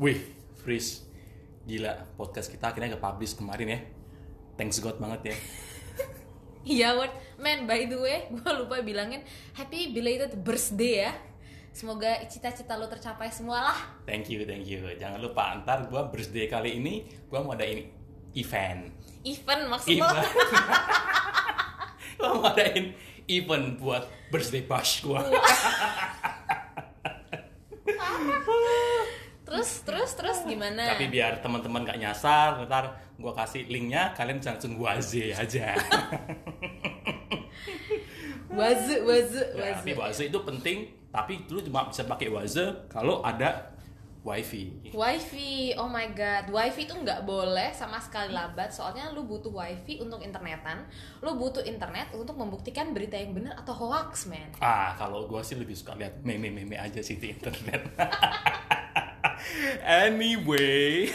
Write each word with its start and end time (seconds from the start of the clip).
Wih, 0.00 0.16
Fris, 0.64 1.04
gila 1.68 1.92
podcast 2.16 2.48
kita 2.48 2.72
akhirnya 2.72 2.96
ke-publish 2.96 3.36
kemarin 3.36 3.68
ya. 3.68 3.80
Thanks 4.56 4.80
God 4.80 4.96
banget 4.96 5.36
ya. 5.36 5.38
Iya, 6.60 6.92
Word. 6.96 7.12
Man, 7.40 7.64
by 7.68 7.84
the 7.84 8.00
way, 8.00 8.24
gue 8.32 8.52
lupa 8.52 8.80
bilangin 8.80 9.20
happy 9.52 9.92
belated 9.92 10.40
birthday 10.40 11.04
ya. 11.04 11.12
Semoga 11.76 12.16
cita-cita 12.32 12.80
lo 12.80 12.88
tercapai 12.88 13.28
semua 13.28 13.60
lah. 13.60 13.76
Thank 14.08 14.32
you, 14.32 14.48
thank 14.48 14.64
you. 14.64 14.80
Jangan 14.96 15.20
lupa 15.20 15.52
ntar 15.60 15.92
gua 15.92 16.08
birthday 16.08 16.48
kali 16.48 16.80
ini 16.80 17.04
gua 17.28 17.44
mau 17.44 17.52
ada 17.52 17.68
ini 17.68 17.92
event. 18.36 18.88
Event 19.20 19.68
maksud 19.68 20.00
lo. 20.00 20.08
Gua 22.20 22.36
mau 22.36 22.52
adain 22.52 22.92
event 23.28 23.80
buat 23.80 24.04
birthday 24.28 24.64
bash 24.64 25.04
gua. 25.04 25.24
Terus, 29.50 29.82
terus, 29.82 30.10
terus 30.14 30.38
gimana? 30.46 30.94
Tapi 30.94 31.10
biar 31.10 31.42
teman-teman 31.42 31.82
gak 31.82 31.98
nyasar, 31.98 32.62
ntar 32.70 32.94
gua 33.18 33.34
kasih 33.34 33.66
linknya, 33.66 34.14
kalian 34.14 34.38
bisa 34.38 34.54
langsung 34.54 34.78
waze 34.78 35.34
aja. 35.34 35.74
Waze, 38.50 39.06
waze, 39.06 39.42
Ya, 39.54 39.78
tapi 39.78 39.94
waze. 39.94 40.02
waze 40.02 40.22
itu 40.26 40.38
penting, 40.42 40.78
tapi 41.10 41.46
dulu 41.46 41.62
cuma 41.62 41.86
bisa 41.86 42.02
pakai 42.02 42.26
waze 42.26 42.66
kalau 42.90 43.22
ada 43.22 43.70
wifi. 44.26 44.90
Wifi, 44.90 45.70
oh 45.78 45.86
my 45.86 46.10
god, 46.10 46.50
wifi 46.50 46.82
itu 46.82 46.92
nggak 46.92 47.22
boleh 47.22 47.70
sama 47.70 48.02
sekali 48.02 48.34
lambat. 48.34 48.74
Soalnya 48.74 49.14
lu 49.14 49.22
butuh 49.22 49.54
wifi 49.54 50.02
untuk 50.02 50.18
internetan, 50.18 50.82
lu 51.22 51.38
butuh 51.38 51.62
internet 51.62 52.10
untuk 52.10 52.34
membuktikan 52.34 52.90
berita 52.90 53.14
yang 53.14 53.32
benar 53.32 53.54
atau 53.54 53.70
hoax, 53.72 54.26
man. 54.26 54.50
Ah, 54.58 54.98
kalau 54.98 55.30
gua 55.30 55.46
sih 55.46 55.54
lebih 55.54 55.78
suka 55.78 55.94
lihat 55.94 56.18
meme-meme 56.20 56.74
aja 56.74 56.98
sih 57.00 57.16
di 57.16 57.30
internet. 57.30 57.86
anyway, 59.82 61.08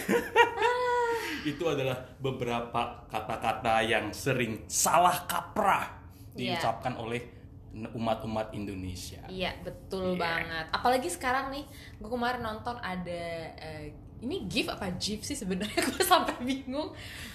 itu 1.43 1.63
adalah 1.63 2.01
beberapa 2.17 3.05
kata-kata 3.05 3.81
yang 3.81 4.09
sering 4.11 4.65
salah 4.65 5.25
kaprah 5.25 6.01
Iya. 6.35 6.59
diucapkan 6.59 6.97
oleh 6.97 7.21
umat-umat 7.91 8.51
Indonesia. 8.51 9.23
Iya, 9.27 9.55
betul 9.61 10.15
Iya. 10.15 10.19
banget. 10.19 10.65
Apalagi 10.71 11.07
sekarang 11.07 11.51
nih, 11.51 11.63
gue 11.95 12.09
kemarin 12.09 12.41
nonton 12.41 12.75
ada 12.75 13.23
eh, 13.55 13.91
ini 14.19 14.47
GIF 14.47 14.67
apa 14.67 14.91
GIF 14.95 15.21
sih 15.21 15.35
sebenarnya 15.35 15.75
gue 15.91 16.01
sampai 16.01 16.35
bingung. 16.41 16.91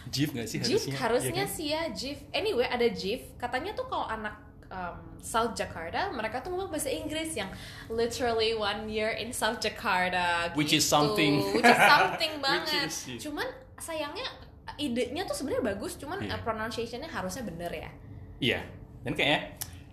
GIF 0.08 0.32
nggak 0.32 0.48
sih 0.48 0.58
GIF 0.58 0.90
harusnya? 0.90 0.96
harusnya 0.98 1.32
Iya 1.32 1.44
kan? 1.44 1.48
sih 1.48 1.66
ya 1.68 1.82
GIF. 1.88 2.18
Anyway, 2.30 2.66
ada 2.66 2.88
GIF. 2.88 3.36
Katanya 3.36 3.72
tuh 3.72 3.84
kalau 3.86 4.04
anak 4.04 4.36
um, 4.70 4.96
South 5.18 5.52
Jakarta, 5.52 6.08
mereka 6.10 6.40
tuh 6.40 6.50
ngomong 6.50 6.70
bahasa 6.70 6.88
Inggris 6.88 7.34
yang 7.34 7.50
literally 7.86 8.54
one 8.54 8.88
year 8.88 9.12
in 9.12 9.30
South 9.30 9.58
Jakarta. 9.58 10.48
Which 10.54 10.72
is 10.72 10.80
gitu. 10.80 10.94
something. 10.94 11.32
Which 11.58 11.66
is 11.66 11.76
something 11.78 12.32
banget. 12.46 12.88
is- 12.88 13.20
Cuman 13.20 13.46
sayangnya 13.76 14.24
idenya 14.76 15.26
tuh 15.26 15.34
sebenarnya 15.34 15.76
bagus, 15.76 15.98
cuman 15.98 16.22
Iya. 16.22 16.36
uh, 16.36 16.41
pronunciation-nya 16.41 17.10
harusnya 17.10 17.44
bener 17.44 17.68
ya. 17.68 17.91
Iya, 18.41 18.60
dan 19.04 19.12
kayaknya 19.12 19.41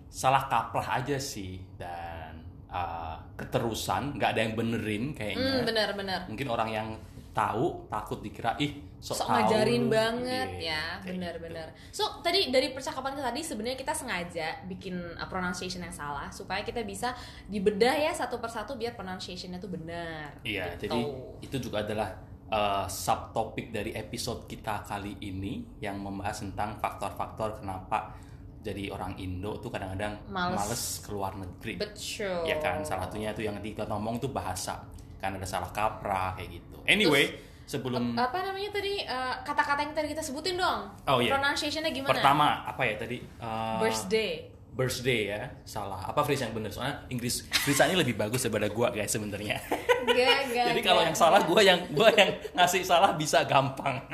salah 0.08 0.48
kaprah 0.48 0.96
aja 0.96 1.20
sih 1.20 1.60
dan 1.76 2.40
uh, 2.72 3.20
keterusan 3.36 4.16
nggak 4.16 4.30
ada 4.32 4.40
yang 4.40 4.54
benerin 4.56 5.12
kayaknya. 5.12 5.60
Hmm, 5.60 5.68
bener-bener. 5.68 6.20
Mungkin 6.24 6.48
orang 6.48 6.68
yang 6.72 6.88
tahu 7.36 7.84
takut 7.86 8.24
dikira 8.24 8.56
ih 8.56 8.87
sok, 8.98 9.22
sok 9.22 9.28
ngajarin 9.30 9.86
lu." 9.86 9.90
banget 9.90 10.48
Iya, 10.58 10.74
ya 10.74 10.82
kayak 10.98 11.14
benar-benar 11.14 11.68
so 11.88 12.20
tadi 12.20 12.50
dari 12.50 12.70
percakapan 12.70 13.14
kita 13.14 13.24
tadi 13.30 13.40
sebenarnya 13.40 13.78
kita 13.78 13.94
sengaja 13.94 14.48
bikin 14.66 14.94
uh, 15.14 15.26
pronunciation 15.26 15.80
yang 15.80 15.94
salah 15.94 16.28
supaya 16.28 16.62
kita 16.62 16.82
bisa 16.82 17.14
dibedah 17.46 17.94
ya 17.94 18.10
satu 18.10 18.38
persatu 18.38 18.74
biar 18.74 18.92
pronunciationnya 18.92 19.56
tuh 19.56 19.70
benar 19.70 20.34
Iya, 20.42 20.74
Gitu. 20.74 20.90
jadi 20.90 21.00
itu 21.40 21.56
juga 21.62 21.82
adalah 21.82 22.10
uh, 22.48 22.84
subtopik 22.84 23.70
dari 23.70 23.92
episode 23.92 24.44
kita 24.44 24.82
kali 24.82 25.14
ini 25.20 25.62
yang 25.78 25.98
membahas 25.98 26.42
tentang 26.42 26.76
faktor-faktor 26.76 27.58
kenapa 27.58 28.12
jadi 28.58 28.90
orang 28.90 29.14
Indo 29.16 29.54
tuh 29.62 29.70
kadang-kadang 29.70 30.18
Males. 30.28 30.58
males 30.58 30.82
keluar 31.00 31.32
negeri. 31.32 31.78
betul 31.78 32.42
Ya 32.42 32.58
kan, 32.58 32.82
salah 32.82 33.06
satunya 33.06 33.30
itu 33.30 33.46
yang 33.46 33.54
kita 33.62 33.86
ngomong 33.86 34.18
tuh 34.18 34.34
bahasa. 34.34 34.82
Kan 35.22 35.38
ada 35.38 35.46
salah 35.46 35.70
kaprah 35.70 36.34
kayak 36.34 36.58
gitu. 36.58 36.76
Anyway, 36.84 37.38
sebelum 37.68 38.16
apa 38.16 38.40
namanya 38.40 38.72
tadi 38.72 39.04
uh, 39.04 39.44
kata-kata 39.44 39.84
yang 39.84 39.92
tadi 39.92 40.08
kita 40.16 40.24
sebutin 40.24 40.56
dong. 40.56 40.88
Oh, 41.04 41.20
iya. 41.20 41.36
pronunciationnya 41.36 41.92
gimana? 41.92 42.16
Pertama 42.16 42.64
apa 42.64 42.82
ya 42.88 42.96
tadi? 42.96 43.20
Uh, 43.36 43.76
birthday. 43.84 44.48
birthday 44.72 45.20
ya. 45.36 45.42
Salah. 45.68 46.00
Apa 46.08 46.24
Fris 46.24 46.40
yang 46.40 46.56
bener? 46.56 46.72
Soalnya 46.72 47.04
Inggris 47.12 47.44
Frisannya 47.52 48.00
lebih 48.00 48.16
bagus 48.16 48.40
daripada 48.48 48.72
gua 48.72 48.88
guys 48.88 49.12
sebenarnya. 49.12 49.60
Jadi 50.72 50.80
kalau 50.80 51.04
yang 51.04 51.12
salah 51.12 51.44
gua 51.44 51.60
yang 51.60 51.84
gua 51.92 52.08
yang 52.16 52.40
ngasih 52.56 52.80
salah 52.88 53.12
bisa 53.12 53.44
gampang. 53.44 54.00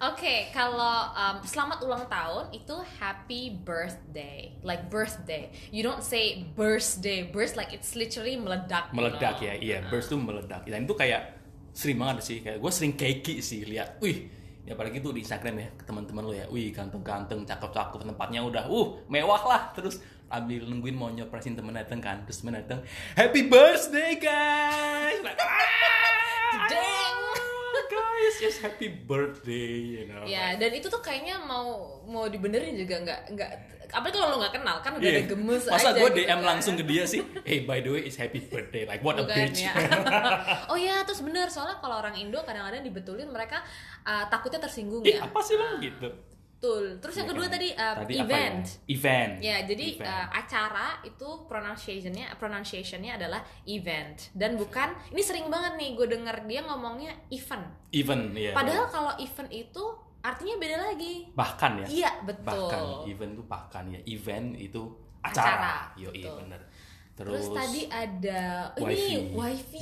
Oke, 0.00 0.48
kalau 0.56 1.12
um, 1.12 1.44
selamat 1.44 1.84
ulang 1.84 2.08
tahun 2.08 2.56
itu 2.56 2.72
happy 2.96 3.52
birthday, 3.52 4.48
like 4.64 4.88
birthday. 4.88 5.52
You 5.68 5.84
don't 5.84 6.00
say 6.00 6.48
birthday, 6.56 7.28
burst 7.28 7.52
like 7.52 7.76
it's 7.76 7.92
literally 7.92 8.40
meledak. 8.40 8.88
you 8.94 8.96
meledak 8.96 9.44
know. 9.44 9.48
ya 9.50 9.54
iya. 9.60 9.78
Burst 9.92 10.08
tuh 10.08 10.16
meledak. 10.16 10.64
Dan 10.64 10.88
itu 10.88 10.96
kayak 10.96 11.39
sering 11.72 11.98
banget 11.98 12.24
sih. 12.24 12.38
Kayak 12.42 12.58
gue 12.62 12.72
sering 12.72 12.94
keki 12.94 13.34
sih 13.40 13.64
lihat 13.66 13.98
wih 14.02 14.28
ya 14.68 14.76
apalagi 14.76 15.00
tuh 15.00 15.16
di 15.16 15.24
Instagram 15.24 15.56
ya 15.56 15.68
ke 15.74 15.84
teman-teman 15.86 16.22
lo 16.24 16.34
ya. 16.34 16.46
Wih 16.48 16.70
ganteng-ganteng 16.70 17.46
cakep-cakep 17.46 18.00
tempatnya 18.06 18.40
udah 18.44 18.64
uh 18.68 18.88
mewah 19.08 19.42
lah. 19.46 19.62
Terus 19.76 20.02
ambil 20.30 20.62
nungguin 20.66 20.94
mau 20.94 21.10
nyopresin 21.10 21.58
temen 21.58 21.74
dateng 21.74 21.98
kan. 21.98 22.22
Terus 22.26 22.42
temen 22.42 22.58
dateng 22.58 22.80
happy 23.18 23.50
birthday 23.50 24.18
guys! 24.18 25.22
Ah, 26.50 26.66
Dang. 26.66 27.29
guys 27.90 28.34
yes 28.38 28.56
happy 28.58 28.88
birthday 28.88 29.72
you 29.96 30.04
know 30.04 30.22
Ya, 30.22 30.54
dan 30.54 30.70
itu 30.70 30.86
tuh 30.86 30.98
kayaknya 30.98 31.38
mau 31.38 31.66
mau 32.02 32.24
dibenerin 32.24 32.74
juga 32.74 33.00
nggak 33.00 33.20
nggak. 33.30 33.50
Apalagi 33.90 34.14
kalau 34.14 34.28
lo 34.28 34.36
nggak 34.38 34.54
kenal 34.54 34.76
kan 34.78 34.92
udah 34.94 35.02
Iya. 35.04 35.18
ada 35.18 35.24
gemes 35.26 35.62
Masa 35.66 35.88
aja 35.88 35.98
gue 35.98 36.08
gitu 36.08 36.18
DM 36.22 36.30
kan. 36.30 36.46
langsung 36.46 36.74
ke 36.74 36.84
dia 36.84 37.02
sih 37.04 37.20
Hey 37.42 37.58
by 37.60 37.78
the 37.78 37.90
way 37.90 38.02
it's 38.02 38.14
happy 38.14 38.38
birthday 38.38 38.86
Like 38.86 39.02
what 39.02 39.18
a 39.18 39.26
Bukan, 39.26 39.34
bitch 39.50 39.66
ya. 39.66 39.74
oh 40.70 40.78
ya, 40.78 41.02
terus 41.02 41.20
bener 41.20 41.46
soalnya 41.46 41.74
kalau 41.76 41.98
orang 41.98 42.14
Indo 42.14 42.38
kadang-kadang 42.40 42.80
dibetulin 42.80 43.26
mereka 43.26 43.66
uh, 44.02 44.24
takutnya 44.26 44.62
tersinggung 44.62 45.02
Eh 45.02 45.18
ya. 45.18 45.26
apa 45.26 45.38
sih 45.40 45.58
lo 45.58 45.74
gitu 45.78 46.06
Betul. 46.60 47.00
Terus 47.00 47.14
yang 47.16 47.24
Iya 47.24 47.32
kedua 47.32 47.46
kan? 47.48 47.54
tadi, 47.56 47.68
uh, 47.72 47.94
Tadi 47.96 48.14
apa 48.14 48.20
event. 48.20 48.60
ya? 48.60 48.92
Event. 48.92 49.32
Ya, 49.40 49.56
jadi 49.64 49.86
Event. 49.96 50.12
uh, 50.12 50.26
acara 50.28 50.86
itu 51.00 51.28
pronunciationnya 51.48 52.26
pronunciationnya 52.36 53.12
adalah 53.16 53.40
event 53.64 54.28
dan 54.36 54.60
bukan 54.60 54.92
ini 55.08 55.24
sering 55.24 55.48
banget 55.48 55.80
nih 55.80 55.96
gue 55.96 56.06
denger 56.06 56.36
dia 56.44 56.60
ngomongnya 56.62 57.16
event. 57.32 57.64
event 57.90 58.36
ya. 58.36 58.52
Padahal 58.52 58.86
kalau 58.86 59.12
event 59.16 59.48
itu 59.48 59.84
artinya 60.20 60.54
beda 60.60 60.76
lagi. 60.84 61.14
bahkan 61.32 61.80
ya. 61.80 61.86
Iya 61.88 62.10
betul. 62.28 62.44
Bahkan 62.44 62.84
event 63.08 63.32
itu 63.32 63.44
bahkan 63.48 63.84
ya. 63.88 64.00
Event 64.04 64.48
itu 64.54 64.82
Acara, 65.20 65.48
acara. 65.48 65.74
Yo 65.96 66.12
iya 66.12 66.28
betul. 66.28 66.36
bener. 66.44 66.60
Terus, 67.16 67.52
tadi 67.52 67.84
ada 67.84 68.40
Wifi. 68.76 68.96
ini 69.12 69.36
wifi. 69.36 69.78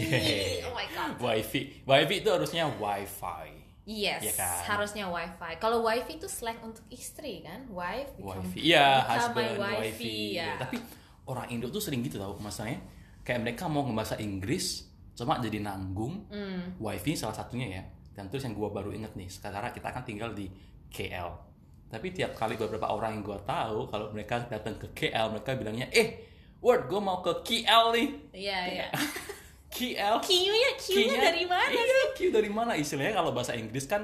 oh 0.62 0.74
my 0.74 0.86
god. 0.90 1.10
wifi. 1.26 1.82
Wifi 1.82 2.14
itu 2.18 2.30
harusnya 2.30 2.70
wifi. 2.78 3.57
Yes, 3.88 4.20
Iya 4.20 4.34
kan? 4.36 4.60
harusnya 4.68 5.08
wifi. 5.08 5.56
Kalau 5.56 5.80
wifi 5.80 6.12
itu 6.14 6.28
slang 6.28 6.60
untuk 6.60 6.84
istri 6.88 7.40
kan, 7.40 7.64
wife. 7.66 8.12
become- 8.14 8.44
Wifi. 8.44 8.60
Iya, 8.68 9.00
husband, 9.00 9.56
my 9.56 9.80
wifi. 9.80 10.36
ya. 10.36 10.44
Ya, 10.44 10.54
Tapi 10.60 10.76
orang 11.24 11.48
Indo 11.48 11.72
tuh 11.72 11.80
sering 11.80 12.04
gitu 12.04 12.20
tau 12.20 12.36
masalahnya. 12.36 12.84
Kayak 13.24 13.40
mereka 13.42 13.64
mau 13.64 13.80
ngebahasa 13.82 14.20
Inggris 14.20 14.84
cuma 15.12 15.40
jadi 15.40 15.58
nanggung. 15.58 16.28
Hmm. 16.28 16.76
Wifi 16.76 17.16
salah 17.16 17.32
satunya 17.32 17.66
ya. 17.70 17.82
Dan 18.12 18.28
terus 18.28 18.44
yang 18.44 18.52
gua 18.52 18.68
baru 18.68 18.92
inget 18.92 19.14
nih, 19.14 19.24
sekarang 19.26 19.72
kita 19.72 19.88
kan 19.88 20.04
tinggal 20.04 20.30
di 20.30 20.52
KL. 20.88 21.32
Tapi 21.88 22.12
tiap 22.12 22.36
kali 22.36 22.54
beberapa 22.54 22.86
orang 22.86 23.16
yang 23.16 23.24
gua 23.24 23.40
tahu 23.40 23.88
kalau 23.88 24.12
mereka 24.12 24.44
datang 24.44 24.76
ke 24.76 24.92
KL 24.92 25.32
mereka 25.32 25.56
bilangnya, 25.56 25.88
"Eh, 25.88 26.28
Word, 26.58 26.86
gue 26.86 26.98
mau 26.98 27.22
ke 27.22 27.32
KL 27.40 27.94
nih." 27.94 28.08
Iya, 28.34 28.58
iya. 28.68 28.86
KL. 29.68 30.16
Q-nya, 30.24 30.70
Q-nya 30.80 31.16
dari 31.28 31.44
mana 31.44 31.68
iya, 31.68 31.84
sih? 31.84 32.06
Q 32.16 32.20
dari 32.32 32.50
mana? 32.50 32.72
Istilahnya 32.72 33.12
kalau 33.20 33.30
bahasa 33.36 33.52
Inggris 33.52 33.84
kan 33.84 34.02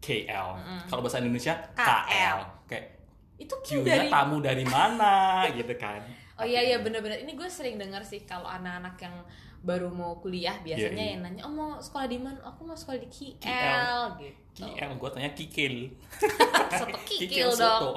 KL. 0.00 0.48
Kalau 0.88 1.00
bahasa 1.04 1.20
Indonesia 1.20 1.54
KL. 1.76 2.38
Kayak 2.66 2.86
Itu 3.36 3.54
Q 3.60 3.84
dari 3.84 4.08
tamu 4.08 4.40
dari 4.40 4.64
mana 4.64 5.40
gitu 5.58 5.74
kan. 5.76 6.00
Oh 6.40 6.46
iya 6.48 6.64
iya 6.64 6.80
bener-bener 6.80 7.22
ini 7.22 7.36
gue 7.36 7.46
sering 7.46 7.76
dengar 7.76 8.00
sih 8.02 8.24
kalau 8.24 8.48
anak-anak 8.48 8.96
yang 8.98 9.14
baru 9.62 9.88
mau 9.94 10.18
kuliah 10.18 10.58
biasanya 10.58 10.90
Iya, 10.90 11.06
iya. 11.06 11.12
yang 11.14 11.22
nanya 11.22 11.42
oh 11.46 11.54
mau 11.54 11.70
sekolah 11.78 12.06
di 12.10 12.18
mana 12.18 12.34
aku 12.42 12.66
mau 12.66 12.74
sekolah 12.74 12.98
di 12.98 13.08
KL, 13.08 13.38
KL. 13.38 14.02
gitu 14.18 14.64
KL 14.74 14.90
gue 14.98 15.10
tanya 15.14 15.30
kikil. 15.38 15.74
soto 16.82 16.98
kikil 17.06 17.48
dong 17.54 17.54
soto. 17.62 17.92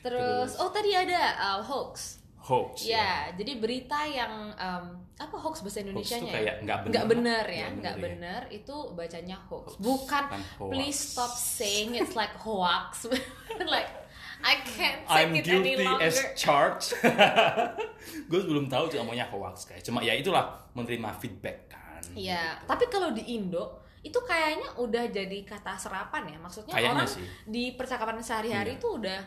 terus 0.00 0.56
oh 0.56 0.72
tadi 0.72 0.96
ada 0.96 1.36
uh, 1.36 1.60
hoax 1.60 2.24
Hoax. 2.46 2.86
ya 2.86 3.26
jadi 3.34 3.58
berita 3.58 4.06
yang 4.06 4.32
um, 4.54 4.84
apa 5.14 5.34
hoax 5.34 5.60
bahasa 5.60 5.82
Indonesia 5.82 6.14
tuh 6.14 6.24
nya 6.24 6.32
kayak 6.32 6.54
nggak 6.62 6.78
bener. 6.78 6.90
nggak 6.94 7.06
bener 7.08 7.44
ya 7.44 7.66
Nggak 7.72 7.96
bener, 7.98 8.14
bener 8.22 8.54
itu 8.54 8.76
bacanya 8.94 9.36
hoax 9.42 9.66
bukan 9.76 10.24
Bukan 10.24 10.42
hoax. 10.56 10.70
please 10.70 10.98
stop 11.10 11.32
saying 11.34 11.94
it's 11.94 12.14
like 12.14 12.30
hoax 12.38 13.10
like 13.66 13.90
I 14.36 14.60
can't 14.62 15.02
take 15.02 15.10
I'm 15.10 15.32
it 15.32 15.42
any 15.42 15.74
guilty 15.74 15.74
longer 15.80 16.04
as 16.04 16.20
charged. 16.34 16.92
gue 18.30 18.40
belum 18.42 18.68
tahu 18.68 18.84
juga 18.86 19.02
maunya 19.02 19.26
hoax 19.26 19.64
kayak. 19.64 19.80
Cuma 19.80 20.00
ya 20.00 20.12
itulah 20.12 20.44
menerima 20.72 21.08
feedback 21.16 21.72
kan. 21.72 22.02
Iya, 22.12 22.60
tapi 22.62 22.86
kalau 22.86 23.10
di 23.10 23.24
Indo 23.32 23.80
itu 24.00 24.20
kayaknya 24.20 24.76
udah 24.76 25.08
jadi 25.08 25.38
kata 25.40 25.74
serapan 25.76 26.30
ya. 26.30 26.38
Maksudnya 26.38 26.68
Kayaknya 26.70 26.94
orang 26.94 27.08
sih. 27.10 27.24
di 27.44 27.74
percakapan 27.74 28.20
sehari-hari 28.20 28.70
Iya. 28.70 28.78
itu 28.78 28.86
udah 28.92 29.20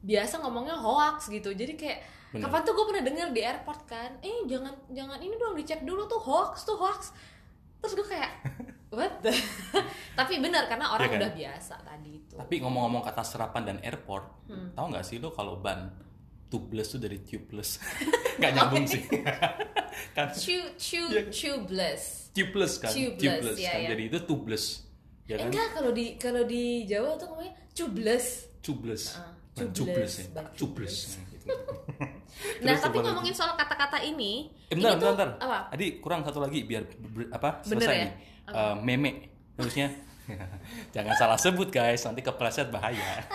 biasa 0.00 0.34
ngomongnya 0.38 0.76
hoax 0.76 1.28
gitu. 1.28 1.50
Jadi 1.50 1.72
kayak 1.74 1.98
Bener. 2.30 2.46
kapan 2.46 2.60
tuh 2.62 2.72
gue 2.72 2.86
pernah 2.86 3.02
denger 3.02 3.28
di 3.30 3.42
airport 3.42 3.80
kan, 3.84 4.10
eh 4.20 4.38
jangan 4.44 4.74
jangan 4.88 5.18
ini 5.18 5.34
dong 5.34 5.54
dicek 5.54 5.82
dulu 5.82 6.06
tuh 6.06 6.18
hoax 6.18 6.62
tuh 6.62 6.74
hoax. 6.74 7.10
Terus 7.76 7.92
gue 7.92 8.06
kayak 8.06 8.30
what? 8.94 9.18
the-" 9.18 9.34
tapi 10.18 10.38
benar 10.38 10.64
karena 10.64 10.90
orang 10.90 11.06
Iya 11.06 11.12
kan? 11.12 11.20
udah 11.20 11.32
biasa 11.32 11.74
tadi 11.80 12.10
itu. 12.16 12.34
Tapi 12.36 12.54
ngomong-ngomong 12.60 13.02
kata 13.02 13.22
serapan 13.22 13.62
dan 13.64 13.78
airport, 13.80 14.46
Hmm. 14.46 14.70
tahu 14.72 14.86
nggak 14.88 15.02
sih 15.02 15.16
lo 15.16 15.30
kalau 15.30 15.56
ban 15.56 15.90
tubeless 16.46 16.90
tuh 16.90 16.98
dari 16.98 17.18
tubeless? 17.20 17.82
nggak 18.38 18.52
nyambung 18.52 18.84
sih. 18.84 19.02
kan 20.10 20.30
Chew 20.32 20.70
chew 20.76 21.06
Iya. 21.08 21.30
tubeless. 21.30 22.30
tubeless 22.30 22.78
kan, 22.78 22.90
Tubeless, 22.90 23.58
iya, 23.58 23.70
kan. 23.70 23.80
iya. 23.80 23.88
Jadi 23.90 24.02
itu 24.06 24.18
tubeless. 24.22 24.64
Ya 25.26 25.34
kan? 25.36 25.50
enggak 25.50 25.66
kalau 25.72 25.90
di 25.90 26.14
kalau 26.14 26.42
di 26.42 26.62
Jawa 26.84 27.14
tuh 27.14 27.26
ngomongnya 27.28 27.54
cubles. 27.70 28.26
Tubeless. 28.60 29.14
Ah, 29.14 29.30
tubeless, 29.52 29.74
tubeless 29.74 30.12
ya. 30.16 30.24
ban 30.30 30.44
Tubeless. 30.52 30.96
tubeless. 31.10 31.29
Nah, 32.60 32.72
tapi 32.72 33.00
ngomongin 33.00 33.32
soal 33.32 33.52
kata-kata 33.52 34.00
ini, 34.00 34.48
Eh, 34.66 34.74
bentar, 34.74 34.92
ini 34.92 34.96
bentar, 34.96 35.12
tuh 35.12 35.12
bentar. 35.12 35.30
apa? 35.40 35.58
Adi 35.72 35.86
kurang 35.98 36.20
satu 36.22 36.40
lagi 36.40 36.62
biar 36.62 36.84
ber- 36.88 37.28
apa 37.30 37.60
Bener 37.62 37.68
selesai 37.80 37.94
ya? 37.94 38.04
nih. 38.04 38.12
Eh, 38.50 38.74
meme 38.80 39.10
harusnya 39.54 39.86
jangan 40.94 41.14
salah 41.16 41.36
sebut 41.36 41.68
guys 41.68 42.00
nanti 42.00 42.20
kepleset 42.20 42.68
bahaya. 42.68 43.24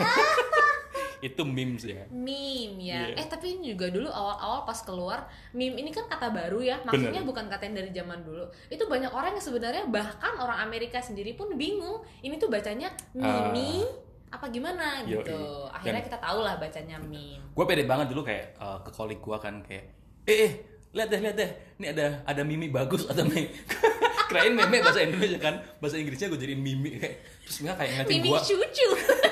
itu 1.21 1.41
memes 1.41 1.81
ya. 1.81 2.05
Meme 2.07 2.77
ya. 2.79 3.09
Iya. 3.09 3.17
Eh 3.17 3.25
tapi 3.25 3.57
ini 3.57 3.73
juga 3.73 3.89
dulu 3.89 4.05
awal-awal 4.07 4.61
pas 4.63 4.77
keluar 4.79 5.25
meme 5.51 5.73
ini 5.75 5.89
kan 5.89 6.05
kata 6.05 6.29
baru 6.29 6.61
ya. 6.61 6.77
Maksudnya 6.81 7.21
Bener. 7.21 7.29
bukan 7.29 7.45
kata 7.47 7.63
yang 7.65 7.75
dari 7.75 7.89
zaman 7.91 8.19
dulu. 8.21 8.45
Itu 8.69 8.85
banyak 8.85 9.09
orang 9.09 9.33
yang 9.33 9.43
sebenarnya 9.43 9.83
bahkan 9.85 10.37
orang 10.37 10.61
Amerika 10.61 10.97
sendiri 10.99 11.33
pun 11.33 11.53
bingung. 11.53 12.05
Ini 12.21 12.37
tuh 12.37 12.47
bacanya 12.47 12.89
mimi 13.11 13.85
apa 14.29 14.45
gimana. 14.49 15.01
Yoi. 15.03 15.21
gitu. 15.21 15.39
Akhirnya 15.69 16.01
Dan- 16.01 16.07
kita 16.07 16.17
tahu 16.19 16.39
lah 16.41 16.55
bacanya 16.55 16.97
meme. 16.99 17.43
Gue 17.51 17.65
pede 17.65 17.83
banget 17.83 18.07
dulu 18.09 18.21
kayak 18.21 18.55
eh, 18.55 18.77
ke 18.81 18.89
kolik 18.91 19.19
gue 19.19 19.37
kan 19.37 19.61
kayak 19.61 19.85
eh, 20.25 20.37
eh 20.45 20.51
lihat 20.91 21.11
deh 21.11 21.19
lihat 21.19 21.35
deh 21.35 21.49
ini 21.75 21.87
ada 21.91 22.23
ada 22.23 22.41
mimi 22.41 22.71
bagus 22.71 23.03
atau 23.03 23.27
meme 23.27 23.51
kirain 24.31 24.55
meme 24.55 24.79
bahasa 24.79 25.03
Indonesia 25.03 25.37
kan 25.37 25.59
bahasa 25.77 25.99
Inggrisnya 25.99 26.31
gue 26.31 26.39
jadiin 26.39 26.57
mimi 26.57 26.97
kayak 26.97 27.15
terus 27.43 27.57
mereka 27.61 27.75
kayak 27.83 27.91
ngeliatin 27.99 28.15
Mimi 28.15 28.29
gue 28.31 28.41
cucu. 28.41 28.87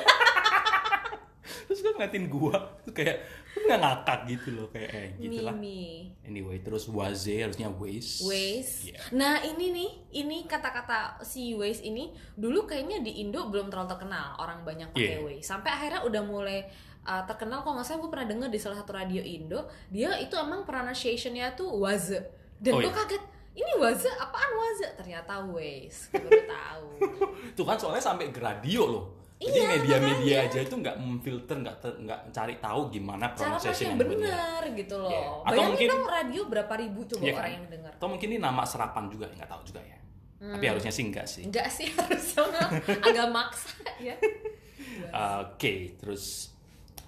ngeliatin 1.93 2.25
gue 2.27 2.55
tuh 2.81 2.93
kayak 2.93 3.17
nggak 3.53 3.79
ngakak 3.79 4.19
gitu 4.27 4.49
loh 4.53 4.67
kayak 4.69 4.89
eh 4.91 5.07
gitu 5.21 5.45
lah 5.45 5.53
anyway 6.23 6.57
terus 6.59 6.89
waze 6.89 7.37
harusnya 7.37 7.69
waze 7.69 8.25
Waze. 8.25 8.89
Iya. 8.89 8.99
Nah 9.13 9.39
ini 9.41 9.65
nih, 9.69 9.91
ini 10.19 10.37
kata-kata 10.43 11.21
si 11.21 11.53
Waze 11.53 11.83
ini 11.83 12.09
dulu 12.33 12.65
kayaknya 12.65 12.99
di 12.99 13.21
Indo 13.21 13.45
belum 13.47 13.69
terlalu 13.69 13.89
terkenal 13.93 14.37
orang 14.37 14.65
banyak 14.65 14.89
pakai 14.91 15.17
Iya. 15.17 15.23
Waze. 15.23 15.45
Sampai 15.45 15.69
akhirnya 15.69 16.01
udah 16.03 16.21
mulai 16.23 16.65
uh, 17.03 17.23
terkenal. 17.23 17.61
Kok 17.61 17.71
nggak 17.73 17.85
salah 17.85 17.99
gue 18.01 18.11
pernah 18.11 18.27
denger 18.27 18.49
di 18.49 18.59
salah 18.59 18.77
satu 18.79 18.91
radio 18.91 19.21
Indo, 19.21 19.69
dia 19.87 20.17
itu 20.17 20.33
emang 20.33 20.65
pronunciation-nya 20.65 21.53
tuh 21.53 21.69
Waze. 21.77 22.19
Dan 22.57 22.73
Oh, 22.73 22.79
gue 22.79 22.89
iya. 22.89 22.95
kaget, 22.95 23.23
ini 23.53 23.71
Waze 23.77 24.09
apaan 24.17 24.51
Waze? 24.55 24.87
Ternyata 24.97 25.33
Waze. 25.45 25.99
Gue 26.09 26.21
baru 26.25 26.43
tahu. 26.47 26.85
Tuh 27.59 27.65
kan 27.67 27.77
soalnya 27.77 28.01
sampai 28.01 28.31
ke 28.31 28.39
radio 28.39 28.81
loh. 28.87 29.05
Jadi 29.43 29.51
Iya, 29.53 29.67
media-media 29.69 30.35
aja 30.41 30.59
itu 30.61 30.71
nggak 30.73 30.95
memfilter, 30.95 31.55
nggak 31.57 31.75
nggak 31.99 32.19
cari 32.31 32.55
tahu 32.57 32.81
gimana 32.89 33.25
pronunciation 33.29 33.75
pakai 33.75 33.89
yang 33.89 33.99
benar. 33.99 34.61
bener 34.61 34.63
gitu 34.73 34.95
loh. 34.95 35.09
Iya. 35.09 35.21
Atau 35.21 35.43
Bayangin 35.49 35.67
mungkin- 35.69 35.89
dong 35.89 36.05
radio 36.05 36.41
berapa 36.47 36.73
ribu 36.77 36.99
coba 37.05 37.23
kan? 37.23 37.35
orang 37.37 37.53
yang 37.53 37.65
dengar. 37.69 37.91
Atau 37.93 38.07
mungkin 38.07 38.27
ini 38.29 38.39
nama 38.39 38.63
serapan 38.63 39.03
juga, 39.07 39.25
nggak 39.29 39.49
tahu 39.49 39.61
juga 39.65 39.81
ya. 39.81 39.97
Tapi 40.39 40.65
harusnya 40.65 40.91
sih 40.91 41.03
enggak 41.03 41.23
sih. 41.25 41.43
Enggak 41.43 41.67
sih 41.67 41.87
harusnya 41.95 42.43
agak 42.99 43.27
maksa 43.29 43.71
ya. 43.97 44.15
Oke, 45.43 45.95
terus 45.95 46.51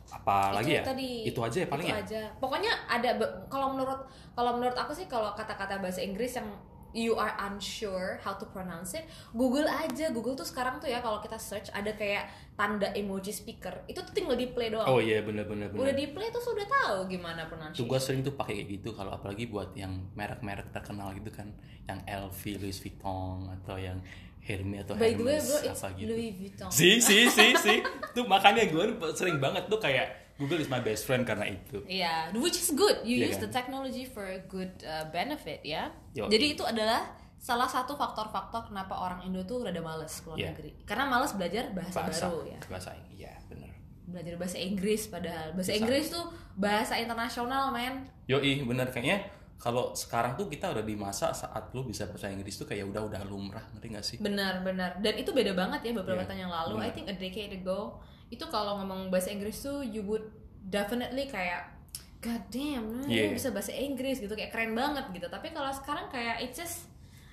apa 0.08 0.50
lagi 0.52 0.72
itu 0.72 0.80
ya? 0.80 0.84
tadi 0.84 1.10
itu 1.28 1.40
aja 1.40 1.58
ya 1.60 1.68
paling 1.68 1.86
itu 1.86 1.92
ya. 1.92 2.02
aja 2.02 2.22
pokoknya 2.40 2.72
ada 2.88 3.10
kalau 3.46 3.76
menurut 3.76 4.00
kalau 4.32 4.56
menurut 4.56 4.74
aku 4.74 4.90
sih 4.90 5.06
kalau 5.06 5.36
kata-kata 5.36 5.78
bahasa 5.78 6.00
Inggris 6.00 6.34
yang 6.34 6.48
you 6.96 7.14
are 7.14 7.36
unsure 7.44 8.16
how 8.24 8.32
to 8.34 8.48
pronounce 8.48 8.96
it 8.96 9.04
Google 9.36 9.68
aja 9.68 10.10
Google 10.10 10.34
tuh 10.34 10.48
sekarang 10.48 10.80
tuh 10.80 10.88
ya 10.88 11.04
kalau 11.04 11.20
kita 11.20 11.36
search 11.36 11.68
ada 11.70 11.92
kayak 11.92 12.26
tanda 12.56 12.88
emoji 12.96 13.36
speaker 13.36 13.84
itu 13.86 14.00
tuh 14.00 14.16
tinggal 14.16 14.34
di 14.34 14.48
play 14.48 14.72
doang 14.72 14.88
Oh 14.88 15.04
iya 15.04 15.20
benar-benar 15.20 15.76
udah 15.76 15.92
benar. 15.92 16.00
di 16.00 16.08
play 16.10 16.32
tuh 16.32 16.40
sudah 16.40 16.64
tahu 16.64 17.12
gimana 17.12 17.44
Tuh 17.44 17.52
pronunciation 17.52 17.86
gue 17.86 18.00
sering 18.00 18.22
tuh 18.24 18.34
pakai 18.34 18.64
kayak 18.64 18.80
gitu 18.80 18.96
kalau 18.96 19.12
apalagi 19.12 19.52
buat 19.52 19.76
yang 19.76 20.08
merek-merek 20.16 20.72
terkenal 20.72 21.12
gitu 21.12 21.28
kan, 21.30 21.52
yang 21.86 22.00
LV, 22.08 22.42
Louis 22.64 22.78
Vuitton 22.80 23.52
atau 23.52 23.76
yang 23.76 24.00
Hermes 24.40 24.86
atau 24.86 24.94
by 24.96 25.12
the 25.12 25.26
way 25.26 25.36
Hermes 25.36 25.68
it's 25.68 25.84
apa 25.84 26.00
gitu. 26.00 26.08
Louis 26.16 26.32
Vuitton 26.40 26.70
Si 26.72 27.04
si 27.04 27.28
si 27.28 27.48
si. 27.60 27.76
Tuh 28.16 28.24
makanya 28.24 28.64
gue 28.66 28.86
sering 29.14 29.38
banget 29.44 29.68
tuh 29.68 29.78
kayak 29.78 30.25
Google 30.36 30.60
is 30.60 30.68
my 30.68 30.80
best 30.80 31.04
friend 31.04 31.24
karena 31.24 31.48
itu. 31.48 31.80
Iya, 31.86 32.36
which 32.36 32.58
is 32.58 32.72
good. 32.72 33.02
You 33.02 33.24
Iya 33.24 33.26
use 33.26 33.38
kan? 33.38 33.44
the 33.48 33.52
technology 33.54 34.04
for 34.04 34.26
a 34.26 34.44
good 34.46 34.68
uh, 34.82 35.08
benefit 35.10 35.64
ya. 35.64 35.88
Yoi. 36.12 36.28
Jadi 36.28 36.46
itu 36.52 36.64
adalah 36.64 37.08
salah 37.38 37.66
satu 37.66 37.94
faktor-faktor 37.94 38.68
kenapa 38.68 38.98
orang 38.98 39.24
Indo 39.24 39.44
tuh 39.44 39.62
rada 39.62 39.80
males 39.80 40.12
keluar 40.20 40.36
Iya. 40.36 40.52
negeri. 40.52 40.72
Karena 40.84 41.06
males 41.06 41.32
belajar 41.32 41.72
bahasa, 41.72 41.98
Bahasa, 42.02 42.26
baru 42.28 42.40
ya. 42.46 42.60
bahasa 42.68 42.90
iya 43.10 43.32
bener. 43.46 43.72
Belajar 44.06 44.34
bahasa 44.36 44.58
Inggris 44.58 45.02
padahal 45.08 45.48
bahasa 45.54 45.72
Bisa. 45.72 45.80
Inggris 45.80 46.06
tuh 46.10 46.26
bahasa 46.54 46.94
internasional, 46.98 47.72
men. 47.72 48.04
Yoi 48.26 48.60
bener 48.62 48.90
kayaknya 48.90 49.24
kalau 49.56 49.96
sekarang 49.96 50.36
tuh 50.36 50.46
kita 50.46 50.68
udah 50.68 50.84
di 50.84 50.94
masa 50.94 51.32
saat 51.32 51.72
lu 51.72 51.88
bisa 51.88 52.04
bahasa 52.06 52.28
Inggris 52.28 52.60
tuh 52.60 52.66
kayak 52.66 52.86
udah 52.86 53.08
udah 53.08 53.22
lumrah 53.24 53.64
ngerti 53.72 53.88
gak 53.88 54.04
sih? 54.04 54.18
Benar-benar. 54.20 55.00
Dan 55.00 55.16
itu 55.16 55.32
beda 55.32 55.56
banget 55.56 55.80
ya 55.86 55.92
beberapa 55.96 56.22
Iya, 56.22 56.28
tahun 56.28 56.42
yang 56.42 56.54
lalu. 56.54 56.74
I 56.76 56.80
benar. 56.82 56.92
think 56.92 57.08
a 57.08 57.16
decade 57.16 57.54
ago 57.56 58.04
itu 58.36 58.46
kalau 58.46 58.78
ngomong 58.78 59.08
bahasa 59.08 59.32
Inggris 59.32 59.58
tuh 59.58 59.82
you 59.82 60.04
would 60.04 60.24
definitely 60.62 61.26
kayak 61.26 61.72
God 62.20 62.42
damn, 62.50 62.86
lu 62.90 63.06
Iya. 63.06 63.32
bisa 63.32 63.54
bahasa 63.54 63.70
Inggris 63.72 64.18
gitu 64.18 64.34
kayak 64.34 64.50
keren 64.50 64.74
banget 64.74 65.06
gitu. 65.14 65.28
Tapi 65.28 65.54
kalau 65.54 65.70
sekarang 65.70 66.10
kayak 66.10 66.42
it's 66.42 66.58
just 66.58 66.90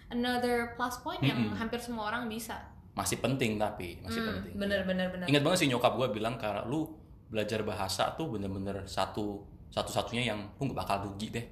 another 0.08 0.76
plus 0.76 1.00
point 1.00 1.20
yang 1.20 1.48
Mm-mm. 1.48 1.56
hampir 1.56 1.80
semua 1.80 2.08
orang 2.08 2.28
bisa. 2.28 2.60
Masih 2.92 3.18
penting 3.18 3.56
tapi 3.56 3.96
masih 4.04 4.20
Hmm, 4.20 4.28
penting. 4.36 4.52
bener 4.54 4.80
bener 4.84 5.08
bener. 5.08 5.24
Ingat 5.24 5.40
banget 5.40 5.58
sih 5.64 5.68
nyokap 5.68 5.96
gue 5.96 6.08
bilang 6.12 6.36
kalau 6.36 6.62
lu 6.68 6.80
belajar 7.26 7.64
bahasa 7.64 8.12
tuh 8.12 8.28
bener-bener 8.28 8.84
satu 8.84 9.40
satu-satunya 9.72 10.28
yang 10.28 10.44
lu 10.52 10.68
nggak 10.68 10.76
bakal 10.76 11.08
rugi 11.08 11.32
deh. 11.32 11.46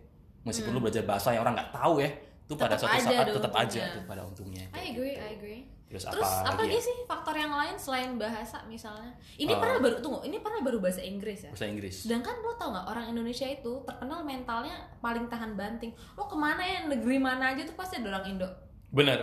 Meskipun 0.44 0.76
lu 0.76 0.80
belajar 0.80 1.08
bahasa 1.08 1.32
yang 1.32 1.40
orang 1.40 1.56
nggak 1.56 1.72
tahu 1.72 2.04
ya, 2.04 2.12
itu 2.44 2.52
pada 2.54 2.76
Hmm. 2.76 2.84
Suatu 2.84 3.00
saat 3.00 3.26
tetap 3.26 3.52
aja 3.56 3.80
tuh 3.90 4.04
pada 4.04 4.20
untungnya. 4.20 4.68
I 4.70 4.92
agree, 4.92 5.16
gitu. 5.16 5.24
I 5.24 5.30
agree. 5.32 5.60
Terus, 5.90 6.06
Terus 6.06 6.22
apa, 6.22 6.54
apa 6.54 6.60
lagi 6.62 6.78
ya? 6.78 6.86
sih 6.86 6.96
faktor 7.02 7.34
yang 7.34 7.50
lain 7.50 7.74
selain 7.74 8.14
bahasa 8.14 8.62
misalnya? 8.64 9.10
Ini 9.34 9.50
Uh, 9.50 9.58
pernah 9.58 9.78
baru 9.82 9.96
tunggu, 9.98 10.22
ini 10.22 10.38
pernah 10.38 10.62
baru 10.62 10.78
bahasa 10.78 11.02
Inggris 11.02 11.42
ya. 11.42 11.50
Bahasa 11.50 11.66
Inggris. 11.66 12.06
Sedangkan 12.06 12.38
lo 12.38 12.54
tau 12.54 12.70
nggak 12.70 12.86
orang 12.86 13.10
Indonesia 13.10 13.42
itu 13.44 13.82
terkenal 13.82 14.22
mentalnya 14.22 14.86
paling 15.02 15.26
tahan 15.26 15.58
banting. 15.58 15.90
Lo 16.14 16.30
ke 16.30 16.38
mana 16.38 16.62
ya 16.62 16.86
negeri 16.86 17.18
mana 17.18 17.50
aja 17.50 17.66
tuh 17.66 17.74
pasti 17.74 17.98
ada 17.98 18.06
orang 18.14 18.24
Indo, 18.30 18.46
Bener, 18.88 19.18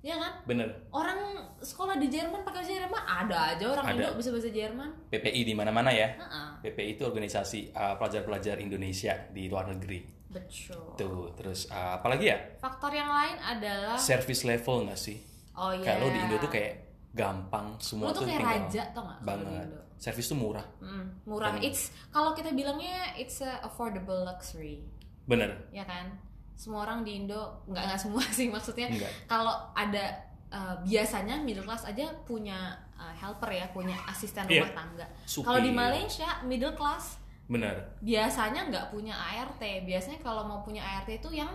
ya 0.00 0.20
kan? 0.20 0.44
bener. 0.44 0.68
Orang 0.92 1.20
sekolah 1.56 1.96
di 1.96 2.12
Jerman 2.12 2.44
pakai 2.44 2.60
bahasa 2.60 2.72
Jerman 2.76 3.00
ada 3.00 3.36
aja 3.56 3.64
orang 3.72 3.84
Ada. 3.88 3.96
Indo 3.96 4.08
bisa 4.20 4.28
bahasa 4.28 4.50
Jerman. 4.52 4.90
PPI 5.08 5.40
di 5.40 5.54
mana-mana 5.56 5.88
ya. 5.88 6.08
Heeh, 6.20 6.46
PPI 6.68 7.00
itu 7.00 7.08
organisasi 7.08 7.72
uh, 7.72 7.96
pelajar-pelajar 7.96 8.60
Indonesia 8.60 9.16
di 9.32 9.48
luar 9.48 9.72
negeri. 9.72 10.04
betul. 10.28 10.84
Tuh, 10.94 11.32
terus 11.32 11.64
uh, 11.72 11.96
apa 11.96 12.06
lagi 12.06 12.28
ya? 12.28 12.36
Faktor 12.60 12.92
yang 12.92 13.08
lain 13.08 13.40
adalah 13.40 13.96
Service 13.96 14.44
level 14.44 14.84
nggak 14.84 15.00
sih? 15.00 15.29
Oh 15.60 15.70
iya. 15.70 15.84
Kalau 15.86 16.08
di 16.08 16.18
Indo 16.18 16.36
tuh 16.38 16.48
kayak 16.48 16.72
gampang 17.12 17.76
semua 17.78 18.08
Lo 18.08 18.12
tuh 18.12 18.24
kayak 18.24 18.38
tinggal 18.38 18.56
raja 18.64 18.82
tau 18.90 19.04
di 19.04 19.24
banget. 19.26 19.66
Service 19.94 20.26
tuh 20.26 20.38
murah. 20.38 20.64
Mm, 20.80 21.04
murah. 21.24 21.52
Dan- 21.52 21.62
It's 21.62 21.82
kalau 22.08 22.32
kita 22.32 22.50
bilangnya 22.50 23.12
it's 23.14 23.38
a 23.40 23.60
affordable 23.60 24.24
luxury. 24.24 24.80
Bener. 25.22 25.52
ya 25.70 25.84
kan 25.84 26.10
semua 26.52 26.82
orang 26.82 27.00
di 27.00 27.14
Indo 27.14 27.38
nggak 27.64 27.84
nggak 27.86 28.00
semua 28.00 28.24
sih 28.34 28.48
maksudnya 28.48 28.90
kalau 29.24 29.54
ada 29.72 30.12
uh, 30.50 30.74
biasanya 30.82 31.38
middle 31.38 31.62
class 31.62 31.86
aja 31.86 32.10
punya 32.22 32.58
uh, 32.94 33.14
helper 33.14 33.48
ya 33.48 33.70
punya 33.70 33.94
asisten 34.04 34.44
Iya. 34.44 34.66
rumah 34.66 34.74
tangga 34.74 35.06
kalau 35.38 35.56
di 35.56 35.70
Malaysia 35.70 36.42
middle 36.42 36.74
class 36.74 37.16
Bener. 37.46 37.94
biasanya 38.00 38.68
nggak 38.68 38.86
punya 38.90 39.14
ART 39.14 39.62
biasanya 39.86 40.18
kalau 40.18 40.44
mau 40.44 40.60
punya 40.60 40.82
ART 40.82 41.08
itu 41.08 41.30
yang 41.30 41.48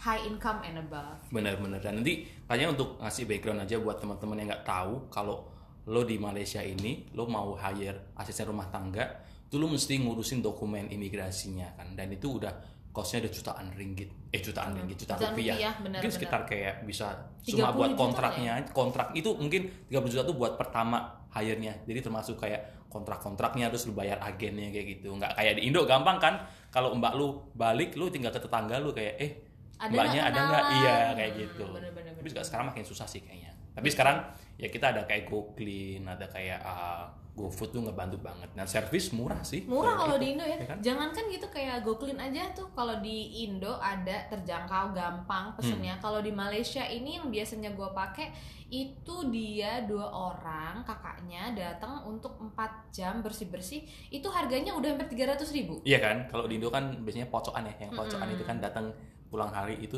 high 0.00 0.24
income 0.24 0.64
and 0.64 0.80
above 0.80 1.20
Bener-bener. 1.28 1.78
Dan 1.78 2.00
nanti 2.00 2.24
kayaknya 2.48 2.72
untuk 2.72 2.96
ngasih 2.98 3.28
background 3.28 3.60
aja 3.68 3.76
buat 3.78 4.00
teman-teman 4.00 4.40
yang 4.40 4.48
nggak 4.48 4.64
tahu 4.64 5.12
kalau 5.12 5.44
lo 5.88 6.02
di 6.04 6.16
Malaysia 6.16 6.60
ini 6.64 7.08
lo 7.16 7.28
mau 7.28 7.52
hire 7.56 8.16
asisten 8.16 8.48
rumah 8.48 8.68
tangga, 8.72 9.04
tuh 9.52 9.60
lo 9.60 9.68
mesti 9.68 10.00
ngurusin 10.00 10.40
dokumen 10.40 10.88
imigrasinya 10.88 11.76
kan. 11.76 11.92
Dan 11.92 12.16
itu 12.16 12.40
udah 12.40 12.52
costnya 12.90 13.22
udah 13.22 13.32
jutaan 13.32 13.66
ringgit, 13.78 14.10
eh 14.34 14.42
jutaan 14.42 14.74
ringgit, 14.74 15.06
jutaan, 15.06 15.22
Jutaan 15.22 15.34
rupiah. 15.38 15.54
rupiah, 15.54 15.74
benar, 15.78 15.98
mungkin 16.02 16.10
benar. 16.10 16.18
sekitar 16.18 16.40
kayak 16.42 16.74
bisa 16.82 17.06
30 17.46 17.54
cuma 17.54 17.70
buat 17.70 17.92
kontraknya, 17.94 18.52
kontrak 18.74 19.14
itu 19.14 19.30
mungkin 19.38 19.70
30 19.86 20.10
juta 20.10 20.22
tuh 20.26 20.34
buat 20.34 20.58
pertama 20.58 21.06
hire-nya. 21.30 21.86
Jadi 21.86 22.02
termasuk 22.02 22.42
kayak 22.42 22.90
kontrak-kontraknya 22.90 23.70
terus 23.70 23.86
lu 23.86 23.94
bayar 23.94 24.18
agennya 24.18 24.74
kayak 24.74 24.98
gitu. 24.98 25.14
Nggak 25.14 25.38
kayak 25.38 25.62
di 25.62 25.70
Indo 25.70 25.86
gampang 25.86 26.18
kan? 26.18 26.34
Kalau 26.74 26.90
mbak 26.98 27.14
lu 27.14 27.46
balik, 27.54 27.94
lu 27.94 28.10
tinggal 28.10 28.34
ke 28.34 28.42
tetangga 28.42 28.82
lu 28.82 28.90
kayak 28.90 29.14
eh 29.22 29.49
Ada 29.80 29.90
mbaknya 29.90 30.22
ada 30.22 30.40
nggak? 30.44 30.64
iya 30.76 30.96
kayak 31.16 31.30
Hmm, 31.30 31.40
gitu. 31.40 31.64
bener-bener, 31.72 32.12
tapi 32.12 32.28
juga 32.28 32.42
sekarang 32.44 32.66
makin 32.68 32.84
susah 32.84 33.08
sih 33.08 33.20
kayaknya. 33.20 33.48
Tapi 33.70 33.88
sekarang 33.88 34.16
ya 34.54 34.68
kita 34.68 34.92
ada 34.92 35.02
kayak 35.02 35.24
GoClean 35.24 36.04
ada 36.04 36.26
kayak 36.26 36.60
uh, 36.60 37.06
GoFood 37.30 37.72
tuh 37.72 37.80
ngebantu 37.80 38.20
banget. 38.20 38.50
Dan 38.52 38.66
servis 38.66 39.08
murah 39.10 39.40
sih. 39.40 39.64
Murah 39.64 39.96
kalau 39.96 40.18
itu. 40.18 40.22
di 40.22 40.26
Indo 40.34 40.44
ya, 40.44 40.58
ya 40.58 40.66
kan? 40.66 40.78
jangankan 40.82 41.24
gitu 41.30 41.46
kayak 41.48 41.80
GoClean 41.80 42.20
aja 42.20 42.52
tuh. 42.52 42.68
Kalau 42.74 43.00
di 43.00 43.46
Indo 43.46 43.78
ada 43.78 44.28
terjangkau 44.28 44.92
gampang 44.92 45.54
pesennya. 45.56 45.96
Hmm. 45.96 46.02
kalau 46.02 46.20
di 46.20 46.28
Malaysia 46.28 46.84
ini 46.84 47.16
yang 47.16 47.32
biasanya 47.32 47.72
gue 47.72 47.88
pakai 47.90 48.34
itu 48.68 49.14
dia 49.32 49.82
dua 49.82 50.06
orang 50.06 50.86
kakaknya 50.86 51.50
datang 51.50 52.06
untuk 52.06 52.38
4 52.38 52.54
jam 52.94 53.18
bersih 53.18 53.50
bersih 53.50 53.82
itu 54.10 54.26
harganya 54.30 54.70
udah 54.74 54.94
hampir 54.94 55.10
300 55.10 55.42
ribu. 55.50 55.82
Iya 55.82 55.98
kan, 55.98 56.16
kalau 56.28 56.46
di 56.46 56.58
Indo 56.58 56.68
kan 56.68 57.00
biasanya 57.00 57.26
pocokan 57.26 57.66
ya, 57.66 57.74
yang 57.82 57.90
pocokan 57.90 58.26
Mm-mm. 58.28 58.36
itu 58.36 58.44
kan 58.44 58.58
datang 58.60 58.94
pulang 59.30 59.54
hari 59.54 59.78
itu 59.78 59.96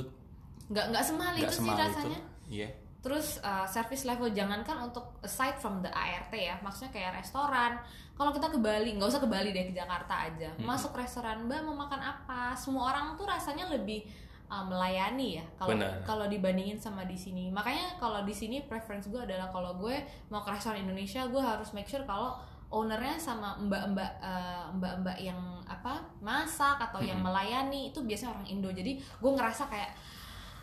nggak 0.70 0.94
nggak 0.94 1.02
nggak 1.02 1.32
itu 1.42 1.54
sih 1.58 1.72
rasanya 1.72 2.20
Iya. 2.52 2.68
Terus 3.02 3.42
uh, 3.42 3.66
service 3.66 4.06
level 4.06 4.30
jangankan 4.30 4.78
untuk 4.86 5.18
aside 5.26 5.58
from 5.58 5.82
the 5.82 5.90
ART 5.90 6.30
ya, 6.30 6.54
maksudnya 6.62 6.94
kayak 6.94 7.18
restoran. 7.18 7.80
Kalau 8.14 8.30
kita 8.30 8.46
ke 8.46 8.58
Bali, 8.62 8.94
nggak 8.94 9.10
usah 9.10 9.22
ke 9.24 9.26
Bali 9.26 9.50
deh 9.50 9.66
ke 9.66 9.74
Jakarta 9.74 10.30
aja. 10.30 10.54
Mm-mm. 10.54 10.68
Masuk 10.68 10.94
restoran, 10.94 11.42
Mbak 11.50 11.60
mau 11.66 11.74
makan 11.74 11.98
apa? 11.98 12.54
Semua 12.54 12.94
orang 12.94 13.18
tuh 13.18 13.26
rasanya 13.26 13.66
lebih 13.74 14.06
uh, 14.46 14.62
melayani 14.62 15.42
ya. 15.42 15.44
Kalau 15.58 15.74
kalau 16.06 16.26
dibandingin 16.30 16.78
sama 16.78 17.02
di 17.02 17.18
sini. 17.18 17.50
Makanya 17.50 17.98
kalau 17.98 18.22
di 18.22 18.30
sini 18.30 18.62
preference 18.70 19.10
gue 19.10 19.18
adalah 19.18 19.50
kalau 19.50 19.74
gue 19.82 19.98
mau 20.30 20.46
ke 20.46 20.54
restoran 20.54 20.86
Indonesia, 20.86 21.26
gue 21.26 21.42
harus 21.42 21.74
make 21.74 21.90
sure 21.90 22.06
kalau 22.06 22.38
ownernya 22.72 23.20
sama 23.20 23.52
mbak-mbak 23.60 24.10
uh, 24.24 24.72
mbak-mbak 24.72 25.20
yang 25.20 25.36
apa 25.68 26.00
masak 26.24 26.80
atau 26.80 27.04
yang 27.04 27.20
Mm-mm. 27.20 27.28
melayani 27.28 27.92
itu 27.92 28.00
biasanya 28.02 28.32
orang 28.40 28.46
Indo. 28.48 28.70
Jadi 28.72 28.96
gue 28.96 29.30
ngerasa 29.30 29.68
kayak 29.68 29.92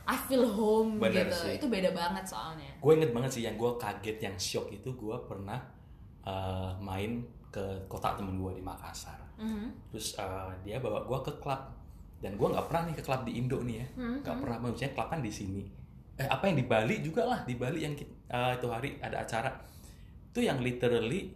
I 0.10 0.18
feel 0.26 0.42
home 0.50 0.98
Bener 0.98 1.30
gitu. 1.30 1.38
sih. 1.46 1.62
Itu 1.62 1.70
beda 1.70 1.94
banget 1.94 2.26
soalnya. 2.26 2.66
Gue 2.82 2.98
inget 2.98 3.14
banget 3.14 3.32
sih 3.38 3.44
yang 3.46 3.54
gue 3.54 3.72
kaget, 3.78 4.18
yang 4.18 4.36
shock 4.42 4.74
itu 4.74 4.90
gue 4.98 5.16
pernah 5.30 5.62
uh, 6.26 6.74
main 6.82 7.22
ke 7.54 7.62
kota 7.86 8.18
temen 8.18 8.42
gue 8.42 8.58
di 8.58 8.64
Makassar. 8.66 9.22
Mhm. 9.38 9.94
Terus 9.94 10.18
uh, 10.18 10.50
dia 10.66 10.82
bawa 10.82 11.06
gue 11.06 11.20
ke 11.30 11.34
klub 11.38 11.62
dan 12.20 12.34
gue 12.34 12.48
nggak 12.50 12.66
pernah 12.66 12.84
nih 12.90 12.96
ke 12.98 13.04
klub 13.06 13.22
di 13.22 13.38
Indo 13.38 13.62
nih 13.62 13.76
ya, 13.86 13.88
Mhm. 14.02 14.18
nggak 14.26 14.38
pernah. 14.42 14.58
Maksudnya 14.66 14.92
klub 14.98 15.08
kan 15.14 15.22
di 15.22 15.30
sini. 15.30 15.62
Eh 16.18 16.26
apa 16.26 16.50
yang 16.50 16.58
di 16.58 16.66
Bali 16.66 16.96
juga 17.06 17.24
lah 17.30 17.40
di 17.46 17.54
Bali 17.56 17.80
yang 17.86 17.94
uh, 18.34 18.52
itu 18.58 18.68
hari 18.68 18.98
ada 19.00 19.24
acara 19.24 19.54
itu 20.30 20.44
yang 20.44 20.60
literally 20.60 21.32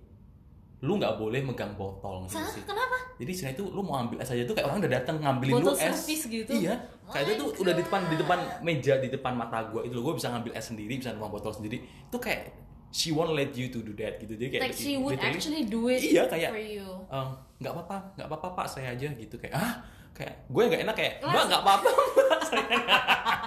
lu 0.83 0.99
nggak 0.99 1.15
boleh 1.15 1.39
megang 1.39 1.71
botol 1.73 2.27
gitu 2.27 2.43
sih. 2.51 2.59
Kenapa? 2.61 3.15
Jadi 3.15 3.31
sini 3.31 3.51
tuh 3.55 3.71
lu 3.71 3.79
mau 3.79 3.95
ambil 3.97 4.19
es 4.19 4.27
aja 4.27 4.43
tuh 4.43 4.51
kayak 4.51 4.67
orang 4.67 4.83
udah 4.83 4.91
datang 4.91 5.15
ngambilin 5.17 5.63
Botol 5.63 5.71
lu 5.71 5.79
es. 5.79 5.95
gitu? 6.27 6.51
Iya. 6.51 6.75
Kayak 7.07 7.23
itu 7.25 7.33
tuh 7.39 7.49
udah 7.57 7.73
di 7.73 7.81
depan 7.81 8.01
di 8.05 8.15
depan 8.19 8.39
meja 8.59 8.93
di 8.99 9.07
depan 9.07 9.31
mata 9.33 9.63
gua 9.65 9.79
itu 9.81 9.95
loh 9.95 10.03
gua 10.03 10.13
bisa 10.13 10.27
ngambil 10.29 10.51
es 10.51 10.65
sendiri, 10.67 10.99
bisa 10.99 11.15
nuang 11.15 11.31
botol 11.31 11.55
sendiri. 11.55 11.79
Itu 11.79 12.19
kayak 12.19 12.51
she 12.91 13.09
won't 13.09 13.31
let 13.31 13.55
you 13.55 13.71
to 13.71 13.79
do 13.79 13.95
that 13.95 14.19
gitu. 14.19 14.35
Jadi 14.35 14.49
kayak 14.51 14.63
Like 14.67 14.75
she 14.75 14.99
would 14.99 15.15
actually 15.17 15.63
do 15.65 15.87
it 15.87 16.03
Iya, 16.03 16.27
kayak- 16.27 16.51
for 16.51 16.59
you. 16.59 16.87
"Eh, 17.07 17.27
nggak 17.57 17.71
apa-apa, 17.71 17.97
nggak 18.19 18.27
apa-apa 18.27 18.47
Pak, 18.53 18.67
saya 18.67 18.91
aja 18.91 19.07
gitu 19.07 19.39
kayak 19.39 19.55
ah 19.55 19.79
kayak 20.13 20.45
gue 20.45 20.61
nggak 20.61 20.81
enak 20.85 20.93
kayak 20.93 21.13
mbak 21.25 21.43
nggak 21.49 21.61
apa-apa 21.65 21.89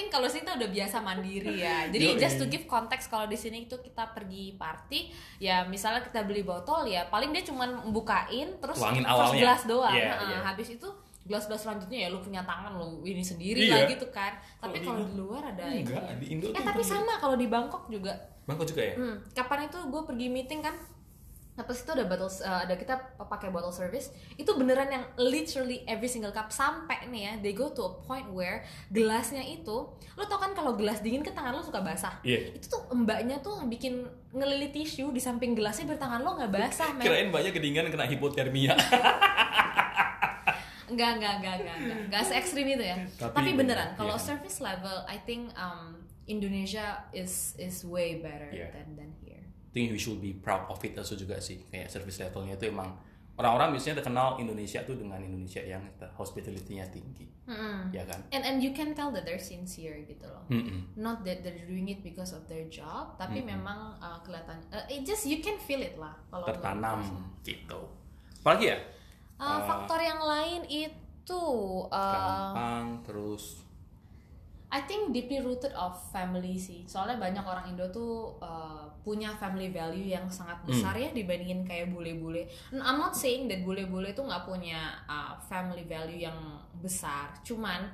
think 0.00 0.08
kalau 0.08 0.24
sini 0.24 0.42
tuh 0.42 0.56
udah 0.56 0.70
biasa 0.70 0.96
mandiri 0.98 1.54
ya. 1.54 1.84
Jadi 1.86 2.06
Yoi. 2.06 2.16
just 2.18 2.36
to 2.36 2.46
give 2.46 2.64
context 2.64 3.06
kalau 3.06 3.24
di 3.24 3.36
sini 3.36 3.62
itu 3.62 3.76
kita 3.76 4.08
pergi 4.10 4.56
party, 4.56 5.12
ya 5.36 5.62
misalnya 5.64 6.00
kita 6.00 6.22
beli 6.22 6.40
botol 6.40 6.82
ya 6.84 7.04
paling 7.04 7.28
dia 7.28 7.44
cuman 7.44 7.68
bukain 7.90 8.56
terus 8.56 8.74
Tuangin 8.74 9.02
first 9.02 9.12
awalnya. 9.12 9.40
gelas 9.40 9.62
doang. 9.64 9.92
Iya, 9.92 10.08
Nah, 10.10 10.24
iya. 10.26 10.38
Habis 10.42 10.68
itu 10.72 10.88
gelas-gelas 11.22 11.60
selanjutnya 11.60 11.98
ya 12.00 12.08
lu 12.08 12.18
punya 12.18 12.40
tangan 12.40 12.72
lu 12.72 13.04
ini 13.04 13.20
sendiri 13.20 13.60
Iya. 13.62 13.76
lah 13.76 13.82
gitu 13.86 14.08
kan. 14.08 14.32
Tapi 14.58 14.80
Kalau 14.80 14.96
kalau 14.96 15.04
di 15.04 15.14
luar 15.14 15.42
ada 15.46 15.62
enggak 15.62 16.00
ininya. 16.00 16.16
di 16.16 16.26
Indo 16.28 16.46
Eh 16.48 16.64
tapi 16.64 16.82
sama 16.82 17.12
kalau 17.16 17.36
di 17.36 17.46
Bangkok 17.46 17.86
juga. 17.86 18.16
Bangkok 18.42 18.66
juga 18.66 18.82
ya 18.82 18.94
Hmm, 18.94 19.16
kapan 19.30 19.68
itu 19.68 19.78
gue 19.84 20.02
pergi 20.02 20.26
meeting 20.26 20.60
kan 20.60 20.74
apa 21.60 21.70
sih 21.70 21.84
itu 21.84 21.92
ada 21.92 22.04
bottle 22.04 22.32
uh, 22.40 22.64
ada 22.64 22.74
kita 22.74 22.94
pakai 23.20 23.52
bottle 23.52 23.68
service 23.70 24.08
itu 24.34 24.48
beneran 24.56 24.88
yang 24.88 25.04
literally 25.14 25.84
every 25.84 26.08
single 26.08 26.32
cup 26.32 26.48
sampai 26.48 27.04
nih 27.06 27.22
ya 27.22 27.32
they 27.38 27.52
go 27.52 27.68
to 27.68 27.84
a 27.84 27.92
point 28.00 28.24
where 28.32 28.64
gelasnya 28.88 29.44
itu 29.44 29.76
lo 30.16 30.24
tau 30.24 30.40
kan 30.40 30.56
kalau 30.56 30.72
gelas 30.74 31.04
dingin 31.04 31.20
ke 31.20 31.30
tangan 31.30 31.52
lo 31.52 31.60
suka 31.60 31.84
basah 31.84 32.16
Iya. 32.20 32.56
itu 32.56 32.66
tuh 32.66 32.80
mbaknya 32.90 33.38
tuh 33.38 33.68
bikin 33.68 34.02
ngelilit 34.32 34.72
tisu 34.72 35.12
di 35.12 35.20
samping 35.20 35.52
gelasnya 35.52 35.84
biar 35.84 36.00
tangan 36.00 36.24
lo 36.24 36.34
nggak 36.34 36.48
basah 36.48 36.96
men 36.96 37.04
kirain 37.04 37.28
banyak 37.28 37.52
kedinginan 37.52 37.92
kena 37.92 38.08
hipotermia 38.08 38.72
Enggak, 40.90 41.22
enggak, 41.22 41.34
enggak, 41.38 41.54
enggak, 41.62 41.76
enggak, 41.78 41.98
enggak 42.10 42.22
se 42.26 42.34
ekstrim 42.34 42.66
itu 42.66 42.82
ya. 42.82 42.98
Tapi 43.14 43.30
Tapi, 43.30 43.50
bener, 43.54 43.78
beneran, 43.78 43.88
kalau 43.94 44.18
iya. 44.18 44.26
service 44.26 44.58
level, 44.58 45.06
I 45.06 45.22
think 45.22 45.54
um, 45.54 46.02
Indonesia 46.26 47.06
is 47.14 47.54
is 47.62 47.86
way 47.86 48.18
better 48.18 48.50
Iya. 48.50 48.74
than 48.74 48.98
than 48.98 49.10
here. 49.22 49.29
Think 49.70 49.94
we 49.94 49.98
should 50.02 50.18
be 50.18 50.34
proud 50.34 50.66
of 50.66 50.82
it 50.82 50.98
also 50.98 51.14
juga 51.14 51.38
sih 51.38 51.62
kayak 51.70 51.86
service 51.86 52.18
levelnya 52.18 52.58
itu 52.58 52.74
emang 52.74 52.90
orang-orang 53.38 53.78
biasanya 53.78 54.02
terkenal 54.02 54.36
Indonesia 54.36 54.82
tuh 54.82 54.98
dengan 54.98 55.22
Indonesia 55.22 55.62
yang 55.62 55.80
hospitality-nya 56.18 56.90
tinggi 56.90 57.24
Mm-mm. 57.46 57.94
ya 57.94 58.04
kan 58.04 58.20
And 58.34 58.42
and 58.44 58.56
you 58.60 58.74
can 58.74 58.92
tell 58.92 59.14
that 59.14 59.24
they're 59.24 59.40
sincere 59.40 60.02
gitu 60.04 60.26
loh. 60.26 60.44
Mm-mm. 60.50 60.90
Not 60.98 61.22
that 61.24 61.40
they're 61.46 61.64
doing 61.66 61.88
it 61.88 62.02
because 62.02 62.34
of 62.34 62.44
their 62.50 62.66
job, 62.68 63.14
tapi 63.16 63.40
Mm-mm. 63.40 63.58
memang 63.58 63.96
uh, 64.02 64.18
kelihatan, 64.26 64.58
uh, 64.74 64.84
it 64.90 65.06
just 65.06 65.24
you 65.24 65.38
can 65.38 65.56
feel 65.58 65.80
it 65.80 65.94
lah. 65.96 66.14
Kalau 66.28 66.46
tertanam 66.50 67.00
gitu 67.46 67.80
apalagi 68.42 68.76
ya 68.76 68.78
Uh, 69.40 69.56
Uh, 69.56 69.60
faktor 69.64 69.96
yang 70.04 70.20
lain 70.20 70.68
itu, 70.68 71.44
uh, 71.88 71.96
gampang 71.96 73.00
terus 73.08 73.64
I 74.70 74.86
think 74.86 75.10
deeply 75.10 75.42
rooted 75.42 75.74
of 75.74 75.98
family 76.14 76.54
sih. 76.54 76.86
Soalnya 76.86 77.18
banyak 77.18 77.42
orang 77.42 77.74
Indo 77.74 77.90
tuh 77.90 78.38
uh, 78.38 78.86
punya 79.02 79.34
family 79.34 79.74
value 79.74 80.14
yang 80.14 80.30
sangat 80.30 80.62
besar 80.62 80.94
ya 80.94 81.10
dibandingin 81.10 81.66
kayak 81.66 81.90
bule-bule. 81.90 82.46
I'm 82.70 83.02
not 83.02 83.18
saying 83.18 83.50
that 83.50 83.66
bule-bule 83.66 84.14
tuh 84.14 84.30
nggak 84.30 84.46
punya 84.46 84.94
uh, 85.10 85.34
family 85.50 85.82
value 85.82 86.22
yang 86.22 86.38
besar. 86.78 87.34
Cuman 87.42 87.90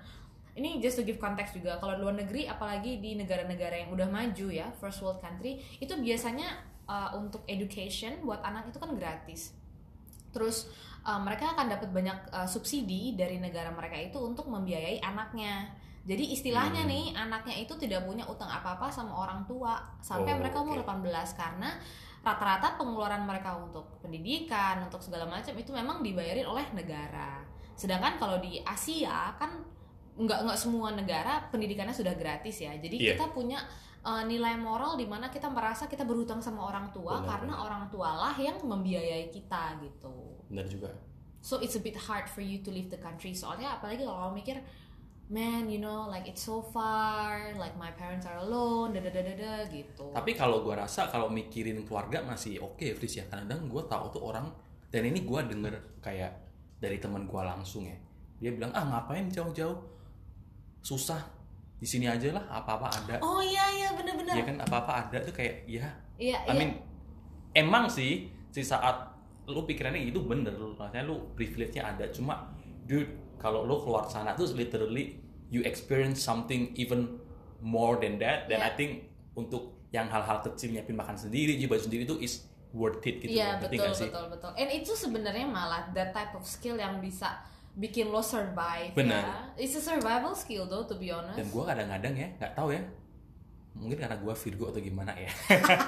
ini 0.57 0.81
just 0.81 0.97
to 0.97 1.05
give 1.05 1.21
context 1.21 1.53
juga 1.53 1.77
kalau 1.77 2.01
luar 2.01 2.17
negeri 2.17 2.49
apalagi 2.49 2.99
di 2.99 3.15
negara-negara 3.17 3.85
yang 3.87 3.91
udah 3.93 4.09
maju 4.09 4.47
ya 4.49 4.73
first 4.81 5.05
world 5.05 5.21
country 5.21 5.61
itu 5.79 5.93
biasanya 5.93 6.49
uh, 6.89 7.13
untuk 7.15 7.45
education 7.45 8.25
buat 8.25 8.41
anak 8.41 8.73
itu 8.73 8.81
kan 8.81 8.97
gratis 8.97 9.53
terus 10.33 10.69
uh, 11.05 11.21
mereka 11.21 11.53
akan 11.53 11.69
dapat 11.69 11.93
banyak 11.93 12.19
uh, 12.33 12.49
subsidi 12.49 13.13
dari 13.13 13.37
negara 13.37 13.69
mereka 13.69 14.01
itu 14.01 14.17
untuk 14.17 14.49
membiayai 14.49 15.05
anaknya 15.05 15.77
jadi 16.07 16.25
istilahnya 16.25 16.83
Hmm. 16.83 16.89
nih 16.89 17.05
anaknya 17.13 17.55
itu 17.59 17.75
tidak 17.75 18.03
punya 18.03 18.23
utang 18.25 18.47
apa-apa 18.47 18.87
sama 18.89 19.11
orang 19.13 19.43
tua 19.45 19.75
sampai 19.99 20.33
Oh, 20.33 20.39
mereka 20.39 20.63
umur 20.63 20.79
oke. 20.79 20.87
18 20.87 21.35
karena 21.35 21.71
rata-rata 22.23 22.75
pengeluaran 22.75 23.23
mereka 23.23 23.55
untuk 23.55 23.99
pendidikan 24.01 24.83
untuk 24.83 24.99
segala 24.99 25.27
macam 25.27 25.53
itu 25.53 25.71
memang 25.71 26.01
dibayarin 26.01 26.43
oleh 26.45 26.67
negara 26.73 27.43
sedangkan 27.73 28.17
kalau 28.17 28.39
di 28.39 28.59
Asia 28.59 29.35
kan 29.35 29.51
nggak 30.17 30.43
nggak 30.43 30.57
semua 30.57 30.91
negara 30.91 31.45
pendidikannya 31.47 31.93
sudah 31.93 32.15
gratis 32.15 32.57
ya 32.59 32.73
jadi 32.75 32.97
Iya. 32.97 33.09
kita 33.13 33.31
punya 33.31 33.61
uh, 34.01 34.25
nilai 34.25 34.57
moral 34.57 34.97
di 34.97 35.05
mana 35.05 35.29
kita 35.29 35.47
merasa 35.47 35.85
kita 35.85 36.03
berhutang 36.03 36.41
sama 36.41 36.65
orang 36.65 36.89
tua 36.89 37.21
Benar, 37.21 37.29
karena 37.29 37.53
benar. 37.53 37.65
orang 37.65 37.83
tualah 37.87 38.35
yang 38.37 38.57
membiayai 38.59 39.29
kita 39.29 39.77
gitu 39.79 40.41
benar 40.47 40.65
juga 40.65 40.89
so 41.39 41.61
it's 41.61 41.75
a 41.75 41.83
bit 41.85 41.95
hard 42.01 42.27
for 42.27 42.41
you 42.41 42.59
to 42.59 42.73
leave 42.73 42.89
the 42.89 42.97
country 42.97 43.31
soalnya 43.31 43.77
apalagi 43.77 44.03
kalau 44.03 44.33
mikir 44.33 44.57
man 45.27 45.67
you 45.67 45.83
know 45.83 46.07
like 46.07 46.23
it's 46.31 46.47
so 46.47 46.63
far 46.63 47.51
like 47.59 47.75
my 47.75 47.91
parents 47.99 48.31
are 48.31 48.39
alone 48.39 48.95
da 48.95 49.03
da 49.03 49.11
da 49.11 49.23
da 49.27 49.35
da," 49.35 49.55
gitu. 49.67 50.07
Tapi 50.15 50.39
kalau 50.39 50.63
gua 50.63 50.87
rasa 50.87 51.11
kalau 51.11 51.27
mikirin 51.27 51.83
keluarga 51.83 52.23
masih 52.23 52.63
oke 52.63 52.87
Fris 52.95 53.19
ya. 53.19 53.27
Kadang 53.27 53.67
gua 53.67 53.83
tahu 53.91 54.15
tuh 54.15 54.23
orang 54.23 54.47
dan 54.95 55.03
ini 55.03 55.27
gua 55.27 55.43
denger 55.43 55.75
kayak 55.99 56.31
dari 56.79 57.03
teman 57.03 57.27
gua 57.27 57.43
langsung 57.43 57.91
ya. 57.91 57.99
Dia 58.39 58.55
bilang 58.55 58.71
ah 58.71 58.87
ngapain 58.87 59.27
jauh-jauh? 59.27 59.75
Susah. 60.87 61.19
Di 61.77 61.85
sini 61.85 62.07
aja 62.07 62.31
lah 62.31 62.47
apa-apa 62.47 62.87
ada. 62.89 63.17
Oh 63.21 63.43
iya 63.43 63.67
iya 63.75 63.89
bener-bener. 63.99 64.33
Ya 64.39 64.45
kan 64.47 64.57
apa-apa 64.63 65.11
ada 65.11 65.19
tuh 65.27 65.35
kayak 65.35 65.67
ya 65.67 65.91
iya 66.17 66.39
I 66.47 66.55
iya. 66.55 66.55
mean 66.55 66.71
emang 67.53 67.91
sih 67.91 68.31
di 68.31 68.63
saat 68.63 69.11
lu 69.51 69.67
pikirannya 69.67 70.07
itu 70.07 70.23
bener. 70.23 70.55
Maksudnya 70.55 71.03
lu 71.03 71.35
privilege-nya 71.35 71.83
ada. 71.83 72.07
Cuma 72.15 72.47
dude 72.87 73.26
kalau 73.37 73.63
lu 73.63 73.77
keluar 73.79 74.05
sana 74.07 74.33
tuh 74.33 74.49
literally 74.53 75.17
you 75.47 75.63
experience 75.63 76.19
something 76.19 76.73
even 76.75 77.21
more 77.59 77.97
than 77.97 78.17
that 78.17 78.47
dan 78.47 78.59
Yeah. 78.59 78.69
I 78.69 78.73
think 78.73 78.91
untuk 79.33 79.77
yang 79.89 80.07
hal-hal 80.07 80.43
kecil 80.43 80.73
nyiapin 80.73 80.93
makan 80.93 81.15
sendiri 81.15 81.57
baju 81.63 81.79
sendiri 81.79 82.03
itu 82.05 82.17
is 82.19 82.45
worth 82.71 83.01
it 83.03 83.21
gitu 83.21 83.33
Iya 83.33 83.57
loh. 83.57 83.65
Ngerti 83.65 83.77
betul 83.79 83.93
sih? 83.95 84.09
betul 84.11 84.25
betul. 84.29 84.51
And 84.55 84.69
itu 84.71 84.93
sebenarnya 84.93 85.47
malah 85.47 85.89
that 85.93 86.11
type 86.11 86.35
of 86.35 86.45
skill 86.45 86.77
yang 86.77 86.99
bisa 86.99 87.41
bikin 87.73 88.09
lo 88.09 88.21
survive 88.21 88.93
Benar. 88.93 89.23
ya. 89.23 89.37
It's 89.61 89.73
a 89.73 89.81
survival 89.81 90.33
skill 90.33 90.65
though 90.65 90.85
to 90.85 90.97
be 90.97 91.09
honest. 91.09 91.37
dan 91.37 91.47
gua 91.49 91.69
kadang-kadang 91.69 92.13
ya 92.13 92.29
nggak 92.35 92.53
tahu 92.53 92.73
ya 92.73 92.83
mungkin 93.73 93.97
karena 93.97 94.17
gua 94.17 94.33
Virgo 94.33 94.65
atau 94.69 94.81
gimana 94.81 95.13
ya 95.13 95.29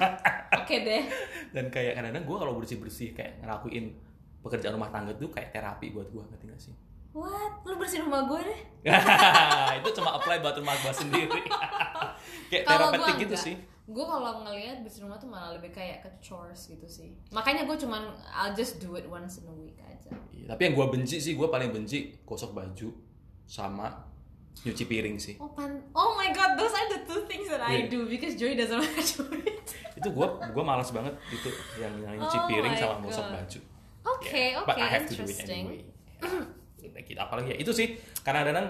Oke 0.61 0.85
deh. 0.85 1.01
dan 1.49 1.69
kayak 1.69 1.97
kadang-kadang 1.97 2.25
gua 2.25 2.37
kalau 2.41 2.53
bersih-bersih 2.57 3.13
kayak 3.13 3.41
ngelakuin 3.41 3.97
pekerjaan 4.39 4.77
rumah 4.77 4.89
tangga 4.89 5.11
tuh 5.13 5.29
kayak 5.29 5.49
terapi 5.49 5.89
buat 5.89 6.07
gua 6.09 6.23
ngerti 6.29 6.45
nggak 6.45 6.61
sih 6.61 6.73
what? 7.11 7.51
Lu 7.63 7.75
bersihin 7.75 8.05
rumah 8.05 8.25
gue 8.25 8.39
deh. 8.43 8.59
Itu 9.79 9.89
cuma 9.93 10.15
apply 10.15 10.39
buat 10.39 10.55
rumah 10.55 10.75
gua 10.79 10.91
sendiri. 10.91 11.41
Kayak 12.49 12.63
gue 12.63 12.69
terapeutik 12.69 13.15
gitu 13.19 13.35
enggak. 13.35 13.45
sih. 13.45 13.55
Gue 13.85 14.05
kalau 14.05 14.45
ngelihat 14.45 14.81
bersihin 14.81 15.05
rumah 15.05 15.17
tuh 15.17 15.27
malah 15.27 15.51
lebih 15.51 15.69
kayak 15.69 16.01
ke 16.01 16.09
chores 16.19 16.65
gitu 16.65 16.85
sih. 16.85 17.17
Makanya 17.29 17.65
gue 17.65 17.77
cuman 17.77 18.01
I'll 18.29 18.53
just 18.53 18.77
do 18.77 18.93
it 18.93 19.05
once 19.05 19.41
in 19.41 19.49
a 19.49 19.55
week 19.55 19.77
aja. 19.79 20.13
Iya, 20.29 20.45
tapi 20.47 20.61
yang 20.65 20.73
gua 20.73 20.89
benci 20.89 21.17
sih 21.17 21.33
gua 21.33 21.49
paling 21.49 21.69
benci 21.69 22.17
gosok 22.21 22.53
baju 22.53 22.89
sama 23.45 23.89
nyuci 24.59 24.85
piring 24.85 25.17
sih. 25.17 25.37
Oh 25.37 25.49
pan 25.49 25.69
oh 25.93 26.13
my 26.13 26.29
god 26.29 26.53
those 26.53 26.73
are 26.73 26.87
the 26.87 27.01
two 27.05 27.23
things 27.25 27.45
that 27.47 27.61
I 27.61 27.85
Iya. 27.85 27.89
do 27.89 28.05
because 28.05 28.33
Joey 28.33 28.53
doesn't 28.53 28.77
want 28.81 28.93
to 28.93 29.25
do 29.25 29.41
it. 29.41 29.65
Itu 29.95 30.09
gua 30.13 30.37
gua 30.49 30.63
malas 30.65 30.89
banget 30.89 31.13
itu 31.29 31.49
yang, 31.77 31.93
yang 32.01 32.13
nyuci 32.17 32.37
Oh 32.37 32.45
piring 32.45 32.73
sama 32.73 33.01
gosok 33.01 33.25
baju. 33.29 33.59
Oke, 34.17 34.53
Yeah, 34.55 34.63
but 34.65 34.77
oke, 34.77 34.85
it 34.85 35.01
interesting. 35.05 35.65
anyway. 35.65 35.81
Ya, 36.19 36.29
kayak 36.99 37.07
gitu. 37.07 37.19
apalagi 37.19 37.47
ya 37.51 37.57
itu 37.57 37.71
sih 37.71 37.87
karena 38.19 38.43
kadang 38.43 38.67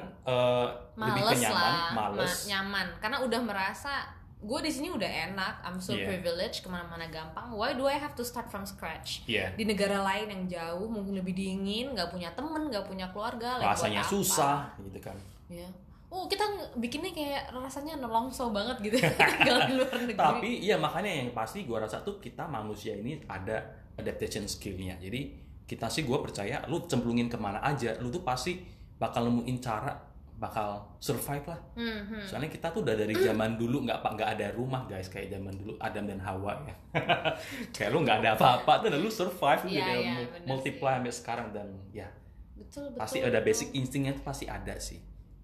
lebih 0.95 1.13
males 1.19 1.33
kenyaman 1.36 1.57
lah 1.74 1.89
males. 1.91 2.29
ma- 2.29 2.45
nyaman. 2.48 2.88
Karena 2.98 3.17
udah 3.25 3.41
merasa 3.41 3.93
gue 4.39 4.59
di 4.63 4.71
sini 4.71 4.88
udah 4.88 5.09
enak 5.27 5.53
I'm 5.65 5.77
so 5.77 5.91
Iya. 5.91 6.07
privileged 6.07 6.63
ke 6.63 6.69
mana-mana 6.69 7.09
gampang. 7.09 7.51
Why 7.51 7.75
do 7.75 7.83
I 7.83 7.98
have 7.98 8.15
to 8.15 8.24
start 8.24 8.48
from 8.48 8.63
scratch? 8.63 9.25
Iya. 9.25 9.51
di 9.51 9.65
negara 9.65 10.00
lain 10.00 10.29
yang 10.29 10.43
jauh 10.48 10.88
mungkin 10.88 11.12
lebih 11.12 11.33
dingin 11.33 11.91
nggak 11.91 12.07
punya 12.07 12.31
temen 12.31 12.69
nggak 12.69 12.86
punya 12.86 13.09
keluarga 13.09 13.59
rasanya 13.59 14.00
susah 14.00 14.71
gitu 14.79 15.01
kan. 15.01 15.17
Ya 15.50 15.67
oh 16.09 16.25
kita 16.25 16.41
bikinnya 16.74 17.13
kayak 17.13 17.53
rasanya 17.53 17.93
nelongso 18.00 18.50
banget 18.50 18.81
gitu. 18.81 18.98
Tinggal 19.38 19.69
di 19.69 19.74
luar 19.77 19.93
negeri. 19.93 20.17
Tapi 20.17 20.50
iya 20.63 20.75
makanya 20.79 21.12
yang 21.12 21.29
pasti 21.33 21.67
gua 21.69 21.86
rasa 21.86 22.01
tuh 22.01 22.17
kita 22.17 22.50
manusia 22.50 22.98
ini 22.98 23.19
ada 23.27 23.62
adaptation 23.93 24.48
skillnya. 24.48 24.98
Jadi 24.98 25.36
kita 25.69 25.85
sih 25.85 26.01
gua 26.01 26.17
percaya 26.19 26.65
lu 26.65 26.81
cemplungin 26.81 27.27
ke 27.27 27.38
mana 27.38 27.61
aja 27.61 27.93
lu 27.97 28.09
tuh 28.09 28.21
pasti 28.21 28.57
bakal 28.97 29.21
nemuin 29.23 29.57
cara 29.59 29.93
bakal 30.35 30.95
survive 30.97 31.43
lah 31.45 31.59
Hmm, 31.75 31.99
hmm. 32.09 32.23
soalnya 32.23 32.47
kita 32.47 32.71
tuh 32.71 32.81
udah 32.81 32.95
dari 32.95 33.11
zaman 33.13 33.53
dulu 33.53 33.83
nggak 33.83 33.99
pak 33.99 34.11
nggak 34.13 34.29
ada 34.33 34.47
rumah 34.51 34.81
guys 34.83 35.07
kayak 35.07 35.29
zaman 35.29 35.51
dulu 35.53 35.75
Adam 35.77 36.07
dan 36.07 36.17
Hawa 36.17 36.55
ya 36.61 36.75
kayak 37.75 37.89
lu 37.91 38.01
nggak 38.01 38.17
ada 38.19 38.29
apa-apa 38.33 38.81
tuh 38.81 38.97
lu 38.97 39.09
survive 39.09 39.61
lu 39.61 39.69
Iya, 39.69 39.77
jadi 39.77 39.93
iya, 39.95 40.13
mul- 40.15 40.29
bener 40.33 40.47
multiply 40.47 40.93
sampai 40.95 41.13
sekarang 41.13 41.47
dan 41.51 41.67
ya 41.91 42.07
betul 42.55 42.88
betul 42.88 42.97
pasti 42.97 43.17
ada 43.19 43.29
betul. 43.35 43.45
basic 43.45 43.67
instingnya 43.73 44.11
tuh 44.13 44.23
pasti 44.23 44.45
ada 44.47 44.75
sih 44.79 44.99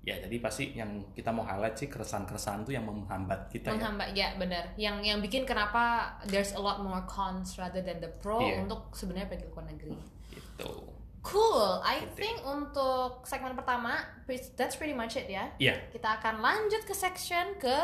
ya 0.06 0.22
jadi 0.22 0.38
pasti 0.38 0.70
yang 0.72 1.02
kita 1.18 1.34
mau 1.34 1.42
highlight 1.42 1.74
sih 1.76 1.90
keresahan-keresahan 1.90 2.62
tuh 2.62 2.78
yang 2.78 2.86
menghambat 2.86 3.50
kita 3.50 3.74
ya. 3.74 3.76
Menghambat 3.76 4.10
ya 4.14 4.28
benar. 4.38 4.64
Yang 4.78 4.96
yang 5.02 5.20
bikin 5.20 5.44
kenapa 5.44 6.14
there's 6.30 6.54
a 6.54 6.62
lot 6.62 6.78
more 6.80 7.02
cons 7.10 7.58
rather 7.58 7.82
than 7.82 7.98
the 7.98 8.12
pro 8.22 8.38
Iya. 8.38 8.62
untuk 8.62 8.94
sebenarnya 8.94 9.26
pergi 9.28 9.50
ke 9.50 9.54
luar 9.58 9.66
negeri. 9.66 9.98
Gitu. 10.30 10.72
Cool. 11.26 11.82
I 11.82 12.06
Gitu. 12.06 12.22
think 12.22 12.38
untuk 12.46 13.26
segmen 13.26 13.58
pertama 13.58 13.98
that's 14.54 14.78
pretty 14.78 14.94
much 14.94 15.18
it 15.18 15.26
ya. 15.26 15.50
Iya, 15.58 15.90
kita 15.90 16.22
akan 16.22 16.38
lanjut 16.38 16.86
ke 16.86 16.94
section 16.94 17.58
ke 17.58 17.78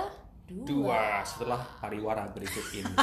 dua 0.46 1.26
setelah 1.26 1.58
pariwara 1.82 2.30
berikut 2.30 2.66
ini. 2.78 2.94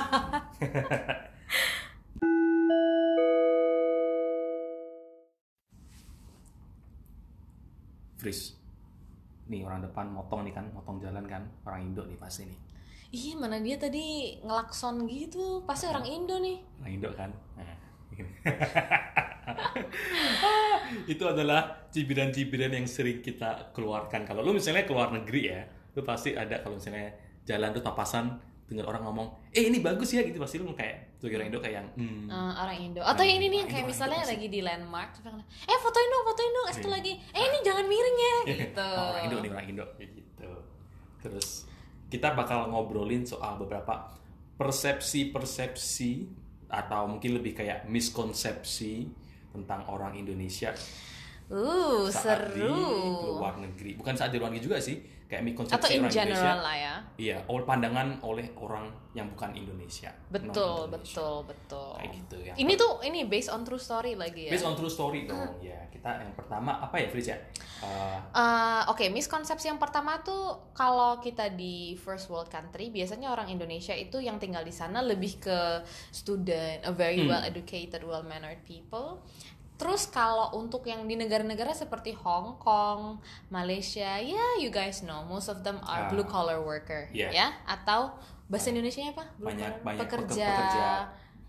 Fris, 8.18 8.54
nih 9.48 9.64
orang 9.64 9.82
depan 9.82 10.06
motong 10.12 10.44
nih 10.44 10.54
kan, 10.54 10.68
motong 10.70 11.00
jalan 11.00 11.24
kan, 11.24 11.42
orang 11.64 11.92
Indo 11.92 12.04
nih 12.04 12.20
pasti 12.20 12.46
nih, 12.46 12.58
Ih 13.08 13.40
mana 13.40 13.56
dia 13.56 13.80
tadi 13.80 14.36
ngelakson 14.44 15.08
gitu 15.08 15.64
pasti 15.64 15.88
orang 15.88 16.04
Indo 16.04 16.36
nih 16.36 16.60
orang 16.84 16.92
Indo 16.92 17.08
kan. 17.16 17.32
Nah, 17.56 17.76
itu 21.12 21.24
adalah 21.24 21.88
cibiran-cibiran 21.88 22.76
yang 22.76 22.84
sering 22.84 23.24
kita 23.24 23.72
keluarkan. 23.72 24.28
Kalau 24.28 24.44
lu 24.44 24.52
misalnya 24.52 24.84
keluar 24.84 25.08
negeri 25.08 25.42
ya, 25.48 25.64
lu 25.96 26.04
pasti 26.04 26.36
ada 26.36 26.60
kalau 26.60 26.76
misalnya 26.76 27.08
jalan 27.48 27.72
tuh 27.72 27.80
papasan 27.80 28.36
dengar 28.68 28.84
orang 28.92 29.02
ngomong, 29.08 29.28
eh 29.56 29.64
ini 29.72 29.80
bagus 29.80 30.12
ya 30.12 30.20
gitu. 30.20 30.36
Pasti 30.36 30.60
lu 30.60 30.68
kayak 30.76 31.16
tuh 31.16 31.32
orang 31.32 31.48
Indo 31.48 31.58
kayak 31.58 31.74
yang 31.80 31.88
hmm, 31.96 32.28
Eh, 32.28 32.52
orang 32.60 32.76
Indo. 32.78 33.00
Atau 33.00 33.24
yang 33.24 33.40
ini 33.40 33.48
nih 33.48 33.60
kayak 33.64 33.88
Indo, 33.88 33.90
misalnya 33.96 34.20
Indo 34.20 34.32
lagi 34.36 34.46
di 34.52 34.60
landmark 34.60 35.10
eh 35.64 35.78
fotoin 35.80 36.08
dong 36.12 36.24
fotoin 36.28 36.50
dong 36.52 36.66
satu 36.68 36.88
Iya. 36.88 36.94
lagi. 37.00 37.12
Eh 37.32 37.42
ini 37.42 37.58
jangan 37.64 37.84
miring 37.88 38.18
ya 38.20 38.34
gitu. 38.52 38.84
Oh, 38.84 39.04
orang 39.08 39.24
Indo 39.24 39.36
nih 39.40 39.50
orang 39.56 39.66
Indo. 39.72 39.84
Gitu. 39.96 40.50
Terus 41.24 41.48
kita 42.12 42.28
bakal 42.36 42.68
ngobrolin 42.68 43.24
soal 43.24 43.56
beberapa 43.56 44.12
persepsi-persepsi 44.58 46.10
atau 46.68 47.08
mungkin 47.08 47.40
lebih 47.40 47.56
kayak 47.56 47.88
miskonsepsi 47.88 49.08
tentang 49.56 49.88
orang 49.88 50.12
Indonesia 50.12 50.76
uh 51.50 52.04
saat 52.06 52.52
di 52.52 52.60
seru 52.60 53.34
luar 53.34 53.56
negeri. 53.56 53.94
Bukan 53.94 54.12
saat 54.12 54.28
di 54.28 54.36
luar 54.36 54.50
negeri 54.50 54.66
juga 54.66 54.78
sih, 54.78 55.00
kayak 55.24 55.42
miskonsepsi 55.42 55.76
atau 55.76 55.88
in 55.88 56.00
orang 56.00 56.10
general 56.10 56.36
Indonesia. 56.36 56.54
lah 56.60 56.76
ya 56.76 56.94
Iya, 57.18 57.36
oleh 57.46 57.64
pandangan 57.64 58.08
oleh 58.20 58.46
orang 58.54 58.86
yang 59.12 59.26
bukan 59.28 59.50
Indonesia. 59.52 60.12
betul 60.28 60.52
non-Indonesia. 60.86 60.92
betul 60.94 61.34
betul 61.44 61.90
Kayak 61.94 62.10
gitu 62.14 62.36
ya. 62.42 62.52
ini 62.54 62.72
tuh 62.74 62.92
ini 63.02 63.20
based 63.24 63.48
on 63.48 63.60
true 63.62 63.78
story 63.78 64.12
lagi 64.14 64.46
ya 64.46 64.50
based 64.50 64.62
on 64.62 64.74
true 64.74 64.88
story 64.88 65.24
dong. 65.24 65.56
Ya, 65.58 65.76
kita 65.88 66.20
yang 66.20 66.32
pertama 66.32 66.78
apa 66.78 66.96
ya, 66.96 67.08
Fris 67.08 67.26
ya? 67.26 67.36
Eh, 67.78 68.18
Eh, 68.30 68.82
Oke, 68.88 69.08
miskonsepsi 69.08 69.66
yang 69.66 69.76
pertama 69.76 70.20
tuh 70.20 70.42
kalau 70.72 71.18
kita 71.18 71.50
di 71.50 71.74
first 71.94 72.28
world 72.28 72.46
country 72.46 72.88
biasanya 72.88 73.28
orang 73.28 73.48
Indonesia 73.48 73.92
itu 73.92 74.18
yang 74.18 74.36
tinggal 74.36 74.62
di 74.62 74.70
sana 74.70 75.00
lebih 75.00 75.38
ke 75.38 75.58
student, 76.10 76.82
a 76.82 76.92
very 76.92 77.18
Hmm. 77.18 77.30
well 77.30 77.42
educated, 77.42 78.00
well 78.02 78.22
mannered 78.22 78.60
people. 78.62 79.24
Terus 79.78 80.02
kalau 80.06 80.50
untuk 80.52 80.82
yang 80.82 81.06
di 81.06 81.14
negara-negara 81.14 81.70
seperti 81.70 82.10
Hong 82.12 82.58
Kong, 82.58 83.22
Malaysia, 83.48 84.18
ya 84.18 84.58
you 84.58 84.68
guys 84.68 85.00
know 85.00 85.22
most 85.22 85.46
of 85.46 85.62
them 85.62 85.78
are 85.80 86.04
Ah. 86.04 86.08
blue 86.08 86.26
collar 86.26 86.58
worker, 86.58 87.06
Yeah. 87.08 87.30
ya 87.30 87.46
atau 87.64 88.10
bahasa 88.44 88.68
Indonesia 88.68 89.06
apa? 89.06 89.22
Blue 89.32 89.48
banyak 89.48 89.70
collar? 89.72 89.86
banyak 89.86 90.00
pekerja. 90.02 90.48
pekerja 90.50 90.88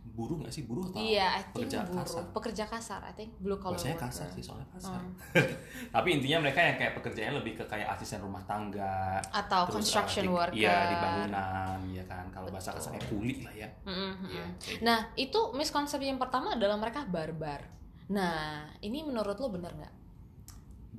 buruh 0.10 0.36
nggak 0.38 0.52
sih 0.52 0.68
buruh 0.68 0.84
atau 0.86 1.00
Iya, 1.00 1.32
I 1.32 1.42
think 1.46 1.54
pekerja 1.64 1.78
buruh, 1.82 2.04
kasar 2.04 2.24
pekerja 2.30 2.64
kasar, 2.68 3.00
I 3.02 3.14
think 3.14 3.30
blue 3.40 3.56
collar 3.56 3.80
worker. 3.80 4.04
kasar 4.04 4.28
sih 4.28 4.44
soalnya 4.44 4.68
kasar. 4.70 5.00
Hmm. 5.00 5.16
Tapi 5.96 6.08
intinya 6.12 6.38
mereka 6.44 6.60
yang 6.60 6.76
kayak 6.76 6.94
pekerjaannya 6.94 7.34
lebih 7.40 7.54
ke 7.56 7.64
kayak 7.64 7.88
asisten 7.90 8.20
rumah 8.20 8.44
tangga 8.44 9.16
Atau 9.32 9.64
terus, 9.66 9.80
construction 9.80 10.28
di- 10.28 10.34
worker. 10.34 10.60
Iya 10.60 10.76
di 10.86 10.96
bangunan, 10.98 11.78
ya 11.90 12.04
kan. 12.04 12.28
Kalau 12.30 12.52
bahasa 12.52 12.76
kasarnya 12.76 13.00
kuli 13.08 13.42
lah 13.42 13.54
ya. 13.56 13.70
Mm-mm, 13.82 13.96
mm-mm. 14.14 14.28
Iya, 14.28 14.44
kayak 14.60 14.82
Nah, 14.84 15.00
itu 15.16 15.40
miskonsepsi 15.52 16.04
yang 16.06 16.20
pertama 16.20 16.52
adalah 16.52 16.76
mereka 16.76 17.08
barbar. 17.08 17.79
Nah, 18.10 18.74
ini 18.82 19.06
menurut 19.06 19.38
lo 19.38 19.54
bener 19.54 19.72
nggak? 19.74 20.00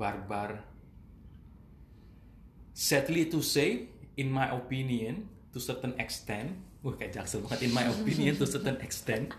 barbar. 0.00 0.64
Sadly 2.72 3.28
to 3.28 3.44
say, 3.44 3.92
in 4.16 4.32
my 4.32 4.48
opinion, 4.48 5.28
to 5.52 5.60
certain 5.60 5.92
extent, 6.00 6.56
wah 6.80 6.96
kayak 6.96 7.12
jaksel 7.12 7.44
banget. 7.44 7.68
In 7.68 7.76
my 7.76 7.84
opinion, 7.84 8.40
to 8.40 8.48
certain 8.48 8.80
extent, 8.80 9.36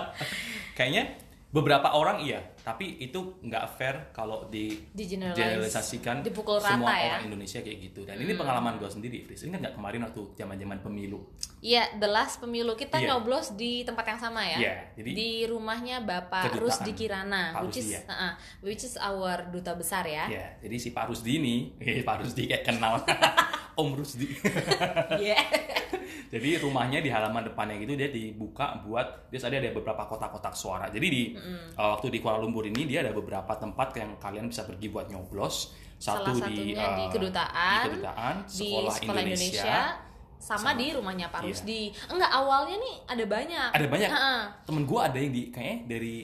kayaknya 0.80 1.20
beberapa 1.50 1.90
orang 1.90 2.22
iya, 2.22 2.38
tapi 2.62 2.94
itu 2.98 3.42
nggak 3.42 3.64
fair 3.74 4.14
kalau 4.14 4.46
di 4.46 4.78
generalisasikan 4.94 6.22
dipukul 6.22 6.56
rata 6.56 6.78
semua 6.78 6.94
ya. 6.94 7.10
orang 7.10 7.26
Indonesia 7.26 7.58
kayak 7.58 7.78
gitu. 7.90 8.06
Dan 8.06 8.16
ini 8.16 8.32
pengalaman 8.32 8.78
gue 8.78 8.86
sendiri, 8.86 9.18
Fris. 9.20 9.42
Ingat 9.42 9.58
nggak 9.58 9.74
kemarin 9.74 10.06
waktu 10.06 10.22
zaman-zaman 10.34 10.78
pemilu? 10.78 11.18
Iya, 11.58 11.98
the 11.98 12.06
last 12.06 12.38
pemilu 12.38 12.72
kita 12.72 12.96
Iya. 12.96 13.18
nyoblos 13.18 13.52
di 13.52 13.82
tempat 13.82 14.06
yang 14.06 14.20
sama 14.22 14.46
ya. 14.46 14.56
Iya, 14.56 14.74
jadi- 14.96 15.12
di 15.12 15.30
rumahnya 15.44 16.00
Bapak 16.00 16.48
Kedutaan. 16.48 16.62
Rusdi 16.62 16.92
Kirana, 16.94 17.42
Pak 17.52 17.62
which 17.66 17.78
is 17.78 17.88
ya. 17.90 18.00
uh-uh, 18.06 18.32
which 18.62 18.82
is 18.82 18.94
our 18.96 19.42
duta 19.46 19.74
besar 19.74 20.06
ya. 20.06 20.24
Ya, 20.24 20.54
jadi 20.58 20.76
si 20.78 20.94
Pak 20.94 21.10
Rusdi 21.10 21.36
ini, 21.36 21.74
eh, 21.76 22.00
Pak 22.06 22.22
Rusdi 22.22 22.46
kayak 22.46 22.62
kenal 22.64 23.02
Om 23.80 23.90
Rusdi. 23.92 24.30
Iya. 25.20 25.36
Jadi 26.30 26.62
rumahnya 26.62 27.02
di 27.02 27.10
halaman 27.10 27.50
depannya 27.50 27.74
gitu 27.82 27.98
dia 27.98 28.06
dibuka 28.06 28.78
buat 28.86 29.26
dia 29.34 29.42
ada 29.42 29.58
ada 29.58 29.74
beberapa 29.74 30.06
kotak-kotak 30.06 30.54
suara. 30.54 30.86
Jadi 30.86 31.06
di 31.10 31.22
uh, 31.74 31.98
waktu 31.98 32.06
di 32.14 32.22
Kuala 32.22 32.38
Lumpur 32.38 32.62
ini 32.70 32.86
dia 32.86 33.02
ada 33.02 33.10
beberapa 33.10 33.50
tempat 33.58 33.98
yang 33.98 34.14
kalian 34.22 34.46
bisa 34.46 34.62
pergi 34.62 34.86
buat 34.94 35.10
nyoblos. 35.10 35.74
Satu 36.00 36.32
Salah 36.32 36.48
di, 36.48 36.72
satunya 36.72 36.86
di 36.96 37.04
uh, 37.04 37.12
kedutaan, 37.12 37.82
di 37.84 37.86
kedutaan, 37.92 38.34
di 38.46 38.56
sekolah, 38.56 38.94
Indonesia. 39.04 39.80
sama, 40.40 40.72
sama- 40.72 40.78
di 40.80 40.86
rumahnya 40.96 41.26
Pak 41.28 41.40
iya. 41.44 41.46
Rusdi. 41.52 41.82
Enggak, 42.08 42.30
awalnya 42.32 42.76
nih 42.80 42.96
ada 43.04 43.24
banyak. 43.28 43.68
Ada 43.76 43.86
banyak. 43.90 44.10
Temen 44.64 44.82
gue 44.88 45.00
ada 45.02 45.18
yang 45.20 45.32
di 45.34 45.42
kayaknya 45.52 45.76
dari 45.84 46.16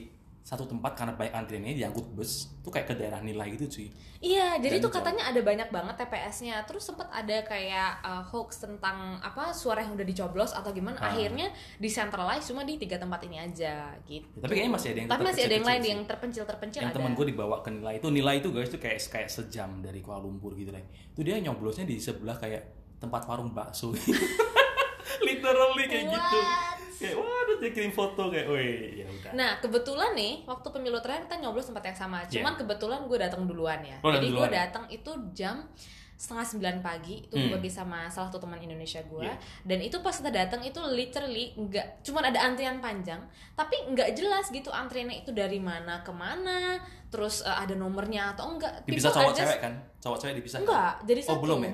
satu 0.47 0.63
tempat 0.63 0.95
karena 0.95 1.11
banyak 1.11 1.35
antriannya 1.35 1.75
diangkut 1.75 2.07
bus 2.15 2.47
tuh 2.63 2.71
kayak 2.71 2.87
ke 2.87 2.95
daerah 2.95 3.19
nilai 3.19 3.51
gitu 3.59 3.67
cuy. 3.67 3.87
Iya, 4.23 4.55
jadi 4.63 4.79
Dan 4.79 4.83
tuh 4.87 4.91
katanya 4.95 5.27
ada 5.27 5.43
banyak 5.43 5.67
banget 5.67 5.95
TPS-nya. 5.99 6.63
Terus 6.63 6.87
sempat 6.87 7.11
ada 7.11 7.43
kayak 7.43 7.99
uh, 7.99 8.23
hoax 8.31 8.63
tentang 8.63 9.19
apa 9.19 9.51
suara 9.51 9.83
yang 9.83 9.99
udah 9.99 10.07
dicoblos 10.07 10.55
atau 10.55 10.71
gimana. 10.71 11.03
Ah. 11.03 11.11
Akhirnya 11.11 11.51
decentralize 11.83 12.47
cuma 12.47 12.63
di 12.63 12.79
tiga 12.79 12.95
tempat 12.95 13.27
ini 13.27 13.43
aja 13.43 13.91
gitu. 14.07 14.39
Tapi 14.39 14.51
kayaknya 14.55 14.71
masih 14.71 14.87
ada 14.95 14.99
yang 15.03 15.09
Tapi 15.11 15.23
masih 15.27 15.43
ada 15.43 15.55
yang 15.59 15.67
lain 15.67 15.83
yang 15.83 16.01
sih. 16.01 16.09
terpencil-terpencil 16.15 16.79
yang 16.79 16.91
ada. 16.95 16.97
temen 17.03 17.11
gue 17.11 17.25
dibawa 17.27 17.55
ke 17.59 17.69
nilai 17.75 17.93
itu 17.99 18.07
nilai 18.07 18.35
itu 18.39 18.49
guys 18.55 18.71
itu 18.71 18.79
kayak 18.79 19.03
kayak 19.03 19.27
sejam 19.27 19.69
dari 19.83 19.99
Kuala 19.99 20.23
Lumpur 20.23 20.55
gitu 20.55 20.71
deh 20.71 20.85
itu 21.11 21.21
dia 21.27 21.43
nyoblosnya 21.43 21.83
di 21.83 21.99
sebelah 21.99 22.39
kayak 22.39 22.63
tempat 23.03 23.27
warung 23.27 23.51
bakso 23.51 23.91
literally 25.27 25.85
kayak 25.91 26.07
gitu 26.07 26.37
What? 26.39 26.76
Kayak 26.97 27.15
waduh 27.15 27.57
dia 27.57 27.71
kirim 27.71 27.89
foto 27.89 28.27
kayak 28.27 28.47
wih 28.47 28.73
ya 28.97 29.07
udah 29.07 29.31
Nah 29.31 29.51
kebetulan 29.57 30.11
nih 30.11 30.43
waktu 30.43 30.67
pemilu 30.67 30.97
terakhir 30.97 31.25
kita 31.25 31.37
nyoblos 31.39 31.65
tempat 31.65 31.83
yang 31.85 31.97
sama. 31.97 32.17
Cuman 32.25 32.51
Iya. 32.51 32.59
kebetulan 32.59 32.99
gue 33.03 33.17
datang 33.17 33.41
duluan 33.43 33.79
ya. 33.81 33.97
Oh, 34.01 34.09
Jadi 34.09 34.27
gue 34.29 34.47
ya? 34.47 34.53
datang 34.65 34.85
itu 34.87 35.11
jam 35.31 35.61
setengah 36.17 36.41
sembilan 36.43 36.77
pagi 36.79 37.21
itu 37.21 37.31
Hmm. 37.31 37.45
gue 37.47 37.55
pergi 37.55 37.69
sama 37.71 38.09
salah 38.09 38.27
satu 38.27 38.41
teman 38.41 38.57
Indonesia 38.57 38.99
gue 38.99 39.21
Iya. 39.21 39.37
dan 39.63 39.79
itu 39.79 40.01
pas 40.01 40.11
kita 40.11 40.27
datang 40.27 40.59
itu 40.59 40.81
literally 40.81 41.53
nggak 41.53 42.01
cuman 42.01 42.23
ada 42.27 42.41
antrian 42.41 42.77
panjang 42.77 43.21
tapi 43.53 43.77
nggak 43.87 44.11
jelas 44.11 44.49
gitu 44.49 44.67
antriannya 44.67 45.21
itu 45.21 45.29
dari 45.29 45.57
mana 45.57 46.01
ke 46.01 46.09
mana 46.09 46.81
terus 47.07 47.39
eh, 47.39 47.53
ada 47.53 47.71
nomornya 47.71 48.33
atau 48.33 48.49
enggak 48.49 48.81
dipisah 48.83 49.13
People 49.13 49.21
cowok 49.21 49.31
just- 49.31 49.41
cewek 49.45 49.59
kan 49.61 49.73
cowok 49.97 50.17
cewek 50.17 50.35
dipisah 50.35 50.57
kan? 50.57 50.63
Enggak, 50.63 50.93
jadi 51.03 51.19
Oh, 51.19 51.27
satu 51.27 51.41
belum 51.43 51.59
ya? 51.59 51.69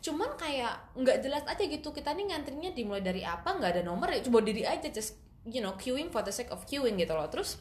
Cuman 0.00 0.30
kayak 0.36 0.74
nggak 0.94 1.18
jelas 1.20 1.42
aja 1.44 1.62
gitu. 1.62 1.88
Kita 1.90 2.12
nih 2.12 2.24
ngantrinya 2.26 2.70
dimulai 2.70 3.00
dari 3.00 3.22
apa? 3.22 3.46
nggak 3.50 3.70
ada 3.72 3.82
nomor 3.82 4.06
ya. 4.06 4.20
Coba 4.20 4.38
diri 4.40 4.62
aja 4.62 4.84
just 4.86 5.16
you 5.44 5.58
know 5.58 5.72
queuing 5.74 6.08
for 6.08 6.20
the 6.20 6.30
sake 6.30 6.48
of 6.48 6.62
queuing 6.62 6.94
gitu 6.94 7.10
loh. 7.10 7.24
Terus 7.26 7.56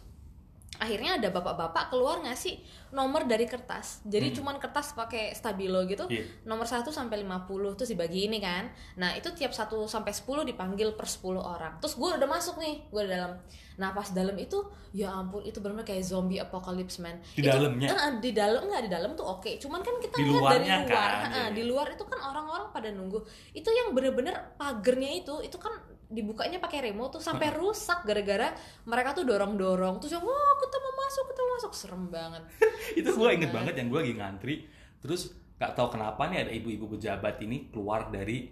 akhirnya 0.79 1.19
ada 1.19 1.27
bapak-bapak 1.29 1.91
keluar 1.91 2.23
ngasih 2.23 2.55
nomor 2.95 3.27
dari 3.27 3.45
kertas. 3.45 3.99
Jadi 4.07 4.33
cuman 4.39 4.57
kertas 4.57 4.95
pakai 4.95 5.35
stabilo 5.35 5.83
gitu. 5.85 6.07
Hmm. 6.07 6.15
Iya. 6.15 6.23
Nomor 6.47 6.65
1 6.65 6.87
sampai 6.89 7.21
50 7.21 7.75
terus 7.77 7.91
dibagi 7.91 8.31
ini 8.31 8.39
kan. 8.39 8.71
Nah, 8.95 9.13
itu 9.13 9.29
tiap 9.35 9.51
1 9.51 9.85
sampai 9.85 10.15
10 10.15 10.47
dipanggil 10.47 10.95
per 10.95 11.05
10 11.05 11.37
orang. 11.37 11.77
Terus 11.83 11.99
gue 11.99 12.09
udah 12.15 12.29
masuk 12.31 12.57
nih, 12.57 12.87
gue 12.87 13.01
udah 13.03 13.11
dalam. 13.11 13.33
Nah, 13.79 13.95
pas 13.95 14.07
dalam 14.11 14.35
itu 14.35 14.59
ya 14.91 15.13
ampun 15.13 15.39
itu 15.45 15.59
benar 15.63 15.85
kayak 15.85 16.03
zombie 16.03 16.39
apocalypse 16.39 16.99
man. 16.99 17.19
Di 17.35 17.43
Itu- 17.43 17.51
dalamnya? 17.51 17.87
Eh, 17.91 18.11
di 18.19 18.31
dalam 18.33 18.61
nggak 18.65 18.83
di 18.87 18.91
dalam 18.91 19.11
tuh 19.13 19.27
oke. 19.27 19.51
Cuman 19.59 19.79
kan 19.83 19.95
kita 19.99 20.15
Di 20.17 20.23
ngeliat 20.25 20.51
dari 20.51 20.67
luar, 20.67 20.87
kan, 20.89 21.31
jadi. 21.31 21.51
di 21.53 21.63
luar 21.67 21.87
itu 21.93 22.03
kan 22.07 22.19
orang-orang 22.23 22.67
pada 22.71 22.89
nunggu. 22.91 23.19
Itu 23.51 23.69
yang 23.69 23.91
bener-bener 23.91 24.55
pagernya 24.55 25.11
itu, 25.15 25.39
itu 25.43 25.55
kan 25.55 25.75
dibukanya 26.09 26.57
pakai 26.57 26.89
remote 26.89 27.21
tuh 27.21 27.23
sampai 27.23 27.53
rusak 27.53 28.01
gara-gara 28.01 28.49
mereka 28.89 29.13
tuh 29.13 29.29
dorong-dorong. 29.29 30.01
Terus 30.01 30.17
yang 30.17 30.25
wah 30.25 30.53
kita 30.57 30.77
mau 30.81 30.93
masuk, 31.05 31.23
kita 31.29 31.41
mau 31.45 31.51
masuk, 31.61 31.71
serem 31.77 32.03
banget. 32.09 32.43
itu 32.99 33.09
gue 33.13 33.29
inget 33.29 33.53
banget 33.53 33.73
yang 33.77 33.87
gue 33.93 33.99
lagi 34.01 34.15
ngantri. 34.17 34.55
Terus 34.99 35.37
nggak 35.61 35.77
tahu 35.77 35.87
kenapa 35.93 36.25
nih 36.33 36.49
ada 36.49 36.51
ibu-ibu 36.51 36.89
pejabat 36.97 37.37
ini 37.45 37.69
keluar 37.69 38.09
dari 38.09 38.49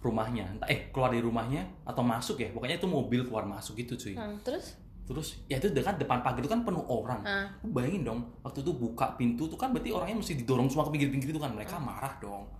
rumahnya. 0.00 0.56
Entah 0.56 0.68
eh 0.72 0.88
keluar 0.88 1.12
dari 1.12 1.20
rumahnya 1.20 1.84
atau 1.84 2.00
masuk 2.00 2.40
ya. 2.40 2.48
Pokoknya 2.48 2.80
itu 2.80 2.88
mobil 2.88 3.28
keluar 3.28 3.44
masuk 3.44 3.76
gitu 3.76 3.94
cuy. 4.00 4.16
Hmm, 4.16 4.40
terus? 4.40 4.80
terus 5.06 5.38
ya 5.46 5.62
itu 5.62 5.70
dekat 5.70 6.02
depan 6.02 6.18
pagar 6.18 6.42
itu 6.42 6.50
kan 6.50 6.66
penuh 6.66 6.82
orang. 6.90 7.22
Lu 7.62 7.70
bayangin 7.70 8.02
dong 8.02 8.26
waktu 8.42 8.66
itu 8.66 8.74
buka 8.74 9.14
pintu 9.14 9.46
tuh 9.46 9.54
kan 9.54 9.70
berarti 9.70 9.94
orangnya 9.94 10.18
mesti 10.18 10.34
didorong 10.34 10.66
semua 10.66 10.90
ke 10.90 10.98
pinggir-pinggir 10.98 11.30
itu 11.30 11.38
kan. 11.38 11.54
Mereka 11.54 11.78
marah 11.78 12.18
dong. 12.18 12.50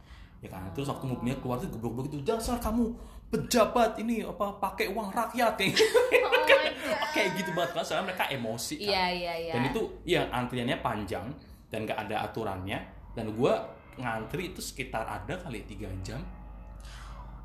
Ya 0.44 0.52
kan? 0.52 0.68
Terus 0.76 0.86
waktu 0.92 1.10
mobilnya 1.10 1.34
keluar 1.42 1.58
tuh 1.58 1.72
gebrok-gebrok 1.72 2.06
itu 2.12 2.22
dasar 2.22 2.60
kamu 2.62 2.92
pejabat 3.26 3.98
ini 3.98 4.22
apa 4.22 4.56
pakai 4.56 4.86
uang 4.88 5.10
rakyat 5.10 5.52
kayak 5.54 5.74
Oh 6.26 6.32
God. 6.48 6.62
kayak 7.14 7.30
gitu 7.34 7.50
banget 7.50 7.70
kan 7.72 7.82
soalnya 7.82 8.06
mereka 8.08 8.24
emosi 8.28 8.74
kan 8.78 8.86
Iya, 8.86 9.04
iya, 9.10 9.32
iya. 9.40 9.52
dan 9.52 9.62
itu 9.66 9.80
ya 10.04 10.20
antriannya 10.30 10.78
panjang 10.78 11.26
dan 11.66 11.82
nggak 11.82 11.98
ada 11.98 12.22
aturannya 12.22 12.78
dan 13.12 13.32
gua 13.32 13.58
ngantri 13.96 14.50
itu 14.50 14.60
sekitar 14.60 15.02
ada 15.02 15.34
kali 15.36 15.64
tiga 15.64 15.88
jam 16.00 16.20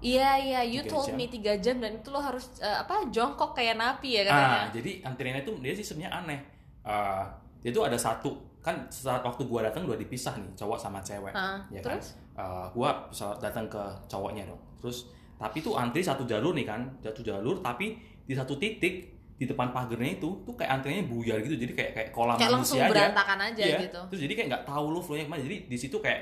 Iya, 0.01 0.33
iya, 0.35 0.59
you 0.65 0.81
Tiga 0.81 0.91
told 0.91 1.07
jam. 1.07 1.15
me 1.15 1.29
3 1.29 1.61
jam 1.61 1.77
dan 1.77 1.93
itu 1.95 2.09
lo 2.09 2.17
harus 2.17 2.57
eh, 2.57 2.73
apa? 2.75 3.05
Jongkok 3.07 3.53
kayak 3.53 3.77
napi 3.77 4.17
ya 4.17 4.21
ah 4.23 4.25
katanya. 4.25 4.61
jadi 4.73 4.91
antriannya 5.03 5.41
itu 5.41 5.53
dia 5.61 5.73
sih 5.73 5.85
sebenarnya 5.85 6.11
aneh 6.15 6.39
Ah, 6.81 7.21
dia 7.61 7.69
tuh 7.69 7.85
ada 7.85 7.93
satu 7.93 8.33
kan 8.57 8.73
saat 8.89 9.21
waktu 9.21 9.45
gua 9.45 9.61
datang 9.61 9.85
udah 9.85 9.93
dipisah 9.95 10.33
nih 10.35 10.49
cowok 10.55 10.73
sama 10.75 10.97
cewek 10.99 11.29
Ah, 11.31 11.61
ya 11.69 11.77
terus? 11.79 12.17
kan 12.33 12.41
Ah, 12.41 12.65
gua 12.67 13.05
bisa 13.07 13.29
datang 13.37 13.65
ke 13.67 13.77
cowoknya 14.07 14.41
dong 14.43 14.57
terus 14.75 15.05
tapi 15.41 15.58
tuh 15.60 15.73
antri 15.73 15.99
satu 15.99 16.21
jalur 16.23 16.54
nih 16.54 16.63
kan 16.63 16.86
satu 17.01 17.19
jalur 17.19 17.58
tapi 17.60 17.97
di 18.21 18.34
satu 18.38 18.54
titik 18.56 19.10
di 19.36 19.49
depan 19.49 19.73
pagarnya 19.73 20.21
itu 20.21 20.45
tuh 20.45 20.54
kayak 20.54 20.77
antriannya 20.77 21.10
buyar 21.10 21.41
gitu 21.41 21.58
jadi 21.58 21.73
kayak 21.73 21.91
kayak 21.97 22.10
kolam 22.13 22.38
Kayak 22.38 22.62
langsung 22.62 22.77
manusia 22.77 22.86
aja 22.86 22.93
berantakan 23.10 23.39
aja 23.41 23.63
Iya, 23.65 23.77
gitu. 23.82 23.99
Terus 24.13 24.21
jadi 24.21 24.34
kayak 24.38 24.47
nggak 24.54 24.63
tahu 24.69 24.86
lu 24.88 24.99
flow-nya 25.01 25.25
ke 25.25 25.32
mana. 25.34 25.41
Jadi 25.41 25.58
di 25.65 25.77
situ 25.82 25.97
kayak 25.97 26.21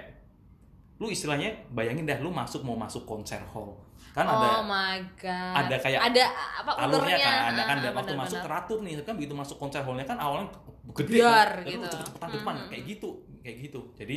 lu 0.95 1.11
istilahnya 1.11 1.51
bayangin 1.69 2.07
dah 2.07 2.15
lu 2.23 2.31
masuk 2.31 2.63
mau 2.63 2.79
masuk 2.79 3.03
konser 3.03 3.43
hall. 3.51 3.75
Kan 4.15 4.23
oh 4.23 4.39
ada 4.39 4.63
my 4.63 4.97
god. 5.19 5.53
ada 5.53 5.75
kayak 5.75 5.99
ada 5.99 6.23
apa 6.31 6.71
alurnya 6.79 7.17
kan, 7.19 7.35
ada 7.51 7.61
kan 7.67 7.75
Ah, 7.75 7.83
dan 7.83 7.91
waktu 7.93 8.13
masuk 8.15 8.39
teratur 8.39 8.77
nih, 8.87 8.93
kan 9.03 9.13
begitu 9.19 9.35
masuk 9.35 9.57
konser 9.59 9.83
hallnya 9.83 10.07
kan 10.07 10.15
awalnya 10.15 10.47
gede 10.95 11.19
Biar 11.19 11.49
kan, 11.59 11.67
gitu. 11.67 11.87
cepet-cepetan 11.91 12.29
depan 12.39 12.53
Mhm. 12.55 12.67
kayak 12.71 12.83
gitu, 12.87 13.09
kayak 13.43 13.57
gitu. 13.67 13.79
Jadi 13.99 14.15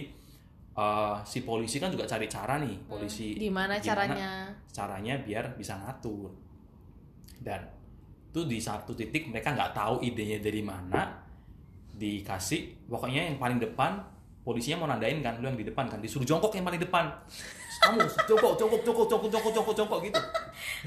eh, 0.73 1.17
si 1.25 1.45
polisi 1.45 1.77
kan 1.79 1.93
juga 1.93 2.09
cari 2.09 2.27
cara 2.29 2.57
nih, 2.61 2.77
polisi 2.89 3.37
Gimana 3.37 3.77
caranya? 3.81 4.49
caranya 4.73 5.15
biar 5.21 5.57
bisa 5.57 5.77
ngatur. 5.79 6.33
Dan 7.43 7.61
tuh 8.33 8.49
di 8.49 8.57
satu 8.57 8.97
titik 8.97 9.29
mereka 9.29 9.53
nggak 9.53 9.77
tahu 9.77 10.01
idenya 10.01 10.41
dari 10.41 10.65
mana 10.65 11.21
dikasih 11.93 12.89
pokoknya 12.89 13.29
yang 13.29 13.37
paling 13.37 13.61
depan 13.61 14.01
polisinya 14.43 14.83
mau 14.83 14.89
nandain 14.89 15.21
kan 15.21 15.39
lu 15.39 15.47
yang 15.53 15.55
di 15.61 15.69
depan 15.69 15.87
kan 15.87 16.01
disuruh 16.01 16.25
jongkok 16.25 16.51
yang 16.57 16.65
paling 16.65 16.81
depan 16.81 17.13
kamu 17.85 18.01
jongkok 18.27 18.57
jongkok 18.59 18.81
jongkok 18.83 19.07
jongkok 19.07 19.31
jongkok 19.31 19.53
jongkok 19.53 19.75
jongkok 19.77 20.01
gitu 20.09 20.21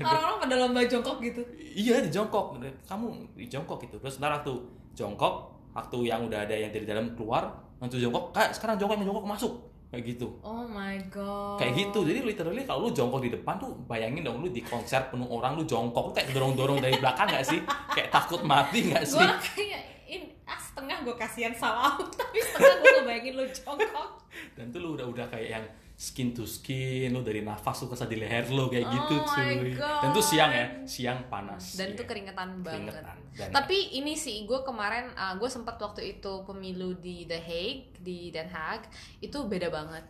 Orang-orang 0.01 0.37
pada 0.43 0.55
lomba 0.59 0.81
jongkok 0.83 1.17
gitu. 1.23 1.41
iya 1.61 2.01
di 2.01 2.09
jongkok 2.09 2.57
kamu 2.89 3.05
di 3.37 3.45
jongkok 3.47 3.77
gitu 3.85 3.95
terus 4.01 4.17
ntar 4.17 4.33
waktu 4.41 4.51
jongkok 4.97 5.53
waktu 5.77 5.97
yang 6.09 6.25
udah 6.25 6.43
ada 6.49 6.55
yang 6.57 6.73
dari 6.73 6.83
dalam 6.89 7.13
keluar 7.13 7.47
langsung 7.79 8.01
jongkok 8.01 8.33
kak 8.33 8.51
sekarang 8.57 8.75
jongkok 8.81 8.97
yang 8.99 9.07
jongkok 9.13 9.27
masuk 9.29 9.53
kayak 9.95 10.05
gitu 10.11 10.27
Oh 10.43 10.67
my 10.67 10.99
god. 11.07 11.55
kayak 11.55 11.73
gitu 11.73 12.03
jadi 12.03 12.19
literally 12.21 12.61
kalau 12.61 12.85
lu 12.85 12.91
jongkok 12.91 13.23
di 13.23 13.31
depan 13.31 13.55
tuh 13.55 13.71
bayangin 13.85 14.21
dong 14.21 14.43
lu 14.43 14.51
di 14.51 14.59
konser 14.59 15.07
penuh 15.07 15.25
orang 15.25 15.55
lu 15.55 15.63
jongkok 15.63 16.03
lu 16.05 16.11
kayak 16.11 16.29
dorong 16.29 16.53
dorong 16.53 16.77
dari 16.77 16.99
belakang 16.99 17.25
gak 17.25 17.47
sih 17.47 17.59
kayak 17.89 18.11
takut 18.11 18.43
mati 18.43 18.91
gak 18.91 19.07
sih 19.07 19.15
Gue 19.17 19.39
kayak 19.55 19.81
ini 20.05 20.35
ah 20.43 20.59
setengah 20.59 21.01
gue 21.01 21.15
kasihan 21.15 21.55
sama 21.55 21.95
lu 21.95 22.05
tapi 22.19 22.37
setengah 22.37 22.75
gue 22.75 22.91
ngebayangin 22.99 23.33
lu 23.33 23.45
jongkok. 23.47 24.09
dan 24.53 24.65
tuh 24.67 24.79
lu 24.79 24.89
udah 24.93 25.07
udah 25.07 25.25
kayak 25.25 25.47
yang 25.49 25.65
skin 25.95 26.31
to 26.31 26.43
skin 26.43 27.07
lu 27.09 27.21
dari 27.21 27.39
nafas 27.39 27.79
lu 27.79 27.87
kesal 27.87 28.05
di 28.05 28.15
leher 28.15 28.43
lu 28.47 28.67
kayak 28.67 28.83
gitu 28.85 29.15
Oh 29.15 29.23
my 29.23 29.55
cuy 29.55 29.71
God. 29.73 30.01
dan 30.03 30.09
tuh 30.11 30.19
siang 30.21 30.51
ya 30.51 30.65
siang 30.83 31.19
panas 31.25 31.63
Dan 31.73 31.87
Iya. 31.87 31.95
itu 31.95 32.03
keringetan 32.03 32.49
banget. 32.59 32.91
Keringetan. 32.93 33.17
Dan- 33.31 33.51
Tapi 33.53 33.77
ini 33.95 34.13
sih 34.13 34.43
gue 34.43 34.59
kemarin 34.61 35.07
gue 35.33 35.47
sempat 35.47 35.75
waktu 35.77 36.19
itu 36.19 36.43
pemilu 36.43 36.95
di 36.95 37.23
The 37.23 37.39
Hague 37.39 37.95
di 37.97 38.27
Den 38.29 38.47
Haag 38.47 38.91
itu 39.19 39.37
beda 39.41 39.67
banget. 39.69 40.03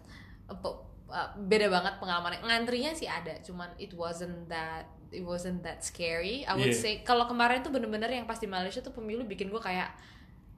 Eh, 1.05 1.29
beda 1.39 1.69
banget 1.69 1.93
pengalamannya. 1.95 2.41
Ngantrinya 2.41 2.91
sih 2.91 3.05
ada, 3.05 3.37
cuman 3.39 3.69
it 3.77 3.93
wasn't 3.93 4.49
that 4.49 4.89
it 5.09 5.21
wasn't 5.21 5.61
that 5.61 5.79
scary. 5.79 6.41
I 6.43 6.53
would 6.53 6.65
Yeah. 6.67 6.81
say 6.81 6.93
kalau 6.99 7.23
kemarin 7.23 7.61
tuh 7.61 7.69
bener-bener 7.69 8.09
yang 8.09 8.25
pas 8.25 8.35
di 8.35 8.49
Malaysia 8.49 8.81
tuh 8.81 8.91
pemilu 8.91 9.21
bikin 9.23 9.47
gue 9.47 9.61
kayak 9.61 9.93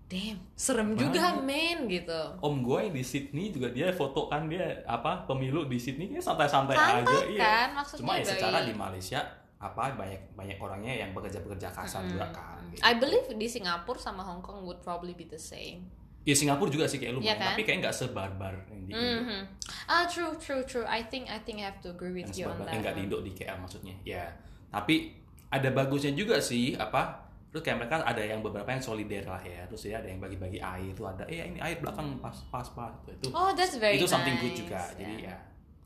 damn 0.08 0.40
serem 0.56 0.96
juga 0.96 1.36
men 1.44 1.84
gitu. 1.88 2.16
om 2.40 2.64
gue 2.64 2.80
yang 2.80 2.96
di 2.96 3.04
Sydney 3.04 3.52
juga 3.52 3.68
dia 3.70 3.92
foto 3.92 4.32
kan 4.32 4.48
dia 4.48 4.82
apa 4.88 5.28
pemilu 5.28 5.68
di 5.68 5.76
Sydney 5.76 6.08
dia 6.08 6.24
santai-santai 6.24 6.76
aja 6.76 7.18
iya 7.28 7.40
kan, 7.44 7.68
maksudnya 7.76 8.02
cuma 8.02 8.14
ya 8.16 8.24
secara 8.24 8.58
di 8.64 8.72
Malaysia 8.72 9.20
apa 9.58 9.90
banyak 9.92 10.38
banyak 10.38 10.58
orangnya 10.62 10.94
yang 10.96 11.12
bekerja 11.12 11.42
bekerja 11.42 11.68
kasar 11.74 12.06
juga 12.06 12.30
kan 12.32 12.62
gitu. 12.72 12.80
I 12.80 12.96
believe 12.96 13.28
di 13.34 13.48
Singapura 13.50 13.98
sama 13.98 14.24
Hong 14.24 14.40
Kong 14.40 14.64
would 14.64 14.80
probably 14.80 15.12
be 15.12 15.26
the 15.26 15.42
same. 15.42 15.90
ya 16.24 16.36
Singapura 16.36 16.68
juga 16.68 16.86
sih 16.86 17.00
kayak 17.00 17.16
lu 17.16 17.24
main, 17.24 17.36
kan? 17.36 17.56
tapi 17.56 17.64
kayak 17.64 17.88
nggak 17.88 17.96
sebarbar 17.96 18.54
yang 18.68 18.80
di 18.84 18.92
Indo 18.92 19.20
Mhm. 19.28 19.42
Ah 19.88 20.04
true 20.06 20.36
true 20.36 20.64
true. 20.64 20.84
I 20.84 21.04
think 21.04 21.28
I 21.28 21.40
think 21.40 21.64
I 21.64 21.72
have 21.72 21.80
to 21.84 21.92
agree 21.92 22.12
with 22.12 22.32
you 22.32 22.44
yang 22.44 22.52
on 22.52 22.60
sebarbar 22.60 22.68
that. 22.68 22.74
yang 22.76 22.82
nggak 22.84 22.96
di 22.96 23.02
Indo 23.08 23.18
di 23.24 23.32
KL 23.32 23.58
maksudnya 23.60 23.96
ya 24.04 24.24
tapi 24.68 25.16
ada 25.48 25.72
bagusnya 25.72 26.12
juga 26.12 26.44
sih 26.44 26.76
apa 26.76 27.27
terus 27.48 27.64
kayak 27.64 27.78
mereka 27.80 28.04
ada 28.04 28.20
yang 28.20 28.44
beberapa 28.44 28.70
yang 28.70 28.84
solider 28.84 29.24
lah 29.24 29.42
ya. 29.42 29.64
Terus 29.72 29.88
ya 29.88 30.04
ada 30.04 30.08
yang 30.12 30.20
bagi-bagi 30.20 30.60
air 30.60 30.92
tuh 30.92 31.08
ada. 31.08 31.24
Eh 31.32 31.42
ini 31.42 31.60
air 31.64 31.80
belakang 31.80 32.20
pas 32.20 32.36
pas 32.52 32.68
pas. 32.76 32.92
Itu 33.08 33.32
Oh, 33.32 33.56
that's 33.56 33.80
very 33.80 33.96
itu 33.96 34.06
something 34.06 34.36
good 34.38 34.54
juga. 34.54 34.84
Jadi 35.00 35.26
yeah. 35.26 35.34
ya 35.34 35.36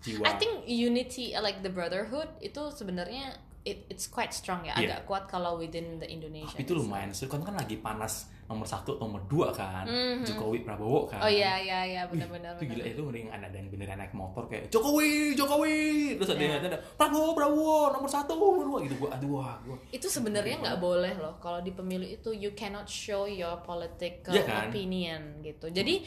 jiwa. 0.01 0.25
I 0.25 0.33
think 0.41 0.65
unity 0.65 1.37
like 1.37 1.61
the 1.61 1.69
brotherhood 1.69 2.27
itu 2.41 2.73
sebenarnya 2.73 3.37
it, 3.61 3.85
it's 3.93 4.09
quite 4.09 4.33
strong 4.33 4.65
ya, 4.65 4.73
Iya. 4.73 4.97
agak 4.97 4.99
kuat 5.05 5.23
kalau 5.29 5.61
within 5.61 6.01
the 6.01 6.09
Indonesia. 6.09 6.57
Tapi 6.57 6.65
itu 6.65 6.73
lumayan 6.73 7.13
sih 7.13 7.29
kan 7.29 7.45
kan 7.45 7.53
lagi 7.53 7.77
panas 7.77 8.29
nomor 8.51 8.67
satu 8.67 8.95
nomor 8.97 9.23
dua 9.25 9.47
kan 9.49 9.87
Jokowi 10.21 10.61
Prabowo 10.61 11.07
kan. 11.07 11.17
Oh 11.17 11.27
iya 11.27 11.55
iya 11.55 11.79
iya 11.81 12.01
benar-benar. 12.03 12.59
itu 12.59 12.67
gila 12.67 12.83
itu 12.85 13.01
mending 13.01 13.27
ada 13.27 13.47
yang 13.49 13.67
beneran 13.67 13.95
naik 13.95 14.11
motor 14.11 14.43
kayak 14.45 14.67
Jokowi 14.67 15.31
Jokowi 15.33 15.79
terus 16.15 16.29
ada 16.29 16.37
Ya. 16.37 16.47
yang 16.51 16.67
ada 16.67 16.77
Prabowo 16.91 17.31
Prabowo 17.31 17.77
nomor 17.89 18.07
satu 18.07 18.35
nomor 18.35 18.67
dua 18.67 18.79
gitu 18.83 18.95
gua 18.97 19.15
aduh 19.15 19.29
wah 19.33 19.55
gua 19.61 19.79
Itu 19.89 20.05
sebenarnya 20.05 20.59
nggak 20.59 20.77
boleh 20.77 21.15
loh 21.15 21.39
kalau 21.39 21.59
di 21.59 21.71
pemilu 21.71 22.03
itu 22.03 22.29
you 22.29 22.51
cannot 22.51 22.85
show 22.85 23.23
your 23.23 23.55
political 23.61 24.31
Iya 24.31 24.43
kan? 24.43 24.67
opinion 24.67 25.21
gitu. 25.39 25.67
Jadi 25.67 26.03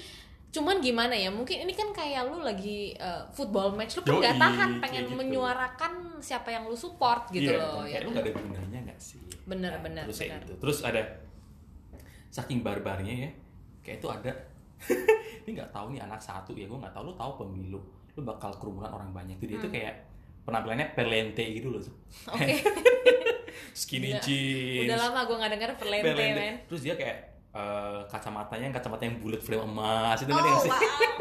cuman 0.50 0.78
gimana 0.78 1.11
ya 1.11 1.35
mungkin 1.35 1.66
ini 1.66 1.72
kan 1.72 1.90
kayak 1.90 2.30
lu 2.30 2.38
lagi 2.38 2.94
uh, 2.96 3.26
football 3.28 3.74
match 3.74 3.98
lu 3.98 4.07
kan 4.07 4.22
nggak 4.22 4.37
Yoi, 4.37 4.38
tahan 4.38 4.70
pengen 4.78 5.04
gitu. 5.04 5.18
menyuarakan 5.18 5.92
siapa 6.22 6.46
yang 6.48 6.62
lu 6.64 6.78
support 6.78 7.26
gitu 7.28 7.50
Iya, 7.50 7.59
loh 7.59 7.83
dan 7.83 7.90
ya 7.90 7.90
kayak 7.90 8.04
lu 8.04 8.11
gak 8.12 8.22
ada 8.22 8.30
gunanya 8.38 8.80
gak 8.87 8.98
sih 8.98 9.18
Bener, 9.44 9.74
Nah, 9.74 9.83
bener, 9.83 10.04
terus 10.07 10.20
bener. 10.22 10.38
gitu 10.40 10.52
terus 10.57 10.78
ada 10.80 11.00
saking 12.35 12.61
barbarnya 12.61 13.14
ya 13.14 13.31
kayak 13.81 13.99
itu 14.01 14.09
ada 14.09 14.33
ini 15.42 15.55
nggak 15.55 15.70
tahu 15.70 15.87
nih 15.88 16.03
anak 16.03 16.18
satu 16.18 16.51
ya 16.53 16.66
gue 16.66 16.75
nggak 16.75 16.90
tahu 16.90 17.05
lu 17.05 17.14
tahu 17.14 17.33
pemilu 17.38 17.81
lu 18.12 18.20
bakal 18.20 18.51
kerumunan 18.53 18.90
orang 18.90 19.11
banyak 19.11 19.37
tuh 19.37 19.47
dia 19.47 19.57
Hmm. 19.57 19.64
tuh 19.64 19.73
kayak 19.73 19.94
penampilannya 20.42 20.87
perlente 20.92 21.44
gitu 21.49 21.70
loh 21.70 21.81
Oke. 22.29 22.59
skinny 23.73 24.12
Gila. 24.12 24.20
jeans 24.20 24.85
Udah 24.85 24.99
lama 25.01 25.20
gue 25.25 25.37
gak 25.37 25.53
denger 25.53 25.70
perlente, 25.75 26.07
perlente. 26.07 26.42
men. 26.42 26.55
terus 26.64 26.83
dia 26.83 26.94
kayak 26.94 27.16
eh, 27.51 28.01
kacamatanya 28.09 28.64
yang 28.64 28.75
kacamata 28.75 29.03
yang 29.03 29.16
bulat 29.18 29.40
frame 29.40 29.62
emas 29.64 30.18
itu 30.18 30.29
Oh, 30.29 30.35
ngerti 30.35 30.51
nggak 30.51 30.64
sih? 30.64 30.73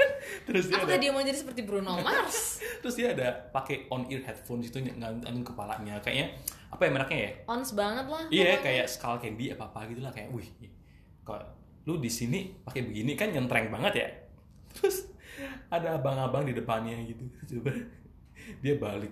terus 0.48 0.64
dia 0.66 0.76
ada 0.76 0.84
Apakah 0.84 0.98
dia 0.98 1.12
mau 1.12 1.22
jadi 1.22 1.38
seperti 1.38 1.62
Bruno 1.62 1.94
Mars? 2.00 2.38
terus 2.80 2.96
dia 2.96 3.12
ada 3.12 3.28
pakai 3.50 3.88
on 3.88 4.08
ear 4.08 4.22
headphones 4.22 4.68
itu 4.68 4.78
ngantongin 4.82 5.40
kepalanya 5.42 5.96
kayaknya 6.00 6.36
apa 6.68 6.82
ya 6.82 6.90
mereknya 6.90 7.20
ya 7.22 7.32
Ons 7.48 7.70
banget 7.72 8.06
lah. 8.08 8.24
iya 8.28 8.44
pokoknya. 8.52 8.60
kayak 8.62 8.86
skull 8.88 9.18
candy 9.18 9.46
apa 9.50 9.64
apa 9.66 9.80
gitu 9.88 10.02
lah 10.02 10.12
kayak 10.12 10.30
wih 10.30 10.48
kok 11.24 11.40
lu 11.84 12.00
di 12.00 12.12
sini 12.12 12.52
pakai 12.64 12.88
begini? 12.88 13.16
Kan 13.16 13.32
nyentreng 13.32 13.72
banget 13.72 13.94
ya. 14.00 14.08
Terus 14.76 15.08
ada 15.68 16.00
abang-abang 16.00 16.48
di 16.48 16.54
depannya 16.56 16.96
gitu. 17.08 17.24
Coba 17.60 17.72
dia 18.60 18.76
balik. 18.80 19.12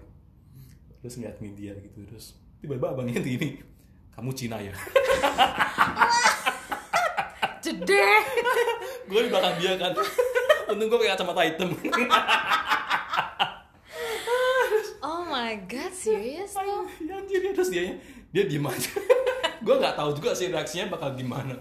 Terus 1.01 1.13
ngeliat 1.19 1.37
media 1.39 1.71
gitu. 1.79 1.99
Terus 2.07 2.35
tiba-tiba 2.61 2.93
abangnya 2.93 3.19
gini 3.23 3.59
kamu 4.11 4.31
Cina 4.35 4.59
ya? 4.59 4.75
Jedeh. 7.63 8.21
gue 9.09 9.21
di 9.27 9.29
belakang 9.31 9.55
dia 9.59 9.73
kan. 9.79 9.91
Untung 10.71 10.87
gue 10.87 10.97
pakai 11.03 11.11
kacamata 11.15 11.43
hitam. 11.47 11.69
Oh 15.01 15.25
my 15.27 15.55
god, 15.67 15.93
serius 15.93 16.55
lo? 16.57 16.87
ya 17.01 17.17
anjir 17.19 17.41
ya. 17.43 17.51
Terus 17.53 17.69
dia 17.69 17.81
dia 18.31 18.43
diem 18.47 18.65
aja. 18.65 18.91
Gue 19.61 19.75
nggak 19.77 19.93
tahu 19.93 20.17
juga 20.17 20.33
sih 20.33 20.49
reaksinya 20.49 20.89
bakal 20.89 21.13
gimana 21.13 21.53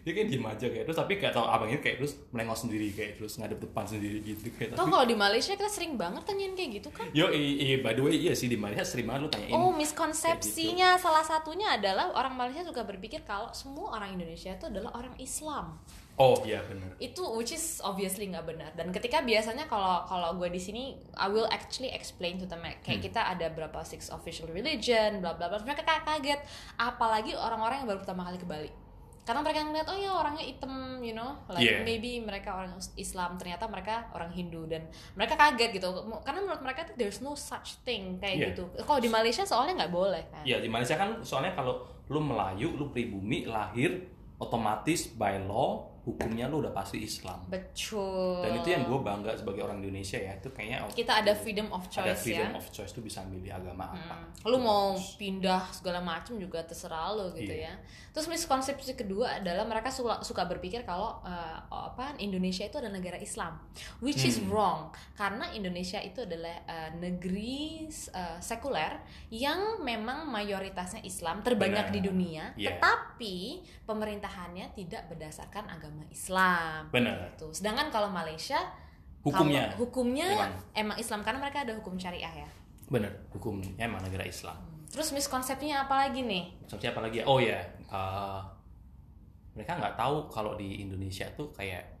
dia 0.00 0.12
kayak 0.16 0.28
diem 0.28 0.44
aja 0.44 0.66
kayak 0.66 0.84
terus 0.88 0.96
tapi 0.96 1.12
kayak 1.20 1.36
tau 1.36 1.44
abangnya 1.44 1.76
kayak 1.78 2.00
terus 2.00 2.16
melengok 2.32 2.56
sendiri 2.56 2.88
kayak 2.90 3.20
terus 3.20 3.36
ngadep 3.36 3.60
depan 3.60 3.84
sendiri 3.84 4.24
gitu 4.24 4.48
kayak 4.56 4.72
Tau 4.72 4.88
kalau 4.88 5.04
di 5.04 5.12
Malaysia 5.12 5.52
kita 5.52 5.68
sering 5.68 6.00
banget 6.00 6.24
tanyain 6.24 6.56
kayak 6.56 6.80
gitu 6.80 6.88
kan? 6.88 7.04
yo 7.12 7.28
iya 7.28 7.84
by 7.84 7.92
the 7.92 8.00
way 8.00 8.16
iya 8.16 8.32
sih 8.32 8.48
di 8.48 8.56
Malaysia 8.56 8.80
sering 8.80 9.04
banget 9.04 9.20
lu 9.24 9.30
tanyain 9.30 9.52
Oh, 9.52 9.70
miskonsepsinya 9.70 10.96
salah 10.96 11.20
satunya 11.20 11.76
adalah 11.76 12.12
orang 12.12 12.32
Malaysia 12.32 12.64
juga 12.64 12.82
berpikir 12.82 13.22
kalau 13.22 13.52
semua 13.52 13.92
orang 13.94 14.16
Indonesia 14.16 14.52
itu 14.52 14.66
adalah 14.66 14.96
orang 14.96 15.12
Islam. 15.16 15.76
oh 16.16 16.36
iya 16.44 16.60
benar 16.64 16.92
Itu 17.00 17.24
which 17.32 17.48
is 17.50 17.80
obviously 17.80 18.28
nggak 18.28 18.44
benar. 18.44 18.68
Dan 18.76 18.92
ketika 18.92 19.24
biasanya 19.24 19.64
kalau 19.64 20.04
kalau 20.04 20.36
gue 20.36 20.52
di 20.52 20.60
sini 20.60 20.84
I 21.16 21.32
will 21.32 21.48
actually 21.48 21.88
explain 21.88 22.36
to 22.36 22.44
them 22.44 22.60
kayak 22.60 23.00
kita 23.00 23.24
ada 23.24 23.48
berapa 23.48 23.80
six 23.82 24.12
official 24.12 24.48
religion, 24.52 25.24
bla 25.24 25.32
bla 25.32 25.48
bla. 25.48 25.56
Mereka 25.60 25.80
kaget, 25.80 26.40
apalagi 26.76 27.32
orang-orang 27.32 27.84
yang 27.84 27.88
baru 27.88 28.00
pertama 28.04 28.28
kali 28.28 28.36
ke 28.36 28.44
Bali. 28.44 28.70
Karena 29.20 29.44
mereka 29.44 29.62
ngeliat 29.62 29.86
oh 29.86 29.98
ya 29.98 30.10
orangnya 30.16 30.42
hitam, 30.42 30.98
you 31.04 31.12
know, 31.12 31.36
like 31.52 31.62
Yeah. 31.62 31.84
maybe 31.84 32.18
mereka 32.18 32.56
orang 32.56 32.74
Islam, 32.96 33.36
ternyata 33.36 33.68
mereka 33.68 34.08
orang 34.16 34.32
Hindu 34.32 34.64
dan 34.66 34.88
mereka 35.14 35.36
kaget 35.36 35.76
gitu. 35.76 35.92
Karena 36.24 36.40
menurut 36.40 36.62
mereka 36.64 36.88
tuh 36.88 36.96
there's 36.96 37.20
no 37.20 37.36
such 37.36 37.78
thing 37.84 38.16
kayak 38.18 38.36
Yeah. 38.36 38.48
gitu. 38.54 38.64
Kalau 38.82 38.98
di 38.98 39.10
Malaysia 39.12 39.44
soalnya 39.44 39.84
nggak 39.84 39.92
boleh 39.92 40.22
kan. 40.32 40.42
Iya 40.42 40.58
di 40.58 40.70
Malaysia 40.72 40.96
kan 40.96 41.20
soalnya 41.20 41.52
kalau 41.52 41.84
lu 42.10 42.18
Melayu 42.18 42.74
lu 42.74 42.90
pribumi 42.90 43.46
lahir 43.46 44.08
otomatis 44.40 45.12
by 45.14 45.36
law 45.44 45.89
hukumnya 46.00 46.46
lu 46.46 46.60
udah 46.60 46.72
pasti 46.72 47.00
Islam 47.00 47.44
Betul. 47.46 48.40
dan 48.40 48.52
itu 48.56 48.68
yang 48.70 48.84
gue 48.84 48.98
bangga 48.98 49.32
sebagai 49.34 49.62
orang 49.62 49.78
Indonesia 49.78 50.16
ya 50.16 50.32
itu 50.32 50.48
kayaknya 50.48 50.88
kita 50.90 51.12
ada 51.18 51.32
freedom 51.32 51.68
of 51.68 51.84
ada 51.86 52.12
choice 52.12 52.22
freedom 52.22 52.50
ya. 52.50 52.56
of 52.56 52.64
choice 52.70 52.90
tuh 52.90 53.00
bisa 53.00 53.20
milih 53.24 53.50
agama 53.50 53.88
apa 53.88 53.98
Hmm. 54.00 54.28
Lu 54.46 54.56
mau 54.56 54.94
pindah 55.18 55.68
segala 55.70 56.00
macam 56.00 56.36
juga 56.36 56.62
terserah 56.62 57.12
lu 57.12 57.28
gitu 57.34 57.50
Iya. 57.50 57.68
ya. 57.68 57.74
Terus 58.10 58.26
miskonsepsi 58.26 58.94
kedua 58.94 59.36
adalah 59.36 59.62
mereka 59.62 59.92
suka, 59.92 60.22
suka 60.22 60.46
berpikir 60.46 60.82
kalau 60.82 61.20
eh, 61.20 61.58
apa 61.68 62.16
Indonesia 62.16 62.62
itu 62.62 62.78
adalah 62.78 62.94
negara 62.94 63.18
Islam, 63.18 63.60
which 64.00 64.22
is 64.22 64.38
Hmm. 64.38 64.48
wrong 64.48 64.80
karena 65.14 65.50
Indonesia 65.50 65.98
itu 65.98 66.22
adalah 66.22 66.62
eh, 66.64 66.90
negeri 66.96 67.84
eh, 67.90 68.38
sekuler 68.40 69.02
yang 69.28 69.82
memang 69.82 70.24
mayoritasnya 70.26 71.02
Islam 71.02 71.42
terbanyak 71.42 71.90
Benar. 71.90 71.94
di 71.94 72.00
dunia, 72.00 72.44
Iya. 72.54 72.78
tetapi 72.78 73.36
pemerintahannya 73.84 74.72
tidak 74.72 75.10
berdasarkan 75.10 75.66
agama 75.66 75.89
Islam. 76.10 76.90
benar 76.94 77.34
Gitu. 77.34 77.50
Sedangkan 77.54 77.90
kalau 77.90 78.08
Malaysia 78.12 78.58
hukumnya 79.20 79.70
kalau 79.74 79.84
hukumnya 79.84 80.28
Memang. 80.32 80.52
emang 80.72 80.96
Islam 80.96 81.20
karena 81.20 81.38
mereka 81.42 81.62
ada 81.64 81.76
hukum 81.76 82.00
syariah 82.00 82.46
ya. 82.46 82.50
benar 82.90 83.12
hukumnya 83.30 83.70
emang 83.78 84.02
negara 84.02 84.24
Islam 84.26 84.56
Terus 84.90 85.14
miskonsepsinya 85.14 85.86
apa 85.86 85.94
lagi 86.06 86.26
nih? 86.26 86.50
Konsepsi 86.66 86.90
apa 86.90 87.00
lagi? 87.06 87.22
Oh 87.22 87.38
ya, 87.38 87.62
eh, 87.78 88.40
mereka 89.54 89.78
nggak 89.78 89.94
tahu 89.94 90.26
kalau 90.26 90.58
di 90.58 90.82
Indonesia 90.82 91.30
tuh 91.38 91.54
kayak 91.54 91.99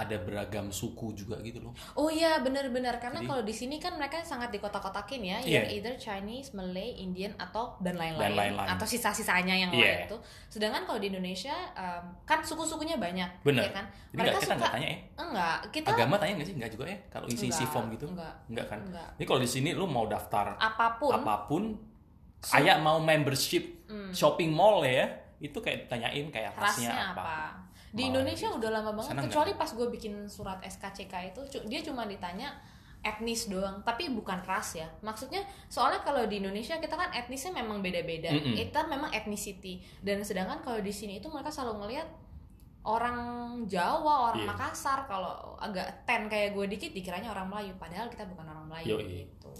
ada 0.00 0.16
beragam 0.16 0.68
suku 0.68 1.12
juga 1.12 1.36
gitu 1.40 1.60
loh. 1.60 1.72
Oh 1.92 2.08
iya 2.08 2.38
benar-benar 2.38 2.96
karena 2.96 3.20
kalau 3.22 3.40
di 3.40 3.50
sini 3.50 3.76
kan 3.76 3.92
mereka 3.94 4.20
sangat 4.20 4.48
dikotak-kotakin 4.50 5.20
ya, 5.20 5.38
Iya. 5.38 5.44
you're 5.44 5.70
either 5.70 5.94
Chinese, 5.94 6.50
Malay, 6.50 6.96
Indian 6.96 7.36
atau 7.36 7.76
dan 7.78 7.94
lain-lain 7.94 8.56
atau 8.56 8.82
sisa-sisanya 8.82 9.52
yang 9.54 9.70
Iya. 9.70 9.84
lain 9.84 10.00
itu. 10.06 10.16
Sedangkan 10.48 10.82
kalau 10.82 10.96
di 10.96 11.08
Indonesia 11.08 11.52
em, 11.72 12.04
kan 12.24 12.40
suku-sukunya 12.40 12.96
banyak, 12.96 13.28
Benar. 13.42 13.68
ya 13.68 13.70
kan? 13.72 13.86
Jadi 14.10 14.16
Mereka 14.16 14.38
kita 14.38 14.46
suka 14.50 14.68
tanya 14.70 14.88
ya. 14.88 14.98
enggak, 15.16 15.56
kita 15.70 15.88
Agama 15.92 16.14
tanya 16.16 16.32
nggak 16.34 16.48
sih? 16.48 16.56
Nggak 16.56 16.70
juga 16.72 16.84
ya? 16.86 16.98
Kalau 17.08 17.26
isi 17.26 17.46
isi 17.46 17.60
Nggak, 17.60 17.70
form 17.70 17.86
gitu? 17.92 18.06
nggak. 18.08 18.34
Nggak 18.48 18.66
kan? 18.66 18.80
Nggak. 18.88 19.08
Jadi 19.14 19.26
kalau 19.26 19.40
di 19.40 19.48
sini 19.48 19.70
lu 19.70 19.84
mau 19.84 20.04
daftar 20.04 20.56
apa 20.56 20.86
pun 20.96 21.12
apa 21.12 21.34
pun, 21.44 21.62
kayak 22.40 22.80
mau 22.80 22.98
membership 22.98 23.84
Hmm. 23.86 24.10
shopping 24.10 24.48
mall 24.48 24.80
ya, 24.80 25.02
itu 25.36 25.56
kayak 25.56 25.86
tanyain 25.86 26.30
kayak 26.30 26.54
rasnya, 26.54 26.88
rasnya 26.94 27.10
apa. 27.10 27.20
apa. 27.20 27.38
Di 27.90 28.06
Malah 28.06 28.22
Indonesia 28.22 28.48
gitu. 28.48 28.58
udah 28.62 28.70
lama 28.70 28.90
banget 28.94 29.12
Sana 29.18 29.22
kecuali 29.26 29.52
pas 29.58 29.70
gue 29.74 29.86
bikin 29.90 30.14
surat 30.30 30.62
SKCK 30.62 31.14
itu 31.34 31.40
dia 31.66 31.80
cuma 31.82 32.06
ditanya 32.06 32.54
etnis 33.00 33.48
doang 33.48 33.80
tapi 33.82 34.12
bukan 34.12 34.44
ras 34.44 34.76
ya. 34.76 34.86
Maksudnya 35.00 35.40
soalnya 35.66 36.04
kalau 36.04 36.28
di 36.28 36.38
Indonesia 36.38 36.76
kita 36.78 36.94
kan 36.94 37.10
etnisnya 37.16 37.50
memang 37.56 37.80
beda-beda. 37.80 38.28
Kita 38.30 38.86
memang 38.86 39.10
ethnicity. 39.10 39.80
Dan 40.04 40.20
sedangkan 40.22 40.60
kalau 40.60 40.78
di 40.84 40.92
sini 40.92 41.18
itu 41.18 41.26
mereka 41.32 41.48
selalu 41.50 41.86
ngelihat 41.88 42.08
orang 42.84 43.18
Jawa 43.68 44.32
orang 44.32 44.44
Iya. 44.44 44.48
Makassar 44.52 45.04
kalau 45.08 45.56
agak 45.60 46.04
ten 46.08 46.28
kayak 46.28 46.56
gue 46.56 46.64
dikit 46.68 46.92
dikiranya 46.92 47.32
orang 47.32 47.48
Melayu. 47.48 47.72
Padahal 47.76 48.08
kita 48.08 48.24
bukan 48.28 48.46
orang 48.48 48.66
Melayu 48.68 48.96
Yoi. 49.00 49.26
gitu. 49.26 49.50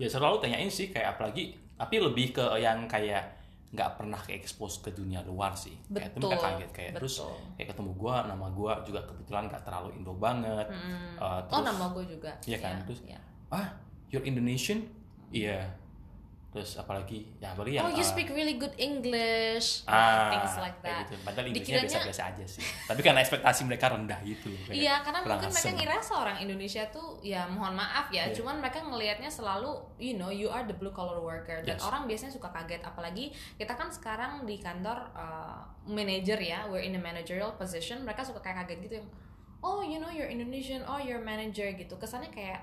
Ya 0.00 0.08
selalu 0.08 0.40
tanyain 0.40 0.68
sih 0.72 0.88
kayak 0.88 1.16
apalagi, 1.16 1.56
tapi 1.76 2.00
lebih 2.00 2.32
ke 2.32 2.44
yang 2.56 2.88
kayak 2.88 3.39
nggak 3.70 3.90
pernah 3.96 4.18
ke 4.18 4.34
expose 4.34 4.82
ke 4.82 4.90
dunia 4.90 5.22
luar 5.22 5.54
sih. 5.54 5.78
Kayak 5.86 6.10
itu 6.10 6.16
Betul, 6.18 6.28
mereka 6.28 6.46
kaget 6.50 6.70
kayak 6.74 6.92
terus 6.98 7.14
betul. 7.18 7.34
kayak 7.54 7.68
ketemu 7.70 7.90
gua, 7.94 8.14
nama 8.26 8.46
gua 8.50 8.72
juga 8.82 9.00
kebetulan 9.06 9.46
nggak 9.46 9.62
terlalu 9.62 9.88
Indo 9.94 10.14
banget. 10.14 10.66
Eh, 10.66 10.74
oh 11.22 11.40
terus- 11.46 11.64
nama 11.64 11.84
gue 11.94 12.04
juga 12.08 12.30
Iya 12.42 12.58
kan? 12.58 12.74
Ya, 12.76 12.84
Terus- 12.84 13.04
ya. 13.06 13.20
ah 13.48 13.66
you're 14.10 14.26
Indonesian 14.26 14.82
iya 15.30 15.70
terus 16.50 16.74
apalagi 16.74 17.30
ya 17.38 17.54
apalagi 17.54 17.78
yang 17.78 17.86
oh 17.86 17.94
you 17.94 18.02
eh, 18.02 18.10
speak 18.10 18.26
really 18.34 18.58
good 18.58 18.74
English 18.74 19.86
ah 19.86 20.34
things 20.34 20.58
like 20.58 20.74
that 20.82 21.06
gitu. 21.06 21.14
padahal 21.22 21.46
Inggrisnya 21.46 21.86
biasa-biasa 21.86 22.22
aja 22.34 22.44
sih 22.44 22.62
tapi 22.90 23.00
karena 23.06 23.22
ekspektasi 23.22 23.62
mereka 23.70 23.94
rendah 23.94 24.18
gitu 24.26 24.50
Iya, 24.66 24.98
karena 25.06 25.22
mungkin 25.22 25.46
mereka 25.46 25.70
asem. 25.70 25.78
ngira 25.78 25.96
seorang 26.02 26.36
Indonesia 26.42 26.82
tuh 26.90 27.22
ya 27.22 27.46
mohon 27.46 27.78
maaf 27.78 28.10
ya, 28.10 28.26
Iya. 28.26 28.34
cuman 28.34 28.58
mereka 28.58 28.82
ngelihatnya 28.82 29.30
selalu 29.30 29.78
you 30.02 30.18
know 30.18 30.34
you 30.34 30.50
are 30.50 30.66
the 30.66 30.74
blue 30.74 30.90
collar 30.90 31.22
worker 31.22 31.62
dan 31.62 31.78
Yes. 31.78 31.86
orang 31.86 32.10
biasanya 32.10 32.34
suka 32.34 32.50
kaget 32.50 32.82
apalagi 32.82 33.30
kita 33.54 33.78
kan 33.78 33.86
sekarang 33.94 34.42
di 34.42 34.58
kantor 34.58 35.06
uh, 35.14 35.62
manager 35.86 36.36
ya, 36.42 36.66
we're 36.66 36.82
in 36.82 36.98
a 36.98 37.02
managerial 37.02 37.54
position, 37.54 38.02
mereka 38.02 38.26
suka 38.26 38.42
kayak 38.42 38.66
kaget 38.66 38.90
gitu 38.90 38.94
yang 38.98 39.08
oh 39.62 39.86
you 39.86 40.02
know 40.02 40.10
you're 40.10 40.26
Indonesian, 40.26 40.82
oh 40.90 40.98
you're 40.98 41.22
manager 41.22 41.70
gitu. 41.72 41.94
Kesannya 41.94 42.34
kayak 42.34 42.58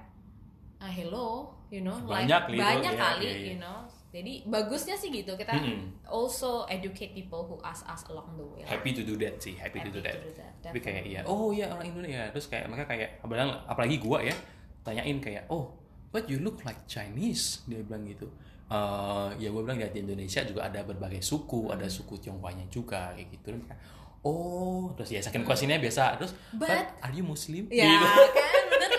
ah 0.77 0.87
hello, 0.87 1.49
you 1.67 1.81
know, 1.81 1.97
like 2.05 2.25
Banyak 2.25 2.41
gitu, 2.49 2.61
banyak 2.61 2.93
iya, 2.93 3.01
kali, 3.01 3.25
iya, 3.25 3.33
iya. 3.33 3.47
you 3.49 3.57
know. 3.57 3.77
Jadi 4.07 4.47
bagusnya 4.47 4.95
sih 4.95 5.11
gitu 5.11 5.35
kita 5.35 5.51
Mm-mm. 5.51 5.93
also 6.07 6.63
educate 6.65 7.11
people 7.11 7.43
who 7.43 7.59
ask 7.61 7.83
us 7.85 8.01
along 8.07 8.33
the 8.33 8.45
way. 8.45 8.63
lah. 8.63 8.71
happy 8.73 8.95
to 8.95 9.03
do 9.03 9.13
that 9.15 9.35
sih 9.37 9.53
happy, 9.53 9.83
to 9.83 9.91
do 9.91 9.99
that 9.99 10.15
that, 10.33 10.57
tapi 10.63 10.79
kayak 10.79 11.03
iya 11.03 11.21
oh 11.23 11.51
iya 11.51 11.67
orang 11.69 11.91
Indonesia 11.91 12.23
terus 12.31 12.47
kayak 12.47 12.65
mereka 12.65 12.87
kayak 12.87 13.19
apalagi, 13.19 13.51
apalagi 13.67 13.95
gua 13.99 14.23
ya 14.23 14.33
tanyain 14.81 15.19
kayak 15.19 15.43
oh 15.51 15.75
but 16.09 16.23
you 16.25 16.39
look 16.39 16.63
like 16.63 16.79
Chinese 16.87 17.61
dia 17.67 17.83
bilang 17.83 18.07
gitu 18.07 18.31
Eh 18.67 19.27
ya 19.39 19.47
gue 19.47 19.61
bilang 19.63 19.79
ya 19.79 19.87
di 19.87 20.03
Indonesia 20.03 20.43
juga 20.43 20.67
ada 20.67 20.83
berbagai 20.83 21.23
suku 21.23 21.71
ada 21.71 21.87
suku 21.87 22.19
Tionghoanya 22.19 22.67
juga 22.67 23.15
kayak 23.15 23.27
gitu 23.31 23.55
Dan 23.55 23.63
mereka, 23.63 23.75
oh 24.23 24.91
terus 24.91 25.07
ya 25.07 25.23
second 25.23 25.47
questionnya 25.47 25.79
biasa 25.79 26.19
terus 26.19 26.35
but, 26.51 26.67
But- 26.67 26.99
are 26.99 27.13
you 27.15 27.23
Muslim 27.23 27.71
Ya 27.71 27.87
Gitu. 27.87 28.03
kan, 28.03 28.27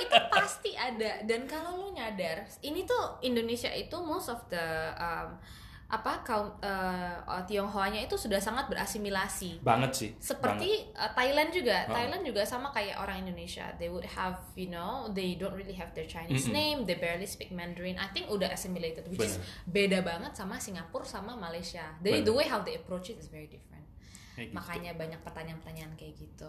itu 0.08 0.24
pasti 0.32 0.70
ada. 0.72 1.20
Dan 1.22 1.44
kalau 1.44 1.76
lu 1.76 1.88
nyadar, 1.92 2.48
ini 2.64 2.82
tuh 2.82 3.20
Indonesia 3.20 3.68
itu 3.68 3.94
most 4.00 4.32
of 4.32 4.40
the 4.48 4.64
um, 4.96 5.36
apa 5.88 6.20
kaum 6.20 6.52
uh, 6.60 7.16
Tionghoanya 7.48 8.04
itu 8.04 8.12
sudah 8.12 8.36
sangat 8.36 8.68
berasimilasi. 8.68 9.64
banget 9.64 9.92
sih 9.96 10.10
banget. 10.12 10.20
Seperti 10.20 10.70
uh, 10.92 11.08
Thailand 11.16 11.48
juga, 11.48 11.88
Oh. 11.88 11.96
Thailand 11.96 12.20
juga 12.28 12.44
sama 12.44 12.68
kayak 12.68 13.00
orang 13.00 13.24
Indonesia. 13.24 13.64
They 13.80 13.88
would 13.88 14.04
have, 14.04 14.36
you 14.52 14.68
know, 14.68 15.08
they 15.16 15.40
don't 15.40 15.56
really 15.56 15.72
have 15.72 15.96
their 15.96 16.04
Chinese 16.04 16.44
Mm-mm. 16.44 16.60
name, 16.60 16.78
they 16.84 17.00
barely 17.00 17.24
speak 17.24 17.48
Mandarin. 17.56 17.96
I 17.96 18.12
think 18.12 18.28
udah 18.28 18.52
assimilated, 18.52 19.08
which 19.08 19.24
is 19.24 19.40
beda 19.64 20.04
banget 20.04 20.36
sama 20.36 20.60
Singapura 20.60 21.08
sama 21.08 21.32
Malaysia. 21.32 21.96
Jadi 22.04 22.20
the 22.20 22.28
Bener. 22.28 22.36
way 22.36 22.46
how 22.52 22.60
they 22.60 22.76
approach 22.76 23.08
it 23.08 23.16
is 23.16 23.32
very 23.32 23.48
different. 23.48 23.88
Kayak 24.36 24.52
gitu. 24.52 24.60
Makanya 24.60 24.92
banyak 24.92 25.20
pertanyaan-pertanyaan 25.24 25.92
kayak 25.96 26.14
gitu. 26.20 26.48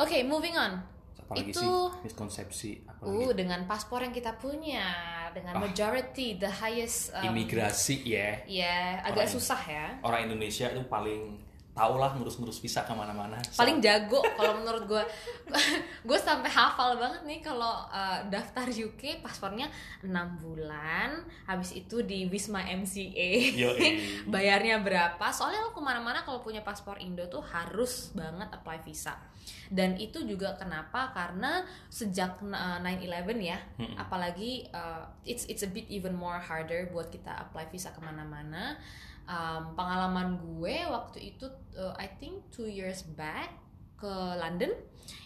Oke, 0.00 0.24
moving 0.24 0.56
on. 0.56 0.80
Apalagi 1.14 1.50
Itu- 1.50 1.60
sih 1.60 1.70
miskonsepsi 2.02 2.70
apalagi 2.84 3.24
Uh, 3.24 3.32
dengan 3.34 3.60
paspor 3.64 4.00
yang 4.00 4.12
kita 4.12 4.36
punya, 4.36 4.84
dengan 5.30 5.56
Ah. 5.56 5.60
majority, 5.60 6.36
the 6.36 6.46
highest 6.46 7.10
um, 7.12 7.24
imigrasi 7.26 8.04
ya 8.04 8.40
ya 8.44 9.00
agak 9.02 9.26
Orang- 9.26 9.34
susah 9.34 9.60
ya. 9.64 9.86
orang 10.00 10.26
Indonesia 10.26 10.66
itu 10.68 10.82
paling 10.86 11.40
tau 11.72 11.96
lah 11.96 12.12
ngurus-ngurus 12.12 12.60
visa 12.60 12.84
ke 12.84 12.92
mana-mana 12.92 13.40
So, 13.48 13.64
Paling 13.64 13.80
jago 13.80 14.20
kalau 14.36 14.60
menurut 14.60 14.84
gue, 14.84 15.02
gue 16.08 16.18
sampai 16.20 16.52
hafal 16.52 17.00
banget 17.00 17.24
nih 17.24 17.40
kalau 17.40 17.88
uh, 17.88 18.20
daftar 18.28 18.68
UK 18.68 19.24
paspornya 19.24 19.72
6 20.04 20.12
bulan, 20.44 21.24
habis 21.48 21.72
itu 21.72 22.04
di 22.04 22.28
Wisma 22.28 22.60
MCA. 22.68 23.30
Yoi. 23.56 23.88
bayarnya 24.34 24.84
berapa 24.84 25.26
soalnya 25.32 25.64
lo 25.64 25.72
ke 25.72 25.80
mana-mana 25.80 26.20
kalau 26.28 26.44
punya 26.44 26.60
paspor 26.60 27.00
Indo 27.00 27.24
tuh 27.32 27.40
harus 27.40 28.12
banget 28.12 28.52
apply 28.52 28.84
visa 28.84 29.16
dan 29.72 29.96
itu 29.98 30.22
juga 30.22 30.54
kenapa 30.54 31.10
karena 31.16 31.64
sejak 31.88 32.38
uh, 32.44 32.78
9/11 32.84 33.40
ya 33.40 33.58
Mm-mm. 33.80 33.96
apalagi 33.98 34.68
uh, 34.70 35.08
it's 35.24 35.48
it's 35.48 35.64
a 35.64 35.70
bit 35.70 35.88
even 35.88 36.14
more 36.14 36.38
harder 36.38 36.86
buat 36.92 37.08
kita 37.10 37.48
apply 37.48 37.66
visa 37.72 37.90
ke 37.90 38.00
mana-mana 38.04 38.76
Um, 39.32 39.72
pengalaman 39.72 40.36
gue 40.44 40.84
waktu 40.92 41.32
itu 41.32 41.48
uh, 41.80 41.96
I 41.96 42.04
think 42.20 42.52
two 42.52 42.68
years 42.68 43.00
back 43.16 43.48
ke 43.96 44.12
London 44.36 44.76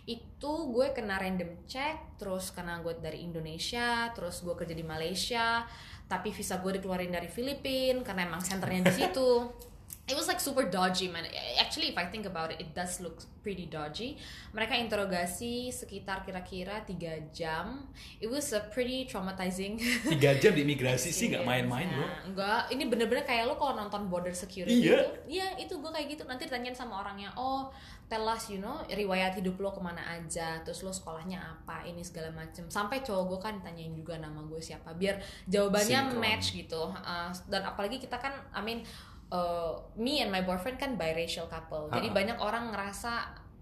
itu 0.06 0.52
gue 0.70 0.94
kena 0.94 1.18
random 1.18 1.66
check 1.66 2.14
terus 2.14 2.54
karena 2.54 2.78
gue 2.86 2.94
dari 3.02 3.26
Indonesia 3.26 4.14
terus 4.14 4.46
gue 4.46 4.54
kerja 4.54 4.78
di 4.78 4.86
Malaysia 4.86 5.66
tapi 6.06 6.30
visa 6.30 6.62
gue 6.62 6.78
dikeluarin 6.78 7.10
dari 7.10 7.26
Filipina 7.26 8.06
karena 8.06 8.30
emang 8.30 8.38
senternya 8.38 8.86
di 8.86 8.92
situ 8.94 9.30
it 10.06 10.14
was 10.14 10.30
like 10.30 10.38
super 10.38 10.62
dodgy 10.62 11.10
man. 11.10 11.26
Actually 11.58 11.90
if 11.90 11.98
I 11.98 12.06
think 12.06 12.26
about 12.26 12.54
it 12.54 12.62
it 12.62 12.70
does 12.74 13.02
look 13.02 13.18
pretty 13.42 13.66
dodgy. 13.66 14.18
Mereka 14.54 14.78
interogasi 14.78 15.70
sekitar 15.70 16.22
kira-kira 16.22 16.82
tiga 16.86 17.26
jam. 17.34 17.90
It 18.22 18.30
was 18.30 18.54
a 18.54 18.62
pretty 18.70 19.06
traumatizing 19.06 19.78
tiga 20.14 20.38
jam 20.38 20.54
di 20.54 20.62
imigrasi 20.62 21.10
sih 21.10 21.30
nggak 21.34 21.42
main-main 21.42 21.90
Nah, 21.90 21.98
loh 21.98 22.10
Enggak, 22.26 22.60
ini 22.70 22.86
bener-bener 22.86 23.26
kayak 23.26 23.50
lo 23.50 23.58
kalau 23.58 23.74
nonton 23.82 24.06
border 24.06 24.30
security. 24.34 24.86
Iya. 24.86 24.98
itu 24.98 25.10
Iya, 25.26 25.46
itu 25.58 25.74
gue 25.74 25.90
kayak 25.90 26.06
gitu. 26.14 26.22
Nanti 26.26 26.46
ditanyain 26.46 26.74
sama 26.74 27.02
orangnya 27.02 27.34
Oh, 27.34 27.70
tell 28.06 28.22
us, 28.30 28.46
you 28.46 28.62
know, 28.62 28.86
riwayat 28.86 29.34
hidup 29.34 29.58
lo 29.58 29.74
ke 29.74 29.82
mana 29.82 30.02
aja 30.06 30.62
Terus 30.62 30.86
lo 30.86 30.94
sekolahnya 30.94 31.38
apa, 31.42 31.82
ini 31.82 32.06
segala 32.06 32.30
macem. 32.30 32.66
Sampai 32.70 33.02
cowok 33.02 33.24
gue 33.26 33.38
kan 33.42 33.52
ditanyain 33.58 33.90
juga 33.90 34.18
nama 34.22 34.38
gue 34.46 34.62
siapa 34.62 34.94
Biar 34.94 35.18
jawabannya 35.50 36.14
Sinkron. 36.14 36.22
match 36.22 36.46
gitu. 36.54 36.94
Uh, 36.94 37.30
Dan 37.50 37.62
apalagi 37.66 37.98
kita 37.98 38.18
kan, 38.22 38.34
I 38.54 38.62
mean 38.62 38.86
uh, 39.30 39.72
Me 39.96 40.20
and 40.20 40.30
my 40.30 40.42
boyfriend 40.42 40.76
kan 40.76 40.94
biracial 40.94 41.46
couple. 41.46 41.88
Jadi 41.90 42.08
Ha-ha. 42.10 42.16
banyak 42.16 42.38
orang 42.38 42.64
ngerasa 42.74 43.12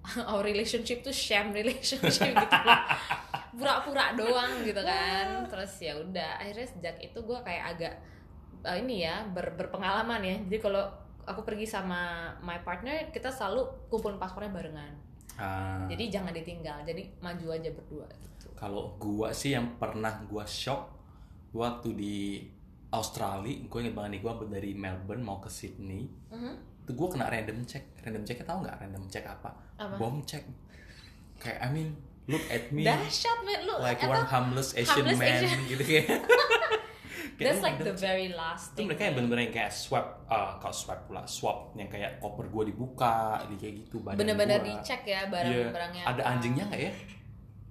Our 0.29 0.45
relationship 0.45 1.01
tuh 1.01 1.17
sham 1.17 1.57
relationship 1.57 2.29
gitu 2.45 2.57
pura-pura 3.55 4.13
doang 4.13 4.61
gitu 4.61 4.83
kan. 4.85 5.47
Terus 5.49 5.73
ya 5.81 5.97
udah 5.97 6.43
akhirnya 6.43 6.67
sejak 6.69 6.97
itu 7.01 7.19
gue 7.23 7.39
kayak 7.41 7.65
agak 7.73 7.95
eh, 8.67 8.77
ini 8.85 9.07
ya 9.07 9.25
ber- 9.33 9.57
berpengalaman 9.57 10.21
ya. 10.21 10.37
Jadi 10.45 10.59
kalau 10.61 10.85
aku 11.25 11.41
pergi 11.41 11.65
sama 11.65 12.29
my 12.45 12.61
partner 12.61 13.09
kita 13.09 13.33
selalu 13.33 13.65
kumpulin 13.89 14.21
paspornya 14.21 14.53
barengan. 14.53 14.93
Ah, 15.35 15.83
jadi 15.91 16.21
jangan 16.21 16.31
ditinggal 16.31 16.87
jadi 16.87 17.11
maju 17.19 17.47
aja 17.59 17.71
berdua 17.75 18.07
gitu. 18.23 18.47
Kalau 18.55 18.95
gua 19.01 19.35
sih 19.35 19.57
yang 19.57 19.81
pernah 19.81 20.23
gua 20.31 20.47
shock 20.47 20.95
waktu 21.51 21.89
di 21.97 22.19
Australia 22.95 23.55
gue 23.67 23.79
inget 23.83 23.95
banget 23.95 24.11
nih 24.17 24.21
gua 24.23 24.33
dari 24.47 24.71
Melbourne 24.75 25.23
mau 25.23 25.39
ke 25.43 25.51
Sydney. 25.51 26.07
Mhm. 26.31 26.55
itu 26.85 26.93
gue 26.93 27.09
kena 27.17 27.33
random 27.33 27.65
check. 27.65 27.97
Random 28.05 28.23
check 28.29 28.45
tau 28.45 28.61
nggak 28.61 28.77
random 28.77 29.09
check 29.09 29.25
apa, 29.25 29.57
Apa? 29.81 29.97
bom 29.97 30.21
check. 30.29 30.45
Kayak 31.41 31.65
I 31.65 31.69
mean 31.73 31.97
look 32.29 32.45
at 32.53 32.69
me. 32.69 32.85
Dahsyat 32.85 33.41
men. 33.41 33.65
Lu 33.65 33.81
like 33.81 34.05
one 34.05 34.21
harmless 34.29 34.77
Asian 34.77 35.01
harmless 35.01 35.17
man 35.17 35.33
Asian. 35.41 35.61
gitu 35.73 35.81
kayak. 35.81 36.21
That's 37.35 37.67
like 37.67 37.83
the 37.83 37.97
very 37.99 38.31
last 38.31 38.73
itu 38.73 38.77
thing 38.79 38.87
mereka 38.87 39.11
yang 39.11 39.15
bener-bener 39.19 39.51
yang 39.51 39.55
kayak 39.59 39.73
swab 39.75 40.23
uh, 40.31 40.55
kalau 40.63 40.71
swab 40.71 41.03
pula 41.11 41.27
swab 41.27 41.75
yang 41.75 41.91
kayak 41.91 42.23
koper 42.23 42.47
gue 42.47 42.71
dibuka 42.71 43.43
di 43.51 43.59
kayak 43.59 43.75
gitu 43.83 44.07
badan 44.07 44.23
bener-bener 44.23 44.63
dicek 44.63 45.03
ya 45.03 45.27
barang-barangnya. 45.27 46.05
Ada 46.07 46.23
apa. 46.23 46.31
anjingnya 46.31 46.65
nggak 46.71 46.83
ya 46.85 46.93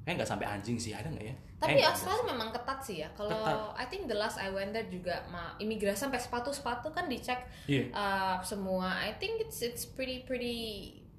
kayak 0.03 0.19
nggak 0.19 0.29
sampai 0.29 0.45
anjing 0.45 0.75
sih 0.75 0.91
ada 0.91 1.07
nggak 1.07 1.25
ya 1.25 1.35
Tapi 1.57 1.79
ada. 1.79 1.95
Australia 1.95 2.23
memang 2.27 2.51
ketat 2.51 2.79
sih 2.79 2.99
ya. 2.99 3.07
Kalau 3.15 3.31
I 3.71 3.87
think 3.87 4.05
the 4.05 4.13
last 4.13 4.35
I 4.35 4.51
went 4.51 4.75
there 4.75 4.83
juga 4.85 5.23
ma 5.31 5.55
imigrasi 5.55 6.03
sampai 6.03 6.19
sepatu-sepatu 6.19 6.91
kan 6.91 7.07
dicek 7.07 7.39
Iya. 7.65 7.87
uh, 7.89 8.35
semua. 8.43 8.99
I 8.99 9.15
think 9.15 9.39
it's 9.39 9.63
it's 9.63 9.87
pretty 9.87 10.27
pretty 10.27 10.57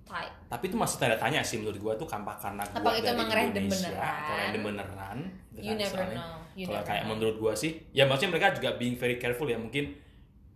tight. 0.04 0.28
Tapi 0.46 0.68
itu 0.68 0.76
masih 0.76 1.00
tanda 1.00 1.16
tanya 1.16 1.40
sih 1.40 1.56
menurut 1.56 1.80
gua 1.80 1.96
tuh 1.96 2.04
kampak 2.04 2.36
karena 2.36 2.60
gua 2.60 2.76
Apa 2.76 2.90
itu 2.92 3.02
dari 3.02 3.16
emang 3.16 3.28
random 3.32 3.64
beneran? 3.72 4.04
atau 4.04 4.34
random 4.36 4.62
beneran. 4.62 5.18
You 5.54 5.64
kan, 5.64 5.76
never 5.80 5.96
soalnya. 5.96 6.16
know. 6.20 6.34
You 6.52 6.64
Kalau 6.68 6.76
never 6.76 6.88
kayak 6.92 7.02
know. 7.02 7.10
menurut 7.16 7.36
gua 7.40 7.52
sih, 7.56 7.70
ya 7.90 8.04
maksudnya 8.04 8.30
mereka 8.36 8.46
juga 8.52 8.70
being 8.76 8.94
very 8.94 9.16
careful 9.16 9.48
ya 9.48 9.56
mungkin 9.56 9.96